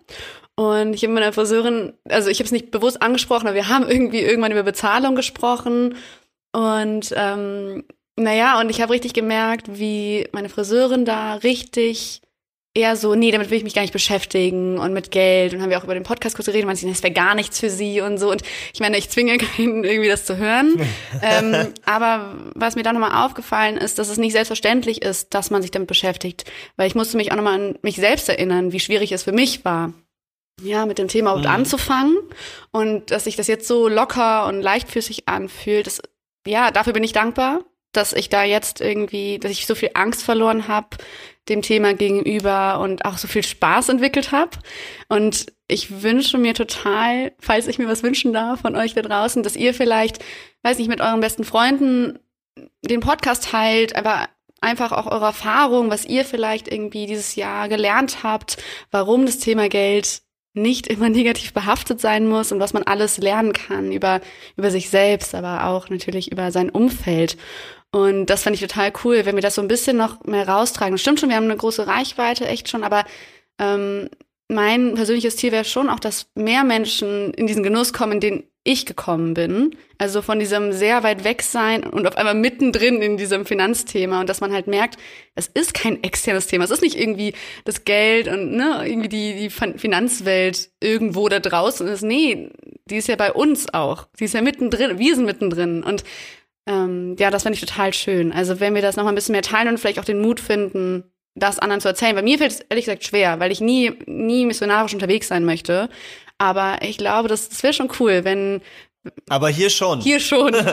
und 0.57 0.95
ich 0.95 1.03
habe 1.03 1.13
mit 1.13 1.23
meiner 1.23 1.33
Friseurin, 1.33 1.95
also 2.09 2.29
ich 2.29 2.39
habe 2.39 2.47
es 2.47 2.53
nicht 2.53 2.71
bewusst 2.71 3.01
angesprochen, 3.03 3.47
aber 3.47 3.57
wir 3.57 3.69
haben 3.69 3.89
irgendwie 3.89 4.21
irgendwann 4.21 4.53
über 4.53 4.63
Bezahlung 4.63 5.15
gesprochen 5.15 5.97
und 6.53 7.15
ähm, 7.17 7.85
naja, 8.17 8.61
und 8.61 8.71
ich 8.71 8.81
habe 8.81 8.93
richtig 8.93 9.15
gemerkt, 9.15 9.79
wie 9.79 10.29
meine 10.33 10.51
Friseurin 10.51 11.05
da 11.05 11.37
richtig 11.37 12.21
eher 12.75 12.97
so, 12.97 13.15
nee, 13.15 13.31
damit 13.31 13.51
will 13.51 13.59
ich 13.59 13.65
mich 13.65 13.75
gar 13.75 13.83
nicht 13.83 13.93
beschäftigen 13.93 14.79
und 14.79 14.93
mit 14.93 15.11
Geld. 15.11 15.53
Und 15.53 15.61
haben 15.61 15.71
wir 15.71 15.79
auch 15.79 15.85
über 15.85 15.95
den 15.95 16.05
Podcast 16.05 16.35
kurz 16.35 16.47
geredet, 16.47 16.67
meinte, 16.67 16.87
das 16.87 17.03
wäre 17.03 17.13
gar 17.13 17.35
nichts 17.35 17.61
für 17.61 17.69
sie 17.69 18.01
und 18.01 18.19
so. 18.19 18.31
Und 18.31 18.43
ich 18.73 18.81
meine, 18.81 18.97
ich 18.97 19.11
zwinge 19.11 19.37
keinen 19.39 19.85
irgendwie 19.85 20.09
das 20.09 20.25
zu 20.25 20.39
hören. 20.39 20.81
ähm, 21.23 21.75
aber 21.85 22.35
was 22.55 22.75
mir 22.75 22.83
da 22.83 22.93
nochmal 22.93 23.25
aufgefallen 23.25 23.77
ist, 23.77 23.99
dass 23.99 24.09
es 24.09 24.17
nicht 24.17 24.33
selbstverständlich 24.33 25.03
ist, 25.03 25.35
dass 25.35 25.51
man 25.51 25.61
sich 25.61 25.71
damit 25.71 25.89
beschäftigt. 25.89 26.51
Weil 26.77 26.87
ich 26.87 26.95
musste 26.95 27.17
mich 27.17 27.31
auch 27.31 27.37
nochmal 27.37 27.55
an 27.55 27.79
mich 27.83 27.97
selbst 27.97 28.29
erinnern, 28.29 28.73
wie 28.73 28.81
schwierig 28.81 29.13
es 29.13 29.23
für 29.23 29.33
mich 29.33 29.65
war. 29.65 29.93
Ja, 30.61 30.87
mit 30.87 30.99
dem 30.99 31.09
Thema 31.09 31.31
überhaupt 31.31 31.49
Mhm. 31.49 31.55
anzufangen 31.55 32.17
und 32.71 33.11
dass 33.11 33.25
sich 33.25 33.37
das 33.37 33.47
jetzt 33.49 33.67
so 33.67 33.89
locker 33.89 34.47
und 34.47 34.61
leichtfüßig 34.63 35.29
anfühlt, 35.29 35.87
das, 35.87 36.03
ja, 36.47 36.71
dafür 36.71 36.93
bin 36.93 37.05
ich 37.05 37.13
dankbar, 37.13 37.61
dass 37.93 38.13
ich 38.13 38.29
da 38.29 38.45
jetzt 38.45 38.81
irgendwie, 38.81 39.39
dass 39.39 39.51
ich 39.51 39.67
so 39.67 39.75
viel 39.75 39.91
Angst 39.95 40.23
verloren 40.23 40.69
habe 40.69 40.97
dem 41.49 41.63
Thema 41.63 41.95
gegenüber 41.95 42.79
und 42.81 43.05
auch 43.05 43.19
so 43.19 43.27
viel 43.27 43.43
Spaß 43.43 43.89
entwickelt 43.89 44.31
habe. 44.31 44.59
Und 45.09 45.47
ich 45.67 46.03
wünsche 46.03 46.39
mir 46.39 46.55
total, 46.55 47.33
falls 47.41 47.67
ich 47.67 47.79
mir 47.79 47.89
was 47.89 48.05
wünschen 48.05 48.33
darf 48.33 48.61
von 48.61 48.77
euch 48.77 48.95
da 48.95 49.03
draußen, 49.03 49.43
dass 49.43 49.57
ihr 49.57 49.75
vielleicht, 49.75 50.19
weiß 50.63 50.79
nicht, 50.79 50.89
mit 50.89 51.01
euren 51.01 51.21
besten 51.21 51.43
Freunden 51.45 52.21
den 52.83 53.01
Podcast 53.01 53.51
teilt, 53.51 53.97
aber 53.97 54.29
einfach 54.61 54.93
auch 54.93 55.07
eure 55.11 55.25
Erfahrung, 55.27 55.91
was 55.91 56.05
ihr 56.05 56.25
vielleicht 56.25 56.69
irgendwie 56.69 57.07
dieses 57.07 57.35
Jahr 57.35 57.69
gelernt 57.69 58.19
habt, 58.23 58.63
warum 58.93 59.27
das 59.27 59.39
Thema 59.39 59.69
Geld 59.69 60.23
nicht 60.55 60.87
immer 60.87 61.09
negativ 61.09 61.53
behaftet 61.53 62.01
sein 62.01 62.29
muss 62.29 62.53
und 62.53 62.61
was 62.61 62.73
man 62.73 62.83
alles 62.83 63.19
lernen 63.19 63.53
kann 63.53 63.93
über, 63.93 64.21
über 64.57 64.71
sich 64.71 64.91
selbst, 64.91 65.35
aber 65.35 65.67
auch 65.67 65.89
natürlich 65.89 66.31
über 66.31 66.51
sein 66.51 66.71
Umfeld. 66.71 67.37
Und 67.91 68.27
das 68.27 68.43
fand 68.43 68.55
ich 68.57 68.63
total 68.63 68.93
cool, 69.05 69.25
wenn 69.25 69.35
wir 69.35 69.43
das 69.43 69.55
so 69.55 69.63
ein 69.63 69.69
bisschen 69.69 69.97
noch 69.97 70.25
mehr 70.25 70.49
raustragen. 70.49 70.99
Stimmt 70.99 71.21
schon, 71.21 71.29
wir 71.29 71.37
haben 71.37 71.45
eine 71.45 71.57
große 71.57 71.87
Reichweite, 71.87 72.47
echt 72.47 72.69
schon, 72.69 72.85
aber 72.85 73.05
ähm, 73.59 74.09
mein 74.49 74.95
persönliches 74.95 75.37
Ziel 75.37 75.53
wäre 75.53 75.65
schon 75.65 75.89
auch, 75.89 76.01
dass 76.01 76.27
mehr 76.35 76.65
Menschen 76.65 77.33
in 77.35 77.47
diesen 77.47 77.63
Genuss 77.63 77.93
kommen, 77.93 78.21
den 78.21 78.45
ich 78.65 78.87
gekommen 78.87 79.35
bin. 79.35 79.77
Also 79.99 80.23
von 80.23 80.39
diesem 80.39 80.73
sehr 80.73 81.03
weit 81.03 81.25
weg 81.25 81.43
sein 81.43 81.85
und 81.85 82.07
auf 82.07 82.17
einmal 82.17 82.35
mittendrin 82.35 83.03
in 83.03 83.17
diesem 83.17 83.45
Finanzthema 83.45 84.21
und 84.21 84.29
dass 84.29 84.41
man 84.41 84.53
halt 84.53 84.67
merkt, 84.67 84.99
es 85.35 85.49
ist 85.49 85.75
kein 85.75 86.03
externes 86.05 86.47
Thema. 86.47 86.65
Es 86.65 86.71
ist 86.71 86.83
nicht 86.83 86.99
irgendwie 86.99 87.35
das 87.65 87.85
Geld 87.85 88.29
und 88.29 88.53
ne, 88.53 88.83
irgendwie 88.85 89.09
die, 89.09 89.35
die 89.35 89.51
Fin- 89.51 89.79
Finanzwelt 89.79 90.71
irgendwo 90.81 91.29
da 91.29 91.41
draußen 91.41 91.87
ist. 91.89 92.03
Nee, 92.03 92.51
die 92.87 92.97
ist 92.97 93.09
ja 93.09 93.17
bei 93.17 93.33
uns 93.33 93.73
auch. 93.75 94.07
Die 94.19 94.25
ist 94.25 94.35
ja 94.35 94.43
mittendrin. 94.43 94.99
Wir 94.99 95.17
sind 95.17 95.25
mittendrin. 95.25 95.83
Und 95.83 96.05
ähm, 96.67 97.17
ja, 97.19 97.31
das 97.31 97.43
fand 97.43 97.57
ich 97.57 97.61
total 97.61 97.93
schön. 97.93 98.33
Also 98.33 98.61
wenn 98.61 98.75
wir 98.75 98.83
das 98.83 98.97
noch 98.97 99.05
mal 99.05 99.11
ein 99.11 99.17
bisschen 99.17 99.33
mehr 99.33 99.43
teilen 99.43 99.69
und 99.69 99.79
vielleicht 99.79 99.99
auch 99.99 100.05
den 100.05 100.21
Mut 100.21 100.39
finden, 100.39 101.05
das 101.35 101.59
anderen 101.59 101.81
zu 101.81 101.89
erzählen. 101.89 102.15
Bei 102.15 102.23
mir 102.23 102.39
fällt 102.39 102.53
es 102.53 102.61
ehrlich 102.61 102.85
gesagt 102.85 103.05
schwer, 103.05 103.41
weil 103.41 103.51
ich 103.51 103.61
nie, 103.61 103.93
nie 104.07 104.45
missionarisch 104.47 104.93
unterwegs 104.93 105.29
sein 105.29 105.45
möchte. 105.45 105.89
Aber 106.43 106.83
ich 106.83 106.99
glaube, 106.99 107.29
das, 107.29 107.49
das 107.51 107.63
wäre 107.63 107.73
schon 107.73 107.89
cool, 108.01 108.25
wenn 108.25 108.63
Aber 109.29 109.49
hier 109.49 109.71
schon. 109.71 110.01
hier 110.01 110.19
schon. 110.19 110.53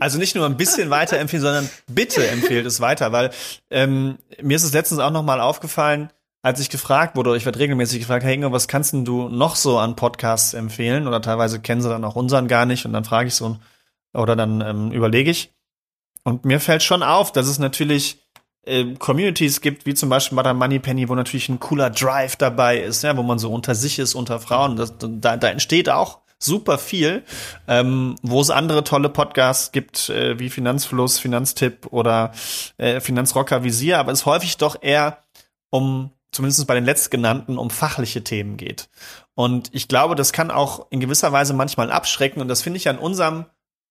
Also 0.00 0.18
nicht 0.18 0.36
nur 0.36 0.46
ein 0.46 0.56
bisschen 0.56 0.90
weiterempfehlen, 0.90 1.42
sondern 1.42 1.70
bitte 1.90 2.24
empfehlt 2.28 2.64
es 2.66 2.80
weiter, 2.80 3.10
weil 3.10 3.30
ähm, 3.68 4.18
mir 4.40 4.54
ist 4.54 4.62
es 4.62 4.72
letztens 4.72 5.00
auch 5.00 5.10
noch 5.10 5.24
mal 5.24 5.40
aufgefallen, 5.40 6.10
als 6.42 6.60
ich 6.60 6.70
gefragt 6.70 7.16
wurde, 7.16 7.30
oder 7.30 7.36
ich 7.36 7.44
werde 7.46 7.58
regelmäßig 7.58 7.98
gefragt, 7.98 8.22
hey 8.22 8.34
Ingo, 8.34 8.52
was 8.52 8.68
kannst 8.68 8.92
denn 8.92 9.04
du 9.04 9.28
noch 9.28 9.56
so 9.56 9.78
an 9.78 9.96
Podcasts 9.96 10.54
empfehlen? 10.54 11.08
Oder 11.08 11.20
teilweise 11.20 11.58
kennen 11.58 11.80
sie 11.80 11.88
dann 11.88 12.04
auch 12.04 12.14
unseren 12.14 12.46
gar 12.46 12.64
nicht 12.64 12.84
und 12.86 12.92
dann 12.92 13.04
frage 13.04 13.26
ich 13.26 13.34
so, 13.34 13.56
oder 14.14 14.36
dann 14.36 14.60
ähm, 14.60 14.92
überlege 14.92 15.30
ich. 15.30 15.52
Und 16.22 16.44
mir 16.44 16.60
fällt 16.60 16.84
schon 16.84 17.02
auf, 17.02 17.32
dass 17.32 17.48
es 17.48 17.58
natürlich 17.58 18.27
äh, 18.64 18.94
Communities 18.94 19.60
gibt, 19.60 19.86
wie 19.86 19.94
zum 19.94 20.08
Beispiel 20.08 20.36
Madame 20.36 20.58
Moneypenny, 20.58 21.08
wo 21.08 21.14
natürlich 21.14 21.48
ein 21.48 21.60
cooler 21.60 21.90
Drive 21.90 22.36
dabei 22.36 22.78
ist, 22.78 23.02
ja, 23.02 23.16
wo 23.16 23.22
man 23.22 23.38
so 23.38 23.52
unter 23.52 23.74
sich 23.74 23.98
ist, 23.98 24.14
unter 24.14 24.40
Frauen. 24.40 24.76
Das, 24.76 24.94
da, 24.98 25.36
da 25.36 25.48
entsteht 25.48 25.88
auch 25.88 26.20
super 26.38 26.78
viel, 26.78 27.24
ähm, 27.66 28.16
wo 28.22 28.40
es 28.40 28.50
andere 28.50 28.84
tolle 28.84 29.08
Podcasts 29.08 29.72
gibt, 29.72 30.08
äh, 30.08 30.38
wie 30.38 30.50
Finanzfluss, 30.50 31.18
Finanztipp 31.18 31.86
oder 31.90 32.32
äh, 32.76 33.00
Finanzrocker 33.00 33.64
Visier, 33.64 33.98
aber 33.98 34.12
es 34.12 34.26
häufig 34.26 34.56
doch 34.56 34.80
eher 34.80 35.24
um, 35.70 36.10
zumindest 36.30 36.66
bei 36.66 36.74
den 36.74 36.84
letztgenannten, 36.84 37.58
um 37.58 37.70
fachliche 37.70 38.22
Themen 38.22 38.56
geht. 38.56 38.88
Und 39.34 39.70
ich 39.72 39.88
glaube, 39.88 40.14
das 40.14 40.32
kann 40.32 40.50
auch 40.50 40.86
in 40.90 41.00
gewisser 41.00 41.32
Weise 41.32 41.54
manchmal 41.54 41.90
abschrecken 41.90 42.40
und 42.40 42.48
das 42.48 42.62
finde 42.62 42.78
ich 42.78 42.88
an 42.88 42.98
unserem 42.98 43.46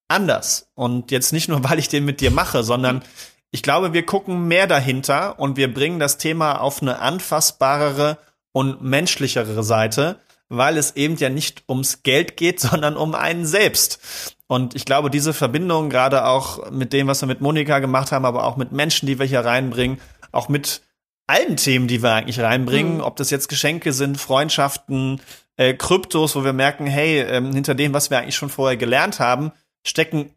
anders. 0.07 0.69
Und 0.73 1.11
jetzt 1.11 1.33
nicht 1.33 1.49
nur, 1.49 1.63
weil 1.69 1.79
ich 1.79 1.89
den 1.89 2.05
mit 2.05 2.21
dir 2.21 2.31
mache, 2.31 2.63
sondern 2.63 3.03
ich 3.51 3.63
glaube, 3.63 3.93
wir 3.93 4.05
gucken 4.05 4.47
mehr 4.47 4.67
dahinter 4.67 5.39
und 5.39 5.57
wir 5.57 5.73
bringen 5.73 5.99
das 5.99 6.17
Thema 6.17 6.59
auf 6.59 6.81
eine 6.81 6.99
anfassbarere 6.99 8.17
und 8.51 8.81
menschlichere 8.81 9.63
Seite, 9.63 10.19
weil 10.49 10.77
es 10.77 10.95
eben 10.95 11.15
ja 11.17 11.29
nicht 11.29 11.63
ums 11.69 12.03
Geld 12.03 12.37
geht, 12.37 12.59
sondern 12.61 12.97
um 12.97 13.15
einen 13.15 13.45
selbst. 13.45 14.35
Und 14.47 14.75
ich 14.75 14.85
glaube, 14.85 15.09
diese 15.09 15.33
Verbindung, 15.33 15.89
gerade 15.89 16.25
auch 16.25 16.71
mit 16.71 16.93
dem, 16.93 17.07
was 17.07 17.21
wir 17.21 17.27
mit 17.27 17.41
Monika 17.41 17.79
gemacht 17.79 18.11
haben, 18.11 18.25
aber 18.25 18.45
auch 18.45 18.55
mit 18.55 18.71
Menschen, 18.71 19.05
die 19.05 19.19
wir 19.19 19.25
hier 19.25 19.41
reinbringen, 19.41 19.99
auch 20.31 20.49
mit 20.49 20.81
allen 21.27 21.57
Themen, 21.57 21.87
die 21.87 22.01
wir 22.01 22.13
eigentlich 22.13 22.39
reinbringen, 22.39 22.95
mhm. 22.95 23.01
ob 23.01 23.17
das 23.17 23.29
jetzt 23.29 23.49
Geschenke 23.49 23.91
sind, 23.91 24.17
Freundschaften, 24.17 25.21
äh, 25.57 25.73
Kryptos, 25.73 26.35
wo 26.35 26.45
wir 26.45 26.53
merken, 26.53 26.87
hey, 26.87 27.19
ähm, 27.19 27.53
hinter 27.53 27.75
dem, 27.75 27.93
was 27.93 28.09
wir 28.09 28.19
eigentlich 28.19 28.35
schon 28.35 28.49
vorher 28.49 28.77
gelernt 28.77 29.19
haben, 29.19 29.51
stecken 29.85 30.31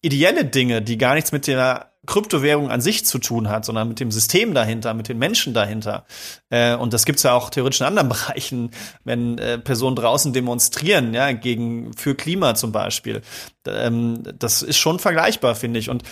ideelle 0.00 0.46
Dinge, 0.46 0.80
die 0.80 0.96
gar 0.96 1.14
nichts 1.14 1.32
mit 1.32 1.46
der 1.46 1.93
Kryptowährung 2.06 2.70
an 2.70 2.80
sich 2.80 3.04
zu 3.04 3.18
tun 3.18 3.48
hat, 3.48 3.64
sondern 3.64 3.88
mit 3.88 4.00
dem 4.00 4.10
System 4.10 4.54
dahinter, 4.54 4.94
mit 4.94 5.08
den 5.08 5.18
Menschen 5.18 5.54
dahinter. 5.54 6.04
Äh, 6.50 6.74
und 6.74 6.92
das 6.92 7.04
gibt's 7.04 7.22
ja 7.22 7.32
auch 7.32 7.50
theoretisch 7.50 7.80
in 7.80 7.86
anderen 7.86 8.08
Bereichen, 8.14 8.70
wenn 9.04 9.38
äh, 9.38 9.58
Personen 9.58 9.96
draußen 9.96 10.32
demonstrieren, 10.32 11.14
ja, 11.14 11.32
gegen 11.32 11.92
für 11.94 12.14
Klima 12.14 12.54
zum 12.54 12.72
Beispiel. 12.72 13.22
Ähm, 13.66 14.22
das 14.38 14.62
ist 14.62 14.78
schon 14.78 14.98
vergleichbar, 14.98 15.54
finde 15.54 15.80
ich. 15.80 15.90
Und 15.90 16.02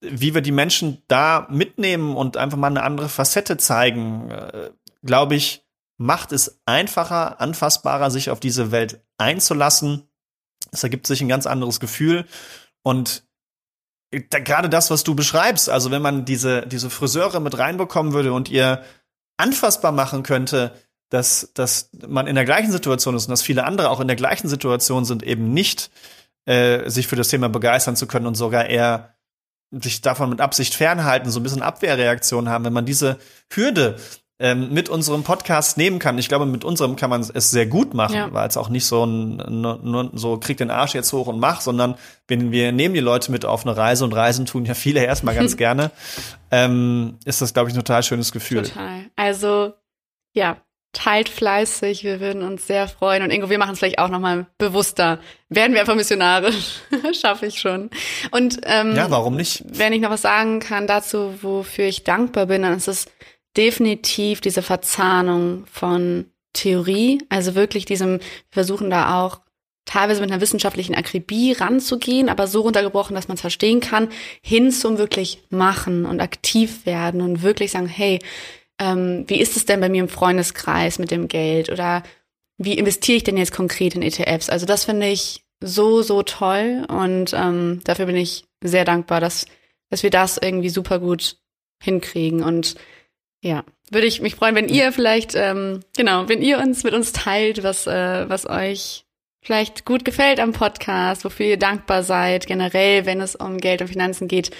wie 0.00 0.34
wir 0.34 0.40
die 0.40 0.52
Menschen 0.52 1.02
da 1.08 1.46
mitnehmen 1.50 2.16
und 2.16 2.36
einfach 2.36 2.58
mal 2.58 2.68
eine 2.68 2.82
andere 2.82 3.08
Facette 3.08 3.56
zeigen, 3.56 4.30
äh, 4.30 4.70
glaube 5.02 5.34
ich, 5.34 5.64
macht 5.98 6.32
es 6.32 6.60
einfacher, 6.64 7.40
anfassbarer, 7.40 8.10
sich 8.10 8.30
auf 8.30 8.40
diese 8.40 8.72
Welt 8.72 9.04
einzulassen. 9.18 10.08
Es 10.72 10.82
ergibt 10.82 11.06
sich 11.06 11.20
ein 11.20 11.28
ganz 11.28 11.46
anderes 11.46 11.78
Gefühl. 11.78 12.26
Und 12.82 13.24
da, 14.30 14.38
gerade 14.40 14.68
das, 14.68 14.90
was 14.90 15.04
du 15.04 15.14
beschreibst, 15.14 15.68
also 15.68 15.90
wenn 15.90 16.02
man 16.02 16.24
diese, 16.24 16.66
diese 16.66 16.90
Friseure 16.90 17.40
mit 17.40 17.58
reinbekommen 17.58 18.12
würde 18.12 18.32
und 18.32 18.48
ihr 18.48 18.82
anfassbar 19.36 19.92
machen 19.92 20.22
könnte, 20.22 20.74
dass, 21.10 21.50
dass 21.54 21.90
man 22.06 22.26
in 22.26 22.34
der 22.34 22.44
gleichen 22.44 22.72
Situation 22.72 23.14
ist 23.14 23.26
und 23.26 23.30
dass 23.30 23.42
viele 23.42 23.64
andere 23.64 23.90
auch 23.90 24.00
in 24.00 24.06
der 24.06 24.16
gleichen 24.16 24.48
Situation 24.48 25.04
sind, 25.04 25.22
eben 25.22 25.52
nicht 25.52 25.90
äh, 26.46 26.88
sich 26.88 27.06
für 27.06 27.16
das 27.16 27.28
Thema 27.28 27.48
begeistern 27.48 27.96
zu 27.96 28.06
können 28.06 28.26
und 28.26 28.36
sogar 28.36 28.66
eher 28.66 29.14
sich 29.70 30.00
davon 30.00 30.30
mit 30.30 30.40
Absicht 30.40 30.74
fernhalten, 30.74 31.30
so 31.30 31.38
ein 31.38 31.44
bisschen 31.44 31.62
Abwehrreaktion 31.62 32.48
haben, 32.48 32.64
wenn 32.64 32.72
man 32.72 32.86
diese 32.86 33.18
Hürde 33.52 33.96
ähm, 34.40 34.72
mit 34.72 34.88
unserem 34.88 35.22
Podcast 35.22 35.76
nehmen 35.76 35.98
kann. 35.98 36.16
Ich 36.18 36.28
glaube, 36.28 36.46
mit 36.46 36.64
unserem 36.64 36.96
kann 36.96 37.10
man 37.10 37.20
es 37.20 37.50
sehr 37.50 37.66
gut 37.66 37.92
machen, 37.92 38.16
ja. 38.16 38.32
weil 38.32 38.48
es 38.48 38.56
auch 38.56 38.70
nicht 38.70 38.86
so 38.86 39.04
ein, 39.04 39.36
nur, 39.36 40.10
so 40.14 40.38
krieg 40.38 40.56
den 40.56 40.70
Arsch 40.70 40.94
jetzt 40.94 41.12
hoch 41.12 41.26
und 41.26 41.38
mach, 41.38 41.60
sondern 41.60 41.96
wenn 42.26 42.50
wir 42.50 42.72
nehmen 42.72 42.94
die 42.94 43.00
Leute 43.00 43.30
mit 43.30 43.44
auf 43.44 43.66
eine 43.66 43.76
Reise 43.76 44.02
und 44.04 44.14
Reisen 44.14 44.46
tun 44.46 44.64
ja 44.64 44.74
viele 44.74 45.04
erstmal 45.04 45.34
ganz 45.34 45.56
gerne, 45.58 45.90
ähm, 46.50 47.18
ist 47.26 47.42
das, 47.42 47.52
glaube 47.52 47.68
ich, 47.68 47.74
ein 47.74 47.78
total 47.78 48.02
schönes 48.02 48.32
Gefühl. 48.32 48.62
Total. 48.62 49.04
Also, 49.14 49.74
ja, 50.32 50.56
teilt 50.92 51.28
fleißig, 51.28 52.02
wir 52.02 52.20
würden 52.20 52.42
uns 52.42 52.66
sehr 52.66 52.88
freuen. 52.88 53.22
Und 53.22 53.30
Ingo, 53.30 53.50
wir 53.50 53.58
machen 53.58 53.72
es 53.72 53.78
vielleicht 53.78 53.98
auch 53.98 54.08
nochmal 54.08 54.46
bewusster. 54.56 55.20
Werden 55.50 55.74
wir 55.74 55.80
einfach 55.80 55.94
Missionare, 55.94 56.50
schaffe 57.12 57.44
ich 57.44 57.60
schon. 57.60 57.90
Und 58.30 58.60
ähm, 58.64 58.96
ja, 58.96 59.10
warum 59.10 59.36
nicht? 59.36 59.64
Wenn 59.66 59.92
ich 59.92 60.00
noch 60.00 60.10
was 60.10 60.22
sagen 60.22 60.60
kann 60.60 60.86
dazu, 60.86 61.34
wofür 61.42 61.84
ich 61.84 62.04
dankbar 62.04 62.46
bin, 62.46 62.62
dann 62.62 62.74
ist 62.74 62.88
es 62.88 63.06
definitiv 63.56 64.40
diese 64.40 64.62
Verzahnung 64.62 65.64
von 65.66 66.26
Theorie, 66.52 67.22
also 67.28 67.54
wirklich 67.54 67.84
diesem, 67.84 68.18
wir 68.18 68.20
versuchen 68.50 68.90
da 68.90 69.22
auch 69.22 69.40
teilweise 69.84 70.20
mit 70.20 70.30
einer 70.30 70.40
wissenschaftlichen 70.40 70.94
Akribie 70.94 71.52
ranzugehen, 71.52 72.28
aber 72.28 72.46
so 72.46 72.60
runtergebrochen, 72.60 73.14
dass 73.14 73.28
man 73.28 73.34
es 73.34 73.40
verstehen 73.40 73.80
kann, 73.80 74.08
hin 74.42 74.70
zum 74.70 74.98
wirklich 74.98 75.42
machen 75.50 76.06
und 76.06 76.20
aktiv 76.20 76.86
werden 76.86 77.20
und 77.20 77.42
wirklich 77.42 77.72
sagen, 77.72 77.86
hey, 77.86 78.20
ähm, 78.78 79.24
wie 79.26 79.40
ist 79.40 79.56
es 79.56 79.64
denn 79.64 79.80
bei 79.80 79.88
mir 79.88 80.02
im 80.02 80.08
Freundeskreis 80.08 80.98
mit 80.98 81.10
dem 81.10 81.28
Geld 81.28 81.70
oder 81.70 82.02
wie 82.56 82.78
investiere 82.78 83.16
ich 83.16 83.24
denn 83.24 83.36
jetzt 83.36 83.52
konkret 83.52 83.94
in 83.94 84.02
ETFs? 84.02 84.48
Also 84.48 84.66
das 84.66 84.84
finde 84.84 85.08
ich 85.08 85.44
so, 85.60 86.02
so 86.02 86.22
toll 86.22 86.86
und 86.88 87.32
ähm, 87.34 87.80
dafür 87.84 88.06
bin 88.06 88.16
ich 88.16 88.44
sehr 88.62 88.84
dankbar, 88.84 89.20
dass, 89.20 89.46
dass 89.88 90.02
wir 90.02 90.10
das 90.10 90.38
irgendwie 90.38 90.68
super 90.68 90.98
gut 90.98 91.36
hinkriegen 91.82 92.42
und 92.42 92.76
ja, 93.42 93.64
würde 93.90 94.06
ich 94.06 94.20
mich 94.20 94.34
freuen, 94.34 94.54
wenn 94.54 94.68
ihr 94.68 94.92
vielleicht, 94.92 95.34
ähm, 95.34 95.80
genau, 95.96 96.28
wenn 96.28 96.42
ihr 96.42 96.58
uns 96.58 96.84
mit 96.84 96.94
uns 96.94 97.12
teilt, 97.12 97.62
was, 97.62 97.86
äh, 97.86 98.28
was 98.28 98.46
euch 98.46 99.04
vielleicht 99.42 99.84
gut 99.84 100.04
gefällt 100.04 100.40
am 100.40 100.52
Podcast, 100.52 101.24
wofür 101.24 101.46
ihr 101.46 101.58
dankbar 101.58 102.02
seid, 102.02 102.46
generell, 102.46 103.06
wenn 103.06 103.20
es 103.20 103.34
um 103.34 103.58
Geld 103.58 103.80
und 103.80 103.88
Finanzen 103.88 104.28
geht. 104.28 104.50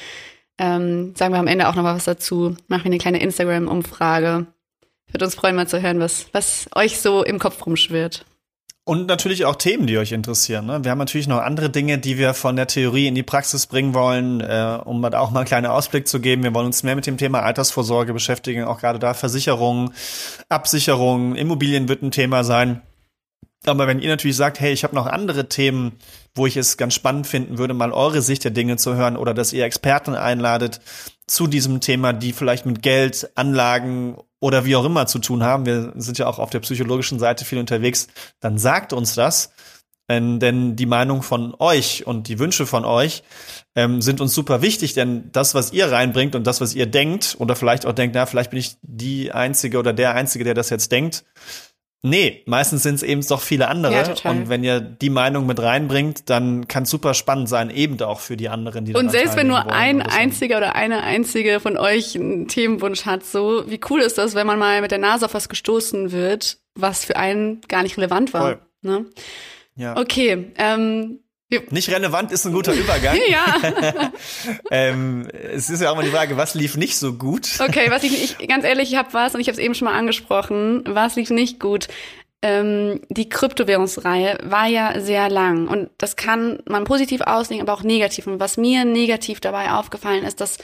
Ähm, 0.59 1.15
sagen 1.17 1.33
wir 1.33 1.39
am 1.39 1.47
Ende 1.47 1.69
auch 1.69 1.75
noch 1.75 1.83
mal 1.83 1.95
was 1.95 2.05
dazu. 2.05 2.57
Machen 2.69 2.85
wir 2.85 2.91
eine 2.91 2.99
kleine 2.99 3.21
Instagram-Umfrage. 3.21 4.47
Würde 5.11 5.25
uns 5.25 5.35
freuen, 5.35 5.57
mal 5.57 5.69
zu 5.69 5.83
hören, 5.83 6.01
was, 6.01 6.27
was 6.33 6.69
euch 6.75 7.01
so 7.01 7.25
im 7.25 7.39
Kopf 7.39 7.65
rumschwirrt. 7.67 8.25
Und 8.85 9.07
natürlich 9.07 9.45
auch 9.45 9.57
Themen, 9.57 9.87
die 9.87 9.99
euch 9.99 10.11
interessieren. 10.11 10.67
Ne? 10.67 10.83
Wir 10.83 10.91
haben 10.91 10.99
natürlich 10.99 11.29
noch 11.29 11.41
andere 11.41 11.71
Dinge, 11.71 11.99
die 11.99 12.19
wir 12.19 12.35
von 12.35 12.57
der 12.57 12.67
Theorie 12.67 13.07
in 13.07 13.15
die 13.15 13.23
Praxis 13.23 13.67
bringen 13.67 13.95
wollen, 13.95 14.41
äh, 14.41 14.79
um 14.85 15.05
auch 15.05 15.31
mal 15.31 15.41
einen 15.41 15.47
kleinen 15.47 15.67
Ausblick 15.67 16.09
zu 16.09 16.21
geben. 16.21 16.43
Wir 16.43 16.55
wollen 16.55 16.67
uns 16.67 16.83
mehr 16.83 16.97
mit 16.97 17.07
dem 17.07 17.19
Thema 17.19 17.43
Altersvorsorge 17.43 18.13
beschäftigen, 18.13 18.65
auch 18.65 18.81
gerade 18.81 18.99
da 18.99 19.15
Versicherungen, 19.15 19.93
Absicherungen, 20.49 21.37
Immobilien 21.37 21.89
wird 21.89 22.03
ein 22.03 22.11
Thema 22.11 22.43
sein. 22.43 22.81
Aber 23.67 23.87
wenn 23.87 24.01
ihr 24.01 24.09
natürlich 24.09 24.37
sagt, 24.37 24.59
hey, 24.59 24.73
ich 24.73 24.85
habe 24.85 24.95
noch 24.95 25.07
andere 25.07 25.49
Themen, 25.49 25.93
wo 26.35 26.47
ich 26.47 26.57
es 26.57 26.79
ganz 26.79 26.95
spannend 26.95 27.27
finden 27.27 27.59
würde, 27.59 27.75
mal 27.75 27.93
eure 27.93 28.23
Sicht 28.23 28.45
der 28.45 28.51
Dinge 28.51 28.79
zu 28.79 28.95
hören 28.95 29.19
oder 29.19 29.35
dass 29.35 29.53
ihr 29.53 29.65
Experten 29.65 30.15
einladet 30.15 30.81
zu 31.27 31.47
diesem 31.47 31.81
Thema, 31.81 32.15
die 32.15 32.33
vielleicht 32.33 32.65
mit 32.65 32.83
Geld, 32.83 33.31
Anlagen 33.35 34.17
oder 34.41 34.65
wie 34.65 34.75
auch 34.75 34.85
immer 34.85 35.07
zu 35.07 35.19
tun 35.19 35.43
haben, 35.43 35.67
wir 35.67 35.93
sind 35.97 36.19
ja 36.19 36.27
auch 36.27 36.39
auf 36.39 36.51
der 36.51 36.61
psychologischen 36.61 37.19
Seite 37.19 37.45
viel 37.45 37.59
unterwegs, 37.59 38.09
dann 38.41 38.59
sagt 38.59 38.93
uns 38.93 39.15
das. 39.15 39.53
Denn, 40.09 40.41
denn 40.41 40.75
die 40.75 40.87
Meinung 40.87 41.23
von 41.23 41.55
euch 41.61 42.05
und 42.05 42.27
die 42.27 42.41
Wünsche 42.41 42.67
von 42.67 42.85
euch 42.85 43.23
ähm, 43.77 44.03
sind 44.03 44.21
uns 44.21 44.35
super 44.35 44.61
wichtig, 44.61 44.93
denn 44.95 45.31
das, 45.31 45.55
was 45.55 45.73
ihr 45.73 45.93
reinbringt 45.93 46.35
und 46.35 46.49
das, 46.49 46.61
was 46.61 46.75
ihr 46.75 46.87
denkt, 46.87 47.37
oder 47.39 47.55
vielleicht 47.55 47.87
auch 47.87 47.93
denkt, 47.93 48.17
na, 48.17 48.27
vielleicht 48.27 48.51
bin 48.51 48.59
ich 48.59 48.77
die 48.83 49.31
Einzige 49.31 49.79
oder 49.79 49.93
der 49.93 50.17
Einzige, 50.17 50.43
der 50.43 50.55
das 50.55 50.69
jetzt 50.69 50.91
denkt, 50.91 51.25
Nee, 52.03 52.43
meistens 52.47 52.83
sind 52.83 52.95
es 52.95 53.03
eben 53.03 53.21
doch 53.27 53.43
viele 53.43 53.69
andere. 53.69 53.93
Ja, 53.93 54.31
und 54.31 54.49
wenn 54.49 54.65
ihr 54.65 54.81
die 54.81 55.11
Meinung 55.11 55.47
mit 55.47 55.61
reinbringt, 55.61 56.31
dann 56.31 56.67
kann 56.67 56.85
es 56.85 56.91
super 56.91 57.13
spannend 57.13 57.49
sein, 57.49 57.69
eben 57.69 58.01
auch 58.01 58.21
für 58.21 58.39
die 58.39 58.49
anderen, 58.49 58.87
die 58.87 58.95
Und 58.95 59.11
selbst 59.11 59.37
wenn 59.37 59.49
nur 59.49 59.71
ein 59.71 60.01
einziger 60.01 60.57
oder 60.57 60.75
eine 60.75 61.03
einzige 61.03 61.61
von 61.61 61.77
euch 61.77 62.17
einen 62.17 62.49
Themenwunsch 62.49 63.05
hat, 63.05 63.25
so, 63.25 63.65
wie 63.67 63.81
cool 63.91 64.01
ist 64.01 64.17
das, 64.17 64.35
wenn 64.35 64.47
man 64.47 64.59
mal 64.59 64.81
mit 64.81 64.93
der 64.93 64.99
Nase 64.99 65.27
auf 65.27 65.35
was 65.35 65.51
gestoßen 65.51 66.11
wird, 66.11 66.59
was 66.75 67.05
für 67.05 67.17
einen 67.17 67.61
gar 67.69 67.83
nicht 67.83 67.99
relevant 67.99 68.33
war. 68.33 68.43
Voll. 68.43 68.59
Ne? 68.81 69.05
Ja. 69.77 69.97
Okay, 69.99 70.53
ähm, 70.57 71.21
nicht 71.71 71.91
relevant 71.91 72.33
ist 72.33 72.47
ein 72.47 72.53
guter 72.53 72.73
Übergang. 72.73 73.19
ja. 73.29 74.13
ähm, 74.71 75.29
es 75.33 75.71
ist 75.71 75.83
ja 75.83 75.91
auch 75.91 75.97
mal 75.97 76.05
die 76.05 76.11
Frage, 76.11 76.37
was 76.37 76.55
lief 76.55 76.77
nicht 76.77 76.97
so 76.97 77.15
gut? 77.15 77.59
Okay, 77.61 77.91
was 77.91 78.03
lief 78.03 78.13
nicht, 78.13 78.49
ganz 78.49 78.65
ehrlich, 78.65 78.93
ich 78.93 78.99
habe 78.99 79.13
was 79.13 79.35
und 79.35 79.41
ich 79.41 79.49
habe 79.49 79.55
es 79.55 79.59
eben 79.59 79.75
schon 79.75 79.87
mal 79.87 79.99
angesprochen. 79.99 80.85
Was 80.87 81.17
lief 81.17 81.31
nicht 81.31 81.61
gut? 81.61 81.89
Ähm, 82.43 83.01
die 83.11 83.29
Kryptowährungsreihe 83.29 84.39
war 84.43 84.67
ja 84.67 84.99
sehr 85.01 85.29
lang 85.29 85.69
und 85.69 85.91
das 85.99 86.17
kann 86.17 86.61
man 86.67 86.85
positiv 86.85 87.21
auslegen, 87.21 87.63
aber 87.63 87.75
auch 87.75 87.83
negativ. 87.83 88.27
Und 88.27 88.41
was 88.41 88.57
mir 88.57 88.85
negativ 88.85 89.41
dabei 89.41 89.73
aufgefallen 89.73 90.25
ist, 90.25 90.41
dass 90.41 90.59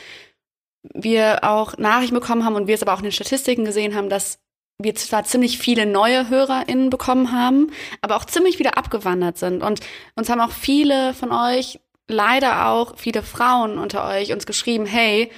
wir 0.94 1.44
auch 1.44 1.76
Nachrichten 1.78 2.14
bekommen 2.14 2.44
haben 2.44 2.54
und 2.54 2.66
wir 2.66 2.74
es 2.74 2.82
aber 2.82 2.94
auch 2.94 2.98
in 2.98 3.04
den 3.04 3.12
Statistiken 3.12 3.64
gesehen 3.64 3.94
haben, 3.94 4.08
dass 4.08 4.38
wir 4.78 4.94
zwar 4.94 5.24
ziemlich 5.24 5.58
viele 5.58 5.86
neue 5.86 6.28
HörerInnen 6.28 6.90
bekommen 6.90 7.32
haben, 7.32 7.72
aber 8.02 8.16
auch 8.16 8.24
ziemlich 8.24 8.58
wieder 8.58 8.76
abgewandert 8.76 9.38
sind. 9.38 9.62
Und 9.62 9.80
uns 10.14 10.28
haben 10.28 10.40
auch 10.40 10.50
viele 10.50 11.14
von 11.14 11.32
euch, 11.32 11.80
leider 12.08 12.68
auch 12.68 12.96
viele 12.96 13.22
Frauen 13.22 13.78
unter 13.78 14.06
euch, 14.06 14.32
uns 14.32 14.46
geschrieben, 14.46 14.86
hey, 14.86 15.30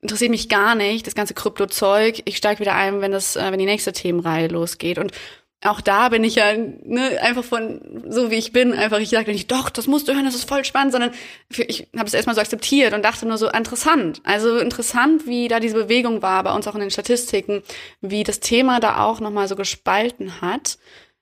interessiert 0.00 0.30
mich 0.30 0.48
gar 0.48 0.74
nicht, 0.74 1.06
das 1.06 1.14
ganze 1.14 1.34
Krypto-Zeug, 1.34 2.22
ich 2.24 2.36
steige 2.36 2.60
wieder 2.60 2.74
ein, 2.74 3.00
wenn 3.00 3.10
das, 3.10 3.36
äh, 3.36 3.50
wenn 3.50 3.58
die 3.58 3.64
nächste 3.64 3.92
Themenreihe 3.92 4.48
losgeht. 4.48 4.98
Und 4.98 5.12
auch 5.64 5.80
da 5.80 6.08
bin 6.08 6.22
ich 6.22 6.36
ja 6.36 6.56
ne, 6.56 7.20
einfach 7.20 7.42
von 7.42 8.04
so 8.08 8.30
wie 8.30 8.36
ich 8.36 8.52
bin, 8.52 8.72
einfach 8.72 9.00
ich 9.00 9.10
sage 9.10 9.32
nicht, 9.32 9.50
doch, 9.50 9.70
das 9.70 9.88
musst 9.88 10.06
du 10.06 10.14
hören, 10.14 10.24
das 10.24 10.36
ist 10.36 10.48
voll 10.48 10.64
spannend, 10.64 10.92
sondern 10.92 11.10
für, 11.50 11.64
ich 11.64 11.88
habe 11.96 12.06
es 12.06 12.14
erstmal 12.14 12.36
so 12.36 12.40
akzeptiert 12.40 12.94
und 12.94 13.04
dachte 13.04 13.26
nur 13.26 13.38
so 13.38 13.50
interessant. 13.50 14.20
Also 14.24 14.58
interessant, 14.58 15.26
wie 15.26 15.48
da 15.48 15.58
diese 15.58 15.74
Bewegung 15.74 16.22
war, 16.22 16.44
bei 16.44 16.54
uns 16.54 16.68
auch 16.68 16.74
in 16.74 16.80
den 16.80 16.92
Statistiken, 16.92 17.62
wie 18.00 18.22
das 18.22 18.38
Thema 18.38 18.78
da 18.78 19.02
auch 19.02 19.18
nochmal 19.18 19.48
so 19.48 19.56
gespalten 19.56 20.40
hat. 20.40 20.78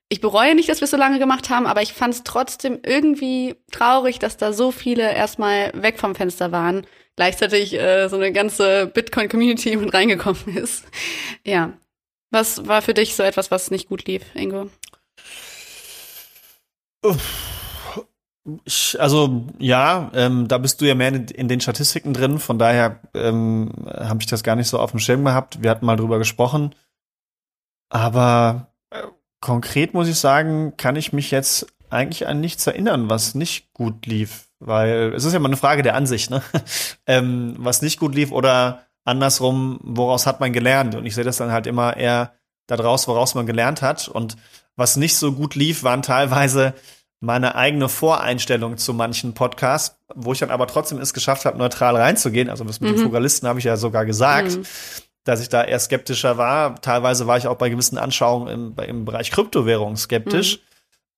ich 0.09 0.21
bereue 0.21 0.55
nicht, 0.55 0.69
dass 0.69 0.81
wir 0.81 0.85
es 0.85 0.91
so 0.93 0.97
lange 0.97 1.19
gemacht 1.19 1.51
haben, 1.51 1.67
aber 1.67 1.83
ich 1.83 1.93
fand 1.93 2.15
es 2.15 2.23
trotzdem 2.23 2.79
irgendwie 2.85 3.57
traurig, 3.73 4.19
dass 4.19 4.37
da 4.37 4.53
so 4.53 4.71
viele 4.71 5.15
erstmal 5.15 5.73
weg 5.75 5.99
vom 5.99 6.15
Fenster 6.15 6.53
waren. 6.53 6.87
Gleichzeitig 7.17 7.73
äh, 7.75 8.09
so 8.09 8.17
eine 8.17 8.33
ganze 8.33 8.87
Bitcoin-Community 8.87 9.77
mit 9.77 9.95
reingekommen 9.95 10.43
ist. 10.57 10.85
Ja. 11.45 11.73
Was 12.31 12.67
war 12.67 12.83
für 12.83 12.95
dich 12.95 13.15
so 13.15 13.23
etwas, 13.23 13.51
was 13.51 13.71
nicht 13.71 13.89
gut 13.89 14.07
lief, 14.07 14.23
Ingo? 14.35 14.71
Also 18.99 19.47
ja, 19.59 20.11
ähm, 20.15 20.47
da 20.49 20.59
bist 20.59 20.81
du 20.81 20.85
ja 20.85 20.95
mehr 20.95 21.09
in, 21.09 21.27
in 21.29 21.49
den 21.49 21.61
Statistiken 21.61 22.13
drin, 22.13 22.39
von 22.39 22.59
daher 22.59 23.01
ähm, 23.15 23.71
habe 23.87 24.21
ich 24.21 24.27
das 24.27 24.43
gar 24.43 24.57
nicht 24.57 24.69
so 24.69 24.79
auf 24.79 24.93
dem 24.93 25.01
Schirm 25.01 25.25
gehabt. 25.25 25.63
Wir 25.63 25.71
hatten 25.71 25.87
mal 25.87 25.97
drüber 25.97 26.19
gesprochen. 26.19 26.75
Aber 27.89 28.73
äh, 28.91 29.03
konkret 29.41 29.95
muss 29.95 30.09
ich 30.09 30.19
sagen, 30.19 30.77
kann 30.77 30.97
ich 30.97 31.13
mich 31.13 31.31
jetzt 31.31 31.67
eigentlich 31.91 32.27
an 32.27 32.41
nichts 32.41 32.67
erinnern, 32.67 33.09
was 33.09 33.35
nicht 33.35 33.73
gut 33.73 34.07
lief. 34.07 34.49
Weil 34.59 35.13
es 35.15 35.25
ist 35.25 35.33
ja 35.33 35.39
mal 35.39 35.49
eine 35.49 35.57
Frage 35.57 35.83
der 35.83 35.95
Ansicht, 35.95 36.31
ne? 36.31 36.43
ähm, 37.07 37.55
was 37.59 37.83
nicht 37.83 37.99
gut 37.99 38.15
lief 38.15 38.33
oder 38.33 38.86
andersrum, 39.07 39.79
woraus 39.83 40.27
hat 40.27 40.41
man 40.41 40.53
gelernt? 40.53 40.95
Und 40.95 41.07
ich 41.07 41.15
sehe 41.15 41.25
das 41.25 41.39
dann 41.39 41.53
halt 41.53 41.67
immer 41.67 41.97
eher 41.97 42.35
daraus, 42.67 43.09
woraus 43.09 43.35
man 43.35 43.47
gelernt 43.47 43.83
hat. 43.83 44.09
Und 44.09 44.37
was 44.77 44.97
nicht 44.97 45.17
so 45.17 45.33
gut 45.33 45.55
lief, 45.55 45.83
waren 45.83 46.03
teilweise 46.03 46.75
meine 47.21 47.55
eigene 47.55 47.89
Voreinstellung 47.89 48.77
zu 48.77 48.93
manchen 48.93 49.33
Podcasts, 49.33 49.99
wo 50.15 50.33
ich 50.33 50.39
dann 50.41 50.51
aber 50.51 50.67
trotzdem 50.67 50.99
es 50.99 51.15
geschafft 51.15 51.47
habe, 51.47 51.57
neutral 51.57 51.97
reinzugehen. 51.97 52.51
Also 52.51 52.65
das 52.65 52.81
mit 52.81 52.91
mhm. 52.91 52.97
den 52.97 53.05
Fugalisten 53.05 53.49
habe 53.49 53.59
ich 53.59 53.65
ja 53.65 53.77
sogar 53.77 54.05
gesagt. 54.05 54.57
Mhm 54.57 54.65
dass 55.27 55.41
ich 55.41 55.49
da 55.49 55.65
eher 55.65 55.79
skeptischer 55.79 56.39
war. 56.39 56.81
Teilweise 56.81 57.27
war 57.27 57.37
ich 57.37 57.49
auch 57.49 57.57
bei 57.57 57.69
gewissen 57.69 57.99
Anschauungen 57.99 58.49
im, 58.49 58.85
im 58.85 59.05
Bereich 59.05 59.31
Kryptowährung 59.31 59.97
skeptisch. 59.97 60.59
Mhm. 60.59 60.63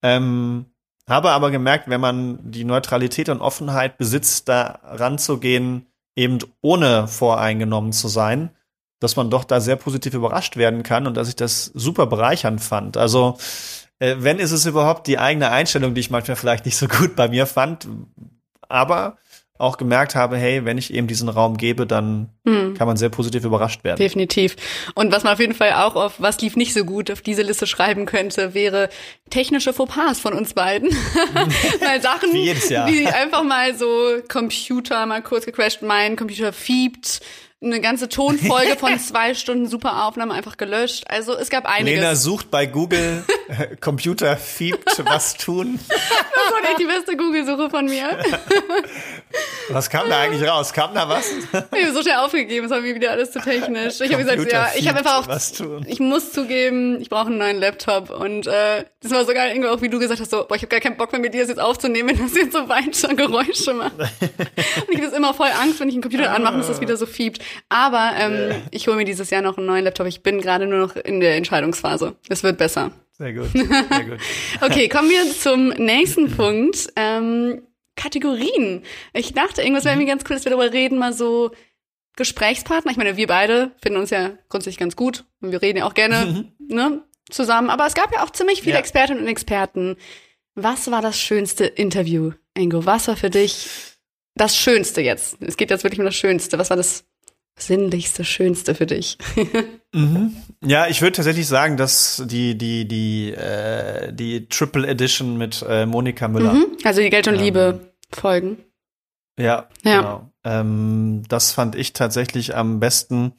Ähm, 0.03 0.67
habe 1.09 1.31
aber 1.31 1.51
gemerkt, 1.51 1.89
wenn 1.89 2.01
man 2.01 2.39
die 2.51 2.65
Neutralität 2.65 3.29
und 3.29 3.41
Offenheit 3.41 3.99
besitzt, 3.99 4.49
da 4.49 4.81
ranzugehen, 4.83 5.87
eben 6.19 6.39
ohne 6.61 7.07
voreingenommen 7.07 7.93
zu 7.93 8.09
sein, 8.09 8.51
dass 8.99 9.15
man 9.15 9.31
doch 9.31 9.45
da 9.45 9.61
sehr 9.61 9.77
positiv 9.77 10.15
überrascht 10.15 10.57
werden 10.57 10.83
kann 10.83 11.07
und 11.07 11.17
dass 11.17 11.29
ich 11.29 11.37
das 11.37 11.67
super 11.67 12.07
bereichernd 12.07 12.61
fand. 12.61 12.97
Also, 12.97 13.39
äh, 14.01 14.17
wenn 14.19 14.41
ist 14.41 14.51
es 14.51 14.67
überhaupt 14.67 15.07
die 15.07 15.21
eigene 15.21 15.51
Einstellung, 15.51 15.95
die 15.95 16.01
ich 16.01 16.11
manchmal 16.11 16.37
vielleicht 16.37 16.67
nicht 16.67 16.77
so 16.77 16.89
gut 16.89 17.15
bei 17.15 17.29
mir 17.29 17.47
fand, 17.47 17.87
aber 18.69 19.17
auch 19.59 19.77
gemerkt 19.77 20.15
habe, 20.15 20.37
hey, 20.37 20.65
wenn 20.65 20.79
ich 20.79 20.95
eben 20.95 21.09
diesen 21.09 21.29
Raum 21.29 21.57
gebe, 21.57 21.87
dann 21.87 22.29
hm. 22.47 22.75
kann 22.75 22.87
man 22.87 22.97
sehr 22.97 23.09
positiv 23.09 23.45
überrascht 23.45 23.83
werden. 23.83 23.99
Definitiv. 23.99 24.55
Und 24.95 25.11
was 25.13 25.25
man 25.25 25.33
auf 25.33 25.41
jeden 25.41 25.55
Fall 25.55 25.73
auch 25.73 25.97
auf 25.97 26.15
was 26.19 26.41
lief 26.41 26.57
nicht 26.57 26.73
so 26.73 26.85
gut 26.85 27.11
auf 27.11 27.21
diese 27.21 27.43
Liste 27.43 27.67
schreiben 27.67 28.07
könnte, 28.07 28.55
wäre 28.55 28.89
technische 29.31 29.73
Fauxpas 29.73 30.21
von 30.21 30.33
uns 30.33 30.55
beiden. 30.55 30.89
mal 31.81 32.01
Sachen, 32.01 32.33
wie 32.33 33.07
einfach 33.07 33.43
mal 33.43 33.75
so 33.75 34.21
Computer 34.29 35.05
mal 35.07 35.23
kurz 35.23 35.45
gecrashed, 35.45 35.83
mein 35.83 36.15
Computer 36.15 36.53
fiebt, 36.53 37.21
eine 37.61 37.81
ganze 37.81 38.09
Tonfolge 38.09 38.77
von 38.77 38.99
zwei 39.01 39.35
Stunden 39.35 39.67
super 39.67 40.07
Aufnahme 40.07 40.35
einfach 40.35 40.57
gelöscht. 40.57 41.05
Also 41.09 41.37
es 41.37 41.51
gab 41.51 41.67
einiges. 41.67 41.99
Lena 41.99 42.15
sucht 42.15 42.51
bei 42.51 42.67
Google 42.67 43.25
äh, 43.49 43.77
Computer 43.77 44.37
fiebt 44.37 45.03
was 45.05 45.35
tun. 45.35 45.79
Das 46.49 46.63
war 46.63 46.71
echt 46.71 46.81
die 46.81 46.87
beste 46.87 47.15
Google-Suche 47.15 47.69
von 47.69 47.85
mir. 47.85 48.19
Was 49.69 49.91
kam 49.91 50.09
da 50.09 50.21
eigentlich 50.21 50.49
raus? 50.49 50.73
Kam 50.73 50.95
da 50.95 51.07
was? 51.07 51.31
Ich 51.31 51.85
habe 51.85 51.93
so 51.93 52.01
schnell 52.01 52.17
aufgegeben, 52.17 52.65
es 52.65 52.71
war 52.71 52.81
mir 52.81 52.95
wieder 52.95 53.11
alles 53.11 53.33
zu 53.33 53.41
technisch. 53.41 54.01
Ich 54.01 54.11
habe 54.13 54.25
gesagt, 54.25 54.51
ja, 54.51 54.69
ich 54.75 54.89
habe 54.89 54.99
einfach 54.99 55.29
auch, 55.29 55.87
ich 55.87 56.01
muss 56.01 56.33
zugeben, 56.33 57.01
ich 57.03 57.11
brauche 57.11 57.27
einen 57.27 57.37
neuen 57.37 57.59
Laptop 57.59 58.09
und 58.09 58.47
äh, 58.47 58.85
das 59.03 59.13
war 59.13 59.27
sogar 59.27 59.49
irgendwie 59.49 59.69
auch, 59.69 59.83
wie 59.83 59.91
du 59.91 59.99
gesagt 59.99 60.21
hast, 60.21 60.31
so, 60.31 60.47
boah, 60.49 60.55
ich 60.55 60.63
habe 60.63 60.69
gar 60.69 60.81
keinen 60.81 60.97
Bock 60.97 61.13
mehr 61.13 61.21
mit 61.21 61.35
dir 61.35 61.41
das 61.43 61.51
jetzt 61.51 61.61
aufzunehmen, 61.61 62.09
wenn 62.09 62.19
das 62.19 62.35
jetzt 62.35 62.53
so 62.53 62.67
weiter 62.69 63.15
Geräusche 63.15 63.75
macht. 63.75 63.99
Und 63.99 64.89
ich 64.91 65.03
habe 65.03 65.15
immer 65.15 65.35
voll 65.35 65.51
Angst, 65.61 65.81
wenn 65.81 65.89
ich 65.89 65.95
einen 65.95 66.03
Computer 66.03 66.33
anmache, 66.33 66.57
dass 66.57 66.69
das 66.69 66.81
wieder 66.81 66.97
so 66.97 67.05
fiebt. 67.05 67.43
Aber 67.69 68.13
ähm, 68.17 68.33
yeah. 68.33 68.57
ich 68.71 68.87
hole 68.89 68.97
mir 68.97 69.05
dieses 69.05 69.31
Jahr 69.31 69.43
noch 69.43 69.59
einen 69.59 69.67
neuen 69.67 69.85
Laptop. 69.85 70.07
Ich 70.07 70.23
bin 70.23 70.41
gerade 70.41 70.67
nur 70.67 70.79
noch 70.79 70.97
in 70.97 71.21
der 71.21 71.37
Entscheidungsphase. 71.37 72.17
Es 72.29 72.43
wird 72.43 72.59
besser. 72.59 72.93
Sehr 73.13 73.33
gut. 73.33 73.51
Sehr 73.53 73.65
gut. 73.65 74.19
okay, 74.61 74.89
kommen 74.89 75.11
wir 75.11 75.31
zum 75.33 75.69
nächsten 75.69 76.31
Punkt. 76.31 76.93
Ähm, 76.97 77.63
Kategorien. 77.97 78.85
Ich 79.13 79.35
dachte, 79.35 79.61
irgendwas 79.61 79.85
wäre 79.85 79.97
mir 79.97 80.07
ganz 80.07 80.23
cool, 80.29 80.37
dass 80.37 80.45
wir 80.45 80.51
darüber 80.51 80.73
reden, 80.73 80.99
mal 80.99 81.13
so 81.13 81.51
Gesprächspartner. 82.17 82.93
Ich 82.93 82.97
meine, 82.97 83.17
wir 83.17 83.27
beide 83.27 83.73
finden 83.83 83.99
uns 83.99 84.11
ja 84.11 84.31
grundsätzlich 84.49 84.79
ganz 84.79 84.97
gut 84.97 85.25
und 85.41 85.53
wir 85.53 85.61
reden 85.61 85.79
ja 85.79 85.85
auch 85.85 85.95
gerne 85.95 86.53
ne, 86.59 87.03
zusammen. 87.31 87.71
Aber 87.71 87.87
es 87.87 87.95
gab 87.95 88.13
ja 88.13 88.25
auch 88.25 88.31
ziemlich 88.31 88.63
viele 88.63 88.75
ja. 88.75 88.81
Expertinnen 88.81 89.23
und 89.23 89.29
Experten. 89.29 89.97
Was 90.55 90.91
war 90.91 91.03
das 91.03 91.19
schönste 91.19 91.67
Interview, 91.67 92.33
Ingo? 92.57 92.87
Was 92.87 93.09
war 93.09 93.17
für 93.17 93.31
dich 93.31 93.69
das 94.35 94.57
Schönste 94.57 95.01
jetzt? 95.01 95.39
Es 95.41 95.57
geht 95.57 95.71
jetzt 95.71 95.85
wirklich 95.85 96.01
um 96.01 96.07
das 96.07 96.17
Schönste. 96.17 96.59
Was 96.59 96.71
war 96.71 96.77
das 96.77 97.05
sinnlichste, 97.59 98.25
schönste 98.25 98.75
für 98.75 98.87
dich? 98.87 99.19
mhm. 99.95 100.37
Ja, 100.65 100.87
ich 100.87 101.03
würde 101.03 101.13
tatsächlich 101.13 101.47
sagen, 101.47 101.77
dass 101.77 102.23
die 102.27 102.57
die 102.57 102.87
die 102.87 103.33
äh, 103.33 104.13
die 104.13 104.49
Triple 104.49 104.87
Edition 104.87 105.37
mit 105.37 105.65
äh, 105.69 105.87
Monika 105.87 106.29
Müller. 106.29 106.55
Mhm. 106.55 106.67
Also 106.85 107.01
die 107.01 107.11
Geld 107.11 107.29
und 107.29 107.35
ähm, 107.35 107.41
Liebe 107.41 107.93
Folgen. 108.13 108.59
Ja, 109.39 109.69
ja. 109.85 110.01
genau. 110.01 110.31
Ähm, 110.45 111.23
das 111.29 111.53
fand 111.53 111.75
ich 111.77 111.93
tatsächlich 111.93 112.57
am 112.57 112.81
besten. 112.81 113.33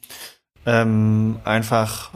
Ähm, 0.66 1.40
einfach, 1.44 2.10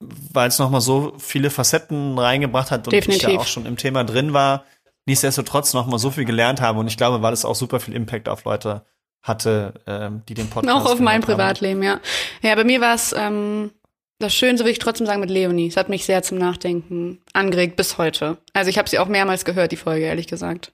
weil 0.00 0.48
es 0.48 0.58
nochmal 0.58 0.80
so 0.80 1.14
viele 1.18 1.50
Facetten 1.50 2.18
reingebracht 2.18 2.70
hat 2.70 2.86
und 2.86 2.92
Definitiv. 2.92 3.28
ich 3.28 3.34
ja 3.34 3.40
auch 3.40 3.46
schon 3.46 3.66
im 3.66 3.76
Thema 3.76 4.04
drin 4.04 4.32
war. 4.32 4.64
Nichtsdestotrotz 5.06 5.72
nochmal 5.72 5.98
so 5.98 6.10
viel 6.10 6.26
gelernt 6.26 6.60
habe 6.60 6.78
und 6.80 6.86
ich 6.86 6.98
glaube, 6.98 7.22
weil 7.22 7.32
es 7.32 7.46
auch 7.46 7.54
super 7.54 7.80
viel 7.80 7.94
Impact 7.94 8.28
auf 8.28 8.44
Leute 8.44 8.84
hatte, 9.22 9.74
ähm, 9.86 10.22
die 10.28 10.34
den 10.34 10.48
Podcast. 10.48 10.76
Auch 10.76 10.90
auf 10.90 11.00
mein 11.00 11.20
Privatleben, 11.20 11.82
ja. 11.82 12.00
Ja, 12.42 12.54
bei 12.54 12.64
mir 12.64 12.80
war 12.80 12.94
es 12.94 13.14
ähm, 13.16 13.72
das 14.18 14.34
Schönste, 14.34 14.64
will 14.64 14.72
ich 14.72 14.78
trotzdem 14.78 15.06
sagen, 15.06 15.20
mit 15.20 15.30
Leonie. 15.30 15.68
Es 15.68 15.76
hat 15.76 15.88
mich 15.88 16.04
sehr 16.04 16.22
zum 16.22 16.38
Nachdenken 16.38 17.20
angeregt 17.32 17.76
bis 17.76 17.98
heute. 17.98 18.38
Also 18.52 18.70
ich 18.70 18.78
habe 18.78 18.88
sie 18.88 18.98
auch 18.98 19.08
mehrmals 19.08 19.44
gehört, 19.44 19.72
die 19.72 19.76
Folge, 19.76 20.06
ehrlich 20.06 20.26
gesagt. 20.26 20.72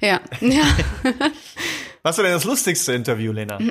Ja. 0.00 0.20
ja. 0.40 0.62
Was 2.02 2.16
war 2.16 2.24
denn 2.24 2.32
das 2.32 2.44
lustigste 2.44 2.92
Interview, 2.92 3.32
Lena? 3.32 3.58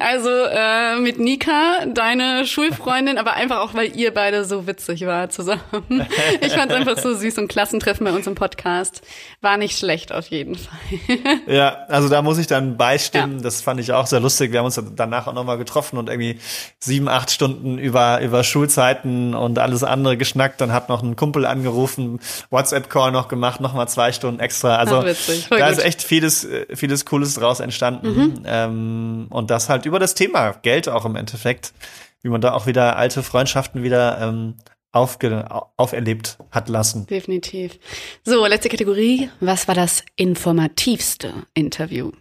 Also 0.00 0.28
äh, 0.30 0.98
mit 0.98 1.18
Nika, 1.18 1.86
deine 1.86 2.46
Schulfreundin, 2.46 3.16
aber 3.18 3.34
einfach 3.34 3.60
auch, 3.60 3.74
weil 3.74 3.96
ihr 3.96 4.12
beide 4.12 4.44
so 4.44 4.66
witzig 4.66 5.06
war 5.06 5.30
zusammen. 5.30 5.60
Ich 6.40 6.52
fand 6.52 6.70
es 6.70 6.76
einfach 6.76 6.98
so 6.98 7.14
süß 7.14 7.38
und 7.38 7.48
Klassentreffen 7.48 8.04
bei 8.04 8.12
uns 8.12 8.26
im 8.26 8.34
Podcast. 8.34 9.02
War 9.40 9.56
nicht 9.56 9.78
schlecht 9.78 10.12
auf 10.12 10.26
jeden 10.28 10.56
Fall. 10.56 10.78
Ja, 11.46 11.84
also 11.88 12.08
da 12.08 12.22
muss 12.22 12.38
ich 12.38 12.46
dann 12.46 12.76
beistimmen. 12.76 13.36
Ja. 13.36 13.42
Das 13.42 13.62
fand 13.62 13.80
ich 13.80 13.92
auch 13.92 14.06
sehr 14.06 14.20
lustig. 14.20 14.52
Wir 14.52 14.58
haben 14.58 14.66
uns 14.66 14.80
danach 14.96 15.26
auch 15.26 15.32
nochmal 15.32 15.58
getroffen 15.58 15.98
und 15.98 16.08
irgendwie 16.08 16.38
sieben, 16.78 17.08
acht 17.08 17.30
Stunden 17.30 17.78
über, 17.78 18.20
über 18.20 18.44
Schulzeiten 18.44 19.34
und 19.34 19.58
alles 19.58 19.84
andere 19.84 20.16
geschnackt. 20.16 20.60
Dann 20.60 20.72
hat 20.72 20.88
noch 20.88 21.02
ein 21.02 21.16
Kumpel 21.16 21.46
angerufen, 21.46 22.20
WhatsApp-Call 22.50 23.12
noch 23.12 23.28
gemacht, 23.28 23.60
nochmal 23.60 23.88
zwei 23.88 24.12
Stunden 24.12 24.40
extra. 24.40 24.76
Also 24.76 24.96
Ach, 24.96 25.48
da 25.50 25.68
gut. 25.68 25.78
ist 25.78 25.84
echt 25.84 26.02
vieles, 26.02 26.46
vieles 26.74 27.04
Cooles 27.04 27.34
draus 27.34 27.60
entstanden. 27.68 28.14
Mhm. 28.14 28.42
Ähm, 28.44 29.26
und 29.30 29.50
das 29.50 29.68
halt 29.68 29.86
über 29.86 29.98
das 29.98 30.14
Thema 30.14 30.52
Geld 30.62 30.88
auch 30.88 31.04
im 31.04 31.16
Endeffekt, 31.16 31.72
wie 32.22 32.28
man 32.28 32.40
da 32.40 32.52
auch 32.52 32.66
wieder 32.66 32.96
alte 32.96 33.22
Freundschaften 33.22 33.82
wieder 33.82 34.20
ähm, 34.20 34.54
aufge 34.92 35.46
auferlebt 35.76 36.38
hat 36.50 36.68
lassen. 36.68 37.06
Definitiv. 37.06 37.78
So, 38.24 38.44
letzte 38.46 38.68
Kategorie. 38.68 39.30
Was 39.40 39.68
war 39.68 39.74
das 39.74 40.04
informativste 40.16 41.32
Interview? 41.54 42.12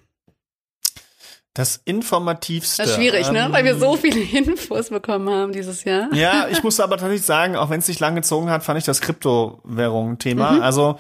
Das 1.57 1.81
informativste. 1.85 2.83
Das 2.83 2.91
ist 2.91 2.97
schwierig, 2.97 3.27
ähm, 3.27 3.33
ne? 3.33 3.47
Weil 3.49 3.65
wir 3.65 3.77
so 3.77 3.95
ähm, 3.95 3.99
viele 3.99 4.19
Infos 4.19 4.89
bekommen 4.89 5.27
haben 5.27 5.51
dieses 5.53 5.83
Jahr. 5.85 6.07
Ja, 6.13 6.47
ich 6.51 6.61
muss 6.61 6.79
aber 6.79 6.97
tatsächlich 6.97 7.25
sagen, 7.25 7.55
auch 7.55 7.71
wenn 7.71 7.79
es 7.79 7.87
sich 7.87 7.99
lang 7.99 8.13
gezogen 8.13 8.51
hat, 8.51 8.63
fand 8.63 8.77
ich 8.77 8.85
das 8.85 9.01
Kryptowährung-Thema. 9.01 10.51
Mhm. 10.51 10.61
Also 10.61 10.99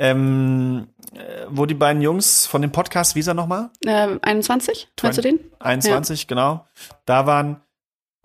ähm, 0.00 0.88
äh, 1.12 1.44
wo 1.50 1.66
die 1.66 1.74
beiden 1.74 2.00
Jungs 2.00 2.46
von 2.46 2.62
dem 2.62 2.72
Podcast, 2.72 3.14
wie 3.14 3.20
ist 3.20 3.26
er 3.26 3.34
nochmal? 3.34 3.68
Äh, 3.84 4.16
21, 4.22 4.88
meinst 5.02 5.18
du 5.18 5.22
den? 5.22 5.40
21, 5.58 6.22
ja. 6.22 6.26
genau. 6.26 6.66
Da 7.04 7.26
waren, 7.26 7.60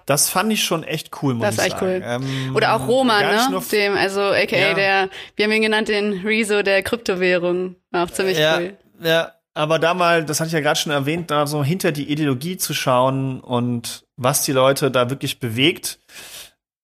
das 0.06 0.30
fand 0.30 0.54
ich 0.54 0.64
schon 0.64 0.84
echt 0.84 1.12
cool, 1.22 1.34
muss 1.34 1.48
das 1.48 1.58
ist 1.58 1.66
echt 1.66 1.82
cool. 1.82 2.02
Ähm, 2.02 2.56
Oder 2.56 2.76
auch 2.76 2.88
Roman, 2.88 3.26
ne? 3.26 3.62
Dem, 3.72 3.98
also 3.98 4.22
aka 4.22 4.56
ja. 4.56 4.74
der, 4.74 5.10
wir 5.36 5.46
haben 5.46 5.52
ihn 5.52 5.64
genannt, 5.64 5.90
den 5.90 6.26
Rezo 6.26 6.64
der 6.64 6.82
Kryptowährung. 6.82 7.76
War 7.92 8.06
auch 8.06 8.12
ziemlich 8.12 8.38
ja, 8.38 8.58
cool. 8.58 8.78
Ja, 9.02 9.34
aber 9.54 9.78
da 9.78 9.94
mal, 9.94 10.24
das 10.24 10.40
hatte 10.40 10.48
ich 10.48 10.54
ja 10.54 10.62
gerade 10.62 10.80
schon 10.80 10.94
erwähnt, 10.94 11.30
da 11.30 11.46
so 11.46 11.62
hinter 11.62 11.92
die 11.92 12.10
Ideologie 12.10 12.56
zu 12.56 12.74
schauen 12.74 13.42
und 13.42 14.06
was 14.16 14.44
die 14.44 14.54
Leute 14.54 14.92
da 14.92 15.10
wirklich 15.10 15.42
bewegt 15.42 16.00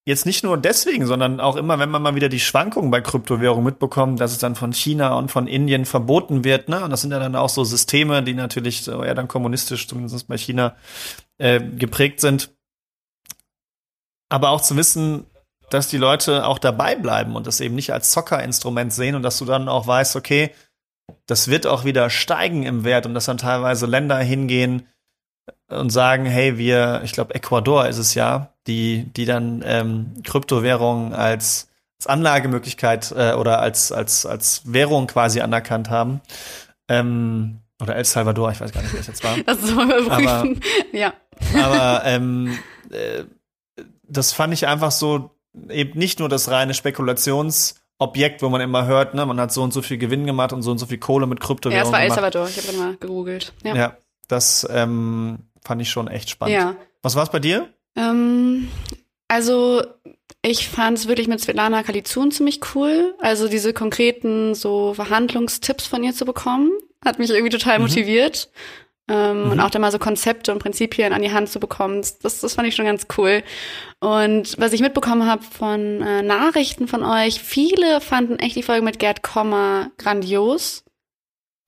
Jetzt 0.04 0.26
nicht 0.26 0.44
nur 0.44 0.58
deswegen, 0.58 1.06
sondern 1.06 1.40
auch 1.40 1.56
immer, 1.56 1.78
wenn 1.78 1.92
man 1.92 2.02
mal 2.02 2.16
wieder 2.16 2.30
die 2.30 2.40
Schwankungen 2.40 2.90
bei 2.90 3.02
Kryptowährungen 3.02 3.64
mitbekommt, 3.64 4.20
dass 4.20 4.32
es 4.32 4.40
dann 4.40 4.56
von 4.56 4.74
China 4.74 5.14
und 5.14 5.30
von 5.30 5.46
Indien 5.46 5.86
verboten 5.86 6.44
wird, 6.44 6.70
ne? 6.70 6.84
Und 6.84 6.90
das 6.90 7.02
sind 7.02 7.12
ja 7.12 7.20
dann 7.20 7.36
auch 7.36 7.50
so 7.50 7.64
Systeme, 7.64 8.24
die 8.24 8.34
natürlich 8.34 8.82
so 8.82 9.04
eher 9.04 9.14
dann 9.14 9.28
kommunistisch, 9.28 9.88
zumindest 9.88 10.28
bei 10.28 10.38
China, 10.38 10.76
äh, 11.38 11.60
geprägt 11.60 12.20
sind. 12.20 12.50
Aber 14.30 14.50
auch 14.50 14.62
zu 14.62 14.76
wissen, 14.76 15.28
dass 15.70 15.88
die 15.88 15.98
Leute 15.98 16.48
auch 16.48 16.58
dabei 16.58 16.96
bleiben 16.96 17.36
und 17.36 17.46
das 17.46 17.60
eben 17.60 17.76
nicht 17.76 17.94
als 17.94 18.12
Zockerinstrument 18.12 18.92
sehen 18.92 19.14
und 19.14 19.22
dass 19.22 19.38
du 19.38 19.46
dann 19.46 19.70
auch 19.70 19.86
weißt, 19.86 20.16
okay, 20.16 20.52
das 21.28 21.48
wird 21.48 21.68
auch 21.68 21.86
wieder 21.86 22.10
steigen 22.10 22.64
im 22.64 22.84
Wert 22.84 23.06
und 23.06 23.14
dass 23.14 23.26
dann 23.26 23.38
teilweise 23.38 23.86
Länder 23.86 24.18
hingehen 24.18 24.88
und 25.68 25.90
sagen, 25.90 26.26
hey, 26.26 26.58
wir, 26.58 27.02
ich 27.04 27.14
glaube, 27.14 27.36
Ecuador 27.36 27.88
ist 27.88 27.98
es 27.98 28.14
ja, 28.16 28.51
die, 28.68 29.06
die 29.16 29.26
dann 29.26 29.64
ähm, 29.66 30.14
Kryptowährungen 30.24 31.14
als, 31.14 31.70
als 32.00 32.08
Anlagemöglichkeit 32.08 33.12
äh, 33.16 33.34
oder 33.34 33.60
als, 33.60 33.92
als, 33.92 34.26
als 34.26 34.62
Währung 34.66 35.08
quasi 35.08 35.42
anerkannt 35.42 35.90
haben. 35.90 36.22
Ähm, 36.88 37.60
oder 37.82 37.96
El 37.96 38.06
Salvador, 38.06 38.52
ich 38.52 38.62
weiß 38.62 38.72
gar 38.72 38.82
nicht, 38.82 38.94
wer 38.94 39.00
es 39.00 39.08
jetzt 39.08 39.24
war. 39.24 39.36
Das 39.46 39.62
soll 39.62 39.86
man 39.86 40.00
überprüfen. 40.00 40.28
Aber, 40.28 40.48
ja. 40.92 41.14
Aber 41.56 42.04
ähm, 42.06 42.58
äh, 42.92 43.24
das 44.04 44.34
fand 44.34 44.54
ich 44.54 44.68
einfach 44.68 44.92
so 44.92 45.32
eben 45.70 45.98
nicht 45.98 46.20
nur 46.20 46.30
das 46.30 46.50
reine 46.50 46.74
Spekulationsobjekt, 46.74 48.42
wo 48.42 48.50
man 48.50 48.62
immer 48.62 48.86
hört, 48.86 49.16
ne, 49.16 49.26
man 49.26 49.40
hat 49.40 49.52
so 49.52 49.64
und 49.64 49.74
so 49.74 49.82
viel 49.82 49.98
Gewinn 49.98 50.26
gemacht 50.26 50.54
und 50.54 50.62
so 50.62 50.72
und 50.72 50.78
so 50.78 50.86
viel 50.86 51.00
Kohle 51.00 51.28
mit 51.28 51.40
Kryptowährungen. 51.40 51.92
Ja, 51.92 51.92
das 51.92 51.92
war 51.92 52.04
El 52.04 52.32
Salvador, 52.32 52.48
ich 52.48 52.58
habe 52.58 52.78
mal 52.78 52.98
gegoogelt. 52.98 53.54
Ja, 53.64 53.76
ja 53.76 53.98
das 54.28 54.68
ähm, 54.72 55.40
fand 55.64 55.82
ich 55.82 55.90
schon 55.90 56.08
echt 56.08 56.30
spannend. 56.30 56.56
Ja. 56.56 56.76
Was 57.02 57.16
war 57.16 57.24
es 57.24 57.30
bei 57.30 57.40
dir? 57.40 57.74
Ähm, 57.96 58.70
also 59.28 59.84
ich 60.44 60.70
fand 60.70 60.98
es 60.98 61.08
wirklich 61.08 61.28
mit 61.28 61.40
Svetlana 61.40 61.84
Kalizun 61.84 62.32
ziemlich 62.32 62.60
cool. 62.74 63.14
Also 63.20 63.48
diese 63.48 63.74
konkreten 63.74 64.56
so 64.56 64.94
Verhandlungstipps 64.94 65.88
von 65.88 66.04
ihr 66.04 66.14
zu 66.14 66.26
bekommen, 66.26 66.72
hat 67.04 67.20
mich 67.20 67.30
irgendwie 67.30 67.52
total 67.52 67.78
mhm. 67.78 67.86
motiviert. 67.86 68.50
Ähm, 69.08 69.46
mhm. 69.46 69.52
Und 69.52 69.60
auch 69.60 69.70
da 69.70 69.80
mal 69.80 69.92
so 69.92 70.00
Konzepte 70.00 70.52
und 70.52 70.60
Prinzipien 70.60 71.14
an 71.14 71.22
die 71.22 71.32
Hand 71.32 71.50
zu 71.50 71.60
bekommen, 71.60 72.02
das, 72.22 72.40
das 72.40 72.54
fand 72.54 72.68
ich 72.68 72.76
schon 72.76 72.86
ganz 72.86 73.08
cool. 73.18 73.44
Und 74.00 74.58
was 74.60 74.74
ich 74.74 74.82
mitbekommen 74.82 75.26
habe 75.26 75.44
von 75.44 76.02
äh, 76.02 76.22
Nachrichten 76.22 76.88
von 76.88 77.04
euch, 77.04 77.42
viele 77.42 78.02
fanden 78.02 78.40
echt 78.40 78.56
die 78.56 78.64
Folge 78.64 78.84
mit 78.84 79.00
Gerd 79.00 79.22
Kommer 79.22 79.92
grandios. 79.98 80.84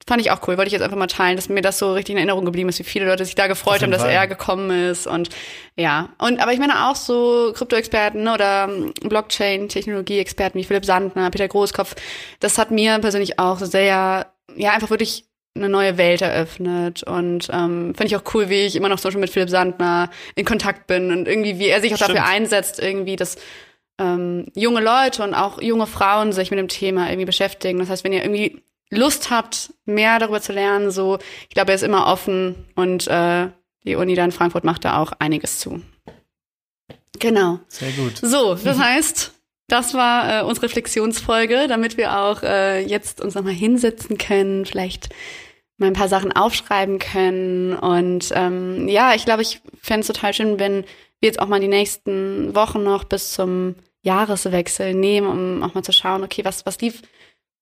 Fand 0.06 0.20
ich 0.20 0.30
auch 0.30 0.46
cool, 0.46 0.58
wollte 0.58 0.66
ich 0.66 0.72
jetzt 0.72 0.82
einfach 0.82 0.98
mal 0.98 1.06
teilen, 1.06 1.36
dass 1.36 1.48
mir 1.48 1.62
das 1.62 1.78
so 1.78 1.94
richtig 1.94 2.12
in 2.12 2.18
Erinnerung 2.18 2.44
geblieben 2.44 2.68
ist, 2.68 2.78
wie 2.78 2.84
viele 2.84 3.06
Leute 3.06 3.24
sich 3.24 3.36
da 3.36 3.46
gefreut 3.46 3.82
haben, 3.82 3.90
dass 3.90 4.02
Fall. 4.02 4.10
er 4.10 4.26
gekommen 4.26 4.70
ist 4.90 5.06
und 5.06 5.30
ja. 5.76 6.10
Und 6.18 6.40
aber 6.40 6.52
ich 6.52 6.58
meine 6.58 6.88
auch 6.88 6.96
so 6.96 7.52
Krypto-Experten 7.54 8.22
ne, 8.22 8.34
oder 8.34 8.68
Blockchain-Technologie-Experten 9.02 10.58
wie 10.58 10.64
Philipp 10.64 10.84
Sandner, 10.84 11.30
Peter 11.30 11.48
Großkopf, 11.48 11.94
das 12.40 12.58
hat 12.58 12.70
mir 12.70 12.98
persönlich 12.98 13.38
auch 13.38 13.58
sehr, 13.60 14.26
ja, 14.54 14.72
einfach 14.72 14.90
wirklich 14.90 15.24
eine 15.56 15.68
neue 15.68 15.96
Welt 15.96 16.20
eröffnet 16.20 17.04
und 17.04 17.48
ähm, 17.52 17.94
finde 17.94 18.06
ich 18.06 18.16
auch 18.16 18.34
cool, 18.34 18.48
wie 18.48 18.66
ich 18.66 18.76
immer 18.76 18.88
noch 18.88 18.98
zum 18.98 19.08
Beispiel 19.08 19.20
mit 19.20 19.30
Philipp 19.30 19.48
Sandner 19.48 20.10
in 20.34 20.44
Kontakt 20.44 20.86
bin 20.86 21.12
und 21.12 21.28
irgendwie, 21.28 21.58
wie 21.58 21.68
er 21.68 21.80
sich 21.80 21.92
auch 21.94 21.96
Stimmt. 21.96 22.18
dafür 22.18 22.30
einsetzt, 22.30 22.78
irgendwie, 22.80 23.16
dass 23.16 23.36
ähm, 23.98 24.46
junge 24.54 24.80
Leute 24.80 25.22
und 25.22 25.32
auch 25.34 25.62
junge 25.62 25.86
Frauen 25.86 26.32
sich 26.32 26.50
mit 26.50 26.58
dem 26.58 26.68
Thema 26.68 27.08
irgendwie 27.08 27.26
beschäftigen. 27.26 27.78
Das 27.78 27.88
heißt, 27.88 28.04
wenn 28.04 28.12
ihr 28.12 28.22
irgendwie 28.22 28.62
Lust 28.96 29.30
habt, 29.30 29.72
mehr 29.84 30.18
darüber 30.18 30.40
zu 30.40 30.52
lernen, 30.52 30.90
so, 30.90 31.18
ich 31.48 31.54
glaube, 31.54 31.72
er 31.72 31.76
ist 31.76 31.82
immer 31.82 32.06
offen 32.06 32.66
und 32.74 33.06
äh, 33.08 33.48
die 33.84 33.96
Uni 33.96 34.14
da 34.14 34.24
in 34.24 34.32
Frankfurt 34.32 34.64
macht 34.64 34.84
da 34.84 34.98
auch 34.98 35.12
einiges 35.18 35.58
zu. 35.58 35.82
Genau. 37.18 37.60
Sehr 37.68 37.92
gut. 37.92 38.18
So, 38.18 38.54
das 38.54 38.78
heißt, 38.78 39.32
das 39.68 39.94
war 39.94 40.40
äh, 40.40 40.44
unsere 40.44 40.66
Reflexionsfolge, 40.66 41.66
damit 41.68 41.96
wir 41.96 42.18
auch 42.18 42.42
äh, 42.42 42.80
jetzt 42.80 43.20
uns 43.20 43.34
nochmal 43.34 43.54
hinsetzen 43.54 44.18
können, 44.18 44.66
vielleicht 44.66 45.08
mal 45.78 45.86
ein 45.86 45.94
paar 45.94 46.08
Sachen 46.08 46.32
aufschreiben 46.32 46.98
können. 46.98 47.74
Und 47.74 48.30
ähm, 48.34 48.88
ja, 48.88 49.14
ich 49.14 49.24
glaube, 49.24 49.42
ich 49.42 49.60
fände 49.80 50.00
es 50.00 50.06
total 50.06 50.34
schön, 50.34 50.58
wenn 50.58 50.84
wir 51.20 51.28
jetzt 51.28 51.40
auch 51.40 51.48
mal 51.48 51.60
die 51.60 51.68
nächsten 51.68 52.54
Wochen 52.54 52.82
noch 52.82 53.04
bis 53.04 53.32
zum 53.32 53.74
Jahreswechsel 54.02 54.92
nehmen, 54.94 55.26
um 55.28 55.62
auch 55.62 55.74
mal 55.74 55.82
zu 55.82 55.92
schauen, 55.92 56.22
okay, 56.22 56.44
was, 56.44 56.66
was 56.66 56.80
lief 56.80 57.02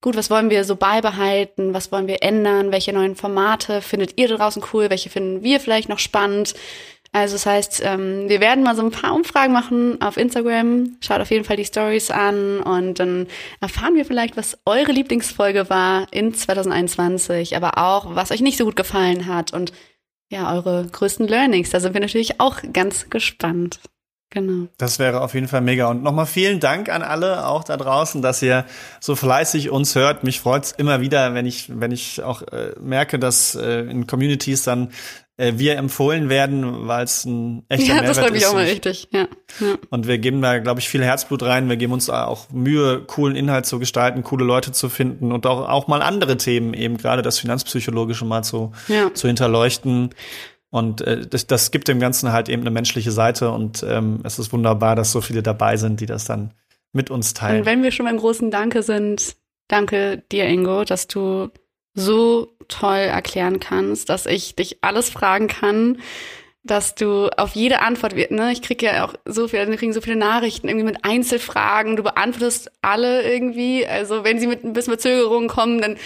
gut, 0.02 0.16
was 0.16 0.28
wollen 0.28 0.50
wir 0.50 0.64
so 0.64 0.76
beibehalten, 0.76 1.72
was 1.72 1.90
wollen 1.90 2.08
wir 2.08 2.22
ändern, 2.22 2.72
welche 2.72 2.92
neuen 2.92 3.16
Formate 3.16 3.80
findet 3.80 4.18
ihr 4.18 4.28
da 4.28 4.36
draußen 4.36 4.62
cool, 4.72 4.90
welche 4.90 5.08
finden 5.08 5.42
wir 5.42 5.60
vielleicht 5.60 5.88
noch 5.88 6.00
spannend. 6.00 6.54
Also 7.12 7.34
das 7.34 7.46
heißt, 7.46 7.82
ähm, 7.84 8.28
wir 8.28 8.40
werden 8.40 8.64
mal 8.64 8.74
so 8.74 8.82
ein 8.82 8.90
paar 8.90 9.14
Umfragen 9.14 9.52
machen 9.52 10.00
auf 10.00 10.16
Instagram. 10.16 10.96
Schaut 11.00 11.20
auf 11.20 11.30
jeden 11.30 11.44
Fall 11.44 11.56
die 11.56 11.64
Stories 11.64 12.10
an 12.10 12.60
und 12.60 12.98
dann 12.98 13.26
erfahren 13.60 13.94
wir 13.94 14.04
vielleicht, 14.06 14.36
was 14.36 14.58
eure 14.64 14.92
Lieblingsfolge 14.92 15.70
war 15.70 16.06
in 16.10 16.34
2021, 16.34 17.54
aber 17.54 17.78
auch, 17.78 18.14
was 18.14 18.30
euch 18.30 18.40
nicht 18.40 18.56
so 18.56 18.64
gut 18.64 18.76
gefallen 18.76 19.26
hat 19.26 19.52
und 19.52 19.72
ja, 20.30 20.52
eure 20.54 20.86
größten 20.90 21.28
Learnings. 21.28 21.70
Da 21.70 21.80
sind 21.80 21.92
wir 21.92 22.00
natürlich 22.00 22.40
auch 22.40 22.60
ganz 22.72 23.10
gespannt. 23.10 23.78
Genau. 24.32 24.68
Das 24.78 24.98
wäre 24.98 25.20
auf 25.20 25.34
jeden 25.34 25.46
Fall 25.46 25.60
mega. 25.60 25.88
Und 25.88 26.02
nochmal 26.02 26.24
vielen 26.24 26.58
Dank 26.58 26.88
an 26.88 27.02
alle 27.02 27.46
auch 27.46 27.64
da 27.64 27.76
draußen, 27.76 28.22
dass 28.22 28.40
ihr 28.40 28.64
so 28.98 29.14
fleißig 29.14 29.68
uns 29.68 29.94
hört. 29.94 30.24
Mich 30.24 30.40
freut's 30.40 30.72
immer 30.72 31.02
wieder, 31.02 31.34
wenn 31.34 31.44
ich, 31.44 31.68
wenn 31.68 31.92
ich 31.92 32.22
auch 32.22 32.40
äh, 32.40 32.72
merke, 32.80 33.18
dass 33.18 33.54
äh, 33.54 33.80
in 33.80 34.06
Communities 34.06 34.62
dann 34.62 34.88
äh, 35.36 35.52
wir 35.56 35.76
empfohlen 35.76 36.30
werden, 36.30 36.86
weil 36.88 37.04
es 37.04 37.26
ein 37.26 37.64
echter 37.68 37.88
ja, 37.88 37.94
Mehrwert 37.94 38.10
ist. 38.10 38.16
Ja, 38.16 38.22
das 38.22 38.24
freut 38.24 38.32
mich 38.32 38.46
auch 38.46 38.54
mal 38.54 38.64
richtig. 38.64 39.08
Ja. 39.12 39.28
ja. 39.60 39.74
Und 39.90 40.06
wir 40.06 40.16
geben 40.16 40.40
da, 40.40 40.58
glaube 40.60 40.80
ich, 40.80 40.88
viel 40.88 41.04
Herzblut 41.04 41.42
rein. 41.42 41.68
Wir 41.68 41.76
geben 41.76 41.92
uns 41.92 42.08
auch 42.08 42.48
Mühe, 42.50 43.00
coolen 43.00 43.36
Inhalt 43.36 43.66
zu 43.66 43.78
gestalten, 43.78 44.22
coole 44.22 44.44
Leute 44.46 44.72
zu 44.72 44.88
finden 44.88 45.30
und 45.30 45.46
auch, 45.46 45.68
auch 45.68 45.88
mal 45.88 46.00
andere 46.00 46.38
Themen, 46.38 46.72
eben 46.72 46.96
gerade 46.96 47.20
das 47.20 47.38
Finanzpsychologische 47.38 48.24
mal 48.24 48.42
zu, 48.42 48.72
ja. 48.88 49.12
zu 49.12 49.26
hinterleuchten. 49.26 50.14
Und 50.72 51.02
äh, 51.02 51.26
das, 51.26 51.46
das 51.46 51.70
gibt 51.70 51.86
dem 51.88 52.00
Ganzen 52.00 52.32
halt 52.32 52.48
eben 52.48 52.62
eine 52.62 52.70
menschliche 52.70 53.12
Seite 53.12 53.50
und 53.50 53.84
ähm, 53.86 54.20
es 54.24 54.38
ist 54.38 54.54
wunderbar, 54.54 54.96
dass 54.96 55.12
so 55.12 55.20
viele 55.20 55.42
dabei 55.42 55.76
sind, 55.76 56.00
die 56.00 56.06
das 56.06 56.24
dann 56.24 56.54
mit 56.94 57.10
uns 57.10 57.34
teilen. 57.34 57.60
Und 57.60 57.66
wenn 57.66 57.82
wir 57.82 57.92
schon 57.92 58.06
beim 58.06 58.16
großen 58.16 58.50
Danke 58.50 58.82
sind, 58.82 59.36
danke 59.68 60.22
dir, 60.32 60.46
Ingo, 60.46 60.84
dass 60.84 61.08
du 61.08 61.50
so 61.92 62.56
toll 62.68 62.96
erklären 62.96 63.60
kannst, 63.60 64.08
dass 64.08 64.24
ich 64.24 64.56
dich 64.56 64.82
alles 64.82 65.10
fragen 65.10 65.46
kann, 65.46 65.98
dass 66.64 66.94
du 66.94 67.28
auf 67.36 67.54
jede 67.54 67.80
Antwort, 67.80 68.14
ne, 68.30 68.50
ich 68.50 68.62
kriege 68.62 68.86
ja 68.86 69.04
auch 69.04 69.12
so 69.26 69.48
viele, 69.48 69.68
wir 69.68 69.76
kriegen 69.76 69.92
so 69.92 70.00
viele 70.00 70.16
Nachrichten 70.16 70.68
irgendwie 70.68 70.86
mit 70.86 71.04
Einzelfragen, 71.04 71.96
du 71.96 72.02
beantwortest 72.02 72.72
alle 72.80 73.30
irgendwie, 73.30 73.86
also 73.86 74.24
wenn 74.24 74.38
sie 74.38 74.46
mit 74.46 74.64
ein 74.64 74.72
bisschen 74.72 74.92
Verzögerungen 74.92 75.48
kommen, 75.48 75.82
dann 75.82 75.98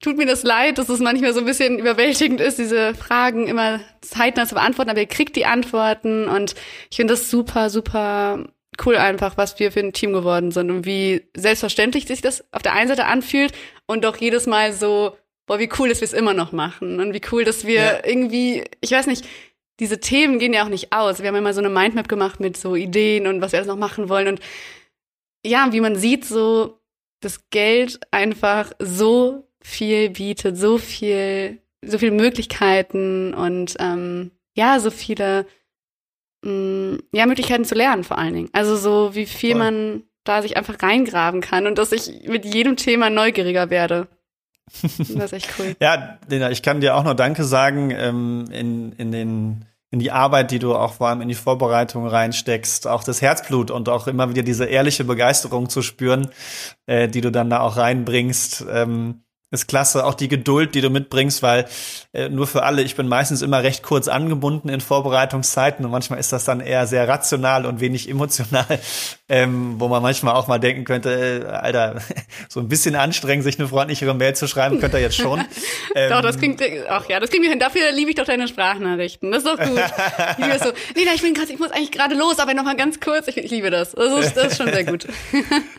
tut 0.00 0.16
mir 0.16 0.26
das 0.26 0.42
leid, 0.42 0.78
dass 0.78 0.88
es 0.88 1.00
manchmal 1.00 1.32
so 1.32 1.40
ein 1.40 1.46
bisschen 1.46 1.78
überwältigend 1.78 2.40
ist, 2.40 2.58
diese 2.58 2.94
Fragen 2.94 3.48
immer 3.48 3.80
zeitnah 4.00 4.46
zu 4.46 4.54
beantworten, 4.54 4.90
aber 4.90 5.00
ihr 5.00 5.06
kriegt 5.06 5.36
die 5.36 5.46
Antworten 5.46 6.28
und 6.28 6.54
ich 6.90 6.96
finde 6.96 7.14
das 7.14 7.30
super, 7.30 7.70
super 7.70 8.46
cool 8.84 8.96
einfach, 8.96 9.36
was 9.36 9.58
wir 9.58 9.72
für 9.72 9.80
ein 9.80 9.92
Team 9.92 10.12
geworden 10.12 10.50
sind 10.50 10.70
und 10.70 10.84
wie 10.84 11.22
selbstverständlich 11.34 12.06
sich 12.06 12.20
das 12.20 12.44
auf 12.52 12.62
der 12.62 12.74
einen 12.74 12.88
Seite 12.88 13.06
anfühlt 13.06 13.52
und 13.86 14.04
doch 14.04 14.16
jedes 14.16 14.46
Mal 14.46 14.72
so, 14.72 15.16
boah, 15.46 15.58
wie 15.58 15.70
cool, 15.78 15.88
dass 15.88 16.00
wir 16.00 16.06
es 16.06 16.12
immer 16.12 16.34
noch 16.34 16.52
machen 16.52 17.00
und 17.00 17.14
wie 17.14 17.22
cool, 17.32 17.44
dass 17.44 17.66
wir 17.66 17.74
ja. 17.74 18.04
irgendwie, 18.04 18.64
ich 18.80 18.90
weiß 18.90 19.06
nicht, 19.06 19.26
diese 19.80 20.00
Themen 20.00 20.38
gehen 20.38 20.52
ja 20.52 20.64
auch 20.64 20.68
nicht 20.70 20.92
aus. 20.92 21.20
Wir 21.20 21.28
haben 21.28 21.36
immer 21.36 21.54
so 21.54 21.60
eine 21.60 21.68
Mindmap 21.68 22.08
gemacht 22.08 22.40
mit 22.40 22.56
so 22.56 22.74
Ideen 22.74 23.26
und 23.26 23.40
was 23.40 23.52
wir 23.52 23.58
alles 23.58 23.68
noch 23.68 23.76
machen 23.76 24.08
wollen 24.08 24.28
und 24.28 24.40
ja, 25.44 25.68
wie 25.72 25.80
man 25.80 25.96
sieht, 25.96 26.24
so 26.24 26.80
das 27.20 27.48
Geld 27.50 28.00
einfach 28.10 28.72
so 28.78 29.45
viel 29.66 30.10
bietet, 30.10 30.56
so 30.56 30.78
viel, 30.78 31.58
so 31.84 31.98
viele 31.98 32.12
Möglichkeiten 32.12 33.34
und 33.34 33.74
ähm, 33.80 34.30
ja, 34.54 34.78
so 34.78 34.92
viele 34.92 35.44
mh, 36.42 36.52
mm, 36.52 36.98
ja, 37.12 37.26
Möglichkeiten 37.26 37.64
zu 37.64 37.74
lernen 37.74 38.04
vor 38.04 38.16
allen 38.16 38.32
Dingen. 38.32 38.48
Also 38.52 38.76
so 38.76 39.16
wie 39.16 39.26
viel 39.26 39.52
Voll. 39.52 39.58
man 39.58 40.02
da 40.22 40.40
sich 40.42 40.56
einfach 40.56 40.80
reingraben 40.80 41.40
kann 41.40 41.66
und 41.66 41.78
dass 41.78 41.90
ich 41.90 42.28
mit 42.28 42.44
jedem 42.44 42.76
Thema 42.76 43.10
neugieriger 43.10 43.68
werde. 43.68 44.06
Das 44.98 45.10
ist 45.10 45.32
echt 45.32 45.50
cool. 45.58 45.74
ja, 45.80 46.18
Lena, 46.28 46.50
ich 46.50 46.62
kann 46.62 46.80
dir 46.80 46.94
auch 46.94 47.04
noch 47.04 47.14
Danke 47.14 47.42
sagen 47.42 47.90
ähm, 47.90 48.44
in, 48.52 48.92
in 48.92 49.10
den 49.10 49.66
in 49.90 50.00
die 50.00 50.10
Arbeit, 50.10 50.50
die 50.50 50.58
du 50.58 50.74
auch 50.74 50.94
vor 50.94 51.08
allem 51.08 51.22
in 51.22 51.28
die 51.28 51.34
Vorbereitung 51.34 52.06
reinsteckst, 52.06 52.86
auch 52.88 53.04
das 53.04 53.22
Herzblut 53.22 53.70
und 53.70 53.88
auch 53.88 54.08
immer 54.08 54.28
wieder 54.28 54.42
diese 54.42 54.64
ehrliche 54.64 55.04
Begeisterung 55.04 55.68
zu 55.68 55.80
spüren, 55.80 56.28
äh, 56.86 57.08
die 57.08 57.20
du 57.20 57.30
dann 57.30 57.50
da 57.50 57.60
auch 57.60 57.76
reinbringst. 57.76 58.66
Ähm, 58.68 59.22
ist 59.56 59.66
klasse, 59.66 60.04
auch 60.04 60.14
die 60.14 60.28
Geduld, 60.28 60.74
die 60.74 60.80
du 60.80 60.90
mitbringst, 60.90 61.42
weil 61.42 61.66
äh, 62.12 62.28
nur 62.28 62.46
für 62.46 62.62
alle, 62.62 62.82
ich 62.82 62.94
bin 62.94 63.08
meistens 63.08 63.42
immer 63.42 63.62
recht 63.62 63.82
kurz 63.82 64.06
angebunden 64.06 64.68
in 64.68 64.80
Vorbereitungszeiten 64.80 65.84
und 65.84 65.90
manchmal 65.90 66.20
ist 66.20 66.32
das 66.32 66.44
dann 66.44 66.60
eher 66.60 66.86
sehr 66.86 67.08
rational 67.08 67.66
und 67.66 67.80
wenig 67.80 68.08
emotional, 68.16 68.78
ähm, 69.28 69.74
wo 69.78 69.88
man 69.88 70.02
manchmal 70.02 70.34
auch 70.34 70.46
mal 70.46 70.58
denken 70.58 70.84
könnte, 70.84 71.44
äh, 71.44 71.48
Alter, 71.48 71.96
so 72.48 72.60
ein 72.60 72.68
bisschen 72.68 72.94
anstrengend, 72.94 73.44
sich 73.44 73.58
eine 73.58 73.68
freundlichere 73.68 74.14
Mail 74.14 74.36
zu 74.36 74.46
schreiben, 74.46 74.78
könnte 74.78 74.98
er 74.98 75.02
jetzt 75.02 75.16
schon. 75.16 75.42
Ähm, 75.94 76.10
doch, 76.10 76.20
das 76.20 76.38
klingt, 76.38 76.62
ach 76.88 77.08
ja, 77.08 77.18
das 77.18 77.30
klingt 77.30 77.44
mir 77.44 77.50
hin. 77.50 77.58
Dafür 77.58 77.92
liebe 77.92 78.10
ich 78.10 78.16
doch 78.16 78.24
deine 78.24 78.46
Sprachnachrichten. 78.46 79.32
Das 79.32 79.42
ist 79.42 79.46
doch 79.46 79.58
gut. 79.58 79.80
ich 80.38 80.44
liebe 80.44 80.58
so, 80.58 80.70
Lena, 80.94 81.12
ich 81.14 81.22
bin 81.22 81.34
grad, 81.34 81.48
ich 81.48 81.58
muss 81.58 81.70
eigentlich 81.70 81.92
gerade 81.92 82.14
los, 82.14 82.38
aber 82.38 82.54
noch 82.54 82.64
mal 82.64 82.76
ganz 82.76 83.00
kurz. 83.00 83.26
Ich, 83.28 83.36
ich 83.36 83.50
liebe 83.50 83.70
das. 83.70 83.92
Das 83.92 84.26
ist, 84.26 84.36
das 84.36 84.52
ist 84.52 84.58
schon 84.58 84.70
sehr 84.70 84.84
gut. 84.84 85.06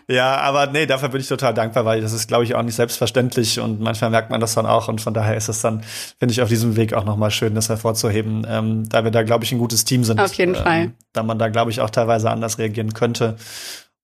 ja, 0.07 0.37
aber 0.37 0.67
nee, 0.67 0.85
dafür 0.85 1.09
bin 1.09 1.21
ich 1.21 1.27
total 1.27 1.53
dankbar, 1.53 1.85
weil 1.85 2.01
das 2.01 2.13
ist, 2.13 2.27
glaube 2.27 2.43
ich, 2.43 2.55
auch 2.55 2.63
nicht 2.63 2.75
selbstverständlich 2.75 3.59
und 3.67 3.81
manchmal 3.81 4.09
merkt 4.09 4.29
man 4.29 4.39
das 4.39 4.53
dann 4.55 4.65
auch 4.65 4.87
und 4.87 5.01
von 5.01 5.13
daher 5.13 5.35
ist 5.35 5.49
es 5.49 5.61
dann, 5.61 5.83
finde 6.19 6.31
ich, 6.31 6.41
auf 6.41 6.49
diesem 6.49 6.75
Weg 6.75 6.93
auch 6.93 7.03
nochmal 7.03 7.31
schön, 7.31 7.55
das 7.55 7.69
hervorzuheben, 7.69 8.45
ähm, 8.49 8.89
da 8.89 9.03
wir 9.03 9.11
da, 9.11 9.23
glaube 9.23 9.43
ich, 9.43 9.51
ein 9.51 9.59
gutes 9.59 9.85
Team 9.85 10.03
sind. 10.03 10.19
Auf 10.19 10.33
jeden 10.33 10.55
ähm, 10.55 10.61
Fall. 10.61 10.91
Da 11.13 11.23
man 11.23 11.39
da, 11.39 11.49
glaube 11.49 11.71
ich, 11.71 11.81
auch 11.81 11.89
teilweise 11.89 12.29
anders 12.29 12.57
reagieren 12.57 12.93
könnte. 12.93 13.37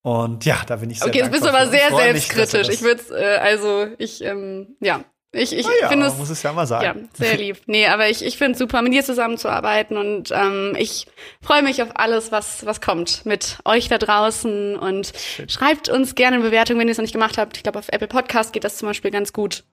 Und 0.02 0.44
ja, 0.44 0.58
da 0.68 0.76
bin 0.76 0.90
ich 0.90 1.00
sehr 1.00 1.08
Okay, 1.08 1.20
jetzt 1.20 1.32
bist 1.32 1.46
du 1.46 1.50
aber 1.50 1.68
sehr 1.68 1.90
selbstkritisch. 1.96 2.70
Ich 2.70 2.82
würde 2.82 3.02
äh, 3.18 3.38
also, 3.38 3.88
ich, 3.98 4.24
ähm, 4.24 4.76
ja. 4.82 5.06
Ich, 5.36 5.52
ich 5.52 5.66
Na 5.66 5.72
ja, 5.82 5.90
finde 5.90 6.06
es 6.06 6.18
muss 6.18 6.30
es 6.30 6.44
ja 6.44 6.54
mal 6.54 6.68
sagen. 6.68 7.10
Ja, 7.20 7.26
sehr 7.26 7.38
lieb. 7.38 7.58
Nee, 7.66 7.88
aber 7.88 8.08
ich, 8.08 8.24
ich 8.24 8.38
finde 8.38 8.52
es 8.52 8.60
super, 8.60 8.84
mit 8.84 8.94
dir 8.94 9.04
zusammenzuarbeiten 9.04 9.98
und 9.98 10.32
ähm, 10.32 10.76
ich 10.78 11.08
freue 11.42 11.64
mich 11.64 11.82
auf 11.82 11.90
alles, 11.96 12.32
was, 12.32 12.68
was 12.68 12.82
kommt 12.82 13.26
mit 13.26 13.58
euch 13.66 13.90
da 13.90 13.98
draußen 13.98 14.78
und 14.78 15.12
schreibt 15.48 15.90
uns 15.90 16.14
gerne 16.14 16.36
eine 16.36 16.46
Bewertung, 16.46 16.78
wenn 16.78 16.88
ihr 16.88 16.92
es 16.92 17.00
noch 17.00 17.04
nicht 17.04 17.14
gemacht 17.14 17.40
habt. 17.40 17.58
Ich 17.58 17.64
glaube, 17.64 17.80
auf 17.80 17.90
Apple 17.90 18.08
Podcast 18.08 18.54
geht 18.54 18.64
das 18.64 18.78
zum 18.78 18.88
Beispiel 18.88 19.10
ganz 19.10 19.34
gut. 19.34 19.64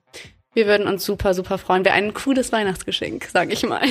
Wir 0.53 0.65
würden 0.67 0.85
uns 0.85 1.05
super, 1.05 1.33
super 1.33 1.57
freuen. 1.57 1.85
Wäre 1.85 1.95
ein 1.95 2.13
cooles 2.13 2.51
Weihnachtsgeschenk, 2.51 3.25
sag 3.31 3.53
ich 3.53 3.63
mal. 3.63 3.83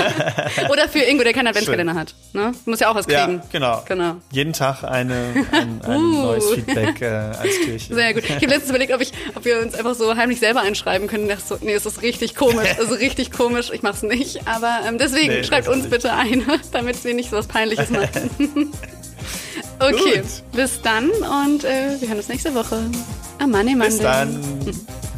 Oder 0.70 0.88
für 0.88 1.00
Ingo, 1.00 1.22
der 1.22 1.34
keinen 1.34 1.48
Adventskalender 1.48 1.94
hat. 1.94 2.14
Ne? 2.32 2.52
Muss 2.64 2.80
ja 2.80 2.88
auch 2.90 2.94
was 2.94 3.04
Ja, 3.10 3.26
kriegen. 3.26 3.42
genau. 3.52 3.82
Genau. 3.86 4.14
Jeden 4.32 4.54
Tag 4.54 4.84
eine, 4.84 5.44
ein, 5.52 5.82
ein 5.84 5.96
Uh. 6.00 6.22
neues 6.22 6.50
Feedback 6.54 7.02
äh, 7.02 7.06
als 7.08 7.54
Türchen. 7.62 7.94
Sehr 7.94 8.14
gut. 8.14 8.24
Ich 8.24 8.30
habe 8.36 8.46
letztens 8.46 8.70
überlegt, 8.70 8.94
ob, 8.94 9.02
ich, 9.02 9.12
ob 9.34 9.44
wir 9.44 9.60
uns 9.60 9.74
einfach 9.74 9.94
so 9.94 10.16
heimlich 10.16 10.40
selber 10.40 10.62
einschreiben 10.62 11.08
können. 11.08 11.24
Ich 11.24 11.36
dachte 11.36 11.46
so, 11.46 11.58
nee, 11.60 11.74
es 11.74 11.84
ist 11.84 12.00
richtig 12.00 12.34
komisch. 12.34 12.68
Also 12.78 12.94
richtig 12.94 13.30
komisch. 13.30 13.70
Ich 13.70 13.82
mach's 13.82 14.02
nicht. 14.02 14.48
Aber 14.48 14.78
ähm, 14.88 14.96
deswegen 14.96 15.34
Nee, 15.34 15.44
schreibt 15.44 15.66
das 15.66 15.74
uns 15.74 15.82
nicht. 15.84 15.90
bitte 15.92 16.14
ein, 16.14 16.42
damit 16.72 17.04
wir 17.04 17.12
nicht 17.12 17.28
so 17.28 17.36
was 17.36 17.48
Peinliches 17.48 17.90
machen. 17.90 18.30
okay, 19.78 20.22
Gut. 20.22 20.24
bis 20.56 20.80
dann 20.80 21.10
und 21.10 21.64
äh, 21.64 22.00
wir 22.00 22.08
hören 22.08 22.16
uns 22.16 22.28
nächste 22.28 22.54
Woche. 22.54 22.80
Am 23.40 23.50
Money 23.50 23.72
Monday. 23.74 23.88
Bis 23.88 23.98
dann. 23.98 24.40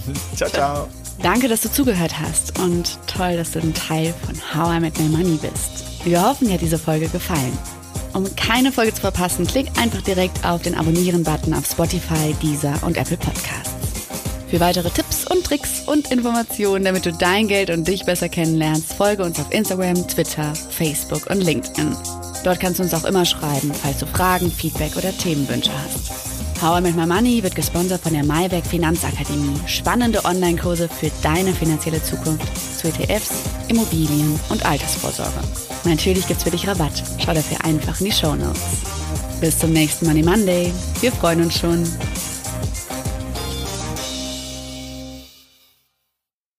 ciao, 0.37 0.51
ciao. 0.51 0.89
Danke, 1.23 1.49
dass 1.49 1.61
du 1.61 1.71
zugehört 1.71 2.19
hast 2.19 2.59
und 2.59 2.99
toll, 3.07 3.37
dass 3.37 3.51
du 3.51 3.61
ein 3.61 3.75
Teil 3.75 4.15
von 4.25 4.35
How 4.55 4.77
I 4.77 4.81
Met 4.81 4.99
My 4.99 5.09
Money 5.09 5.39
bist. 5.39 5.85
Wir 6.05 6.23
hoffen, 6.23 6.49
dir 6.49 6.55
hat 6.55 6.63
diese 6.63 6.79
Folge 6.79 7.09
gefallen. 7.09 7.57
Um 8.15 8.25
keine 8.37 8.73
Folge 8.73 8.95
zu 8.95 9.03
verpassen, 9.03 9.47
klick 9.47 9.69
einfach 9.79 10.03
direkt 10.03 10.45
auf 10.45 10.63
den 10.63 10.75
Abonnieren-Button 10.75 11.55
auf 11.55 11.67
Spotify, 11.67 12.35
Deezer 12.43 12.75
und 12.83 12.97
Apple 12.97 13.19
Podcasts. 13.19 13.71
Für 14.49 14.59
weitere 14.59 14.91
Tipps 14.91 15.27
und 15.31 15.45
Tricks 15.45 15.83
und 15.87 16.11
Informationen, 16.11 16.85
damit 16.85 17.07
du 17.07 17.13
dein 17.13 17.47
Geld 17.47 17.71
und 17.71 17.87
dich 17.87 18.05
besser 18.05 18.29
kennenlernst, 18.29 18.95
folge 18.95 19.23
uns 19.23 19.39
auf 19.39 19.53
Instagram, 19.53 20.09
Twitter, 20.09 20.55
Facebook 20.55 21.31
und 21.31 21.41
LinkedIn. 21.43 21.95
Dort 22.43 22.59
kannst 22.59 22.81
du 22.81 22.83
uns 22.83 22.95
auch 22.95 23.05
immer 23.05 23.25
schreiben, 23.25 23.73
falls 23.81 23.99
du 23.99 24.07
Fragen, 24.07 24.51
Feedback 24.51 24.97
oder 24.97 25.17
Themenwünsche 25.17 25.71
hast. 25.73 26.30
How 26.61 26.77
I 26.77 26.83
Met 26.83 26.95
My 26.95 27.07
Money 27.07 27.43
wird 27.43 27.55
gesponsert 27.55 28.03
von 28.03 28.13
der 28.13 28.23
Maiwerk 28.23 28.67
Finanzakademie. 28.67 29.59
Spannende 29.67 30.23
Online-Kurse 30.27 30.91
für 30.91 31.11
deine 31.23 31.55
finanzielle 31.55 32.03
Zukunft 32.03 32.47
zu 32.79 32.89
ETFs, 32.89 33.45
Immobilien 33.69 34.39
und 34.51 34.67
Altersvorsorge. 34.67 35.41
Natürlich 35.85 36.27
gibt's 36.27 36.43
für 36.43 36.51
dich 36.51 36.69
Rabatt. 36.69 37.03
Schau 37.19 37.33
dafür 37.33 37.65
einfach 37.65 37.99
in 38.01 38.07
die 38.07 38.13
Show 38.13 38.35
Notes. 38.35 38.61
Bis 39.41 39.59
zum 39.59 39.73
nächsten 39.73 40.05
Money 40.05 40.23
Monday. 40.23 40.71
Wir 41.01 41.13
freuen 41.13 41.41
uns 41.41 41.59
schon. 41.59 41.83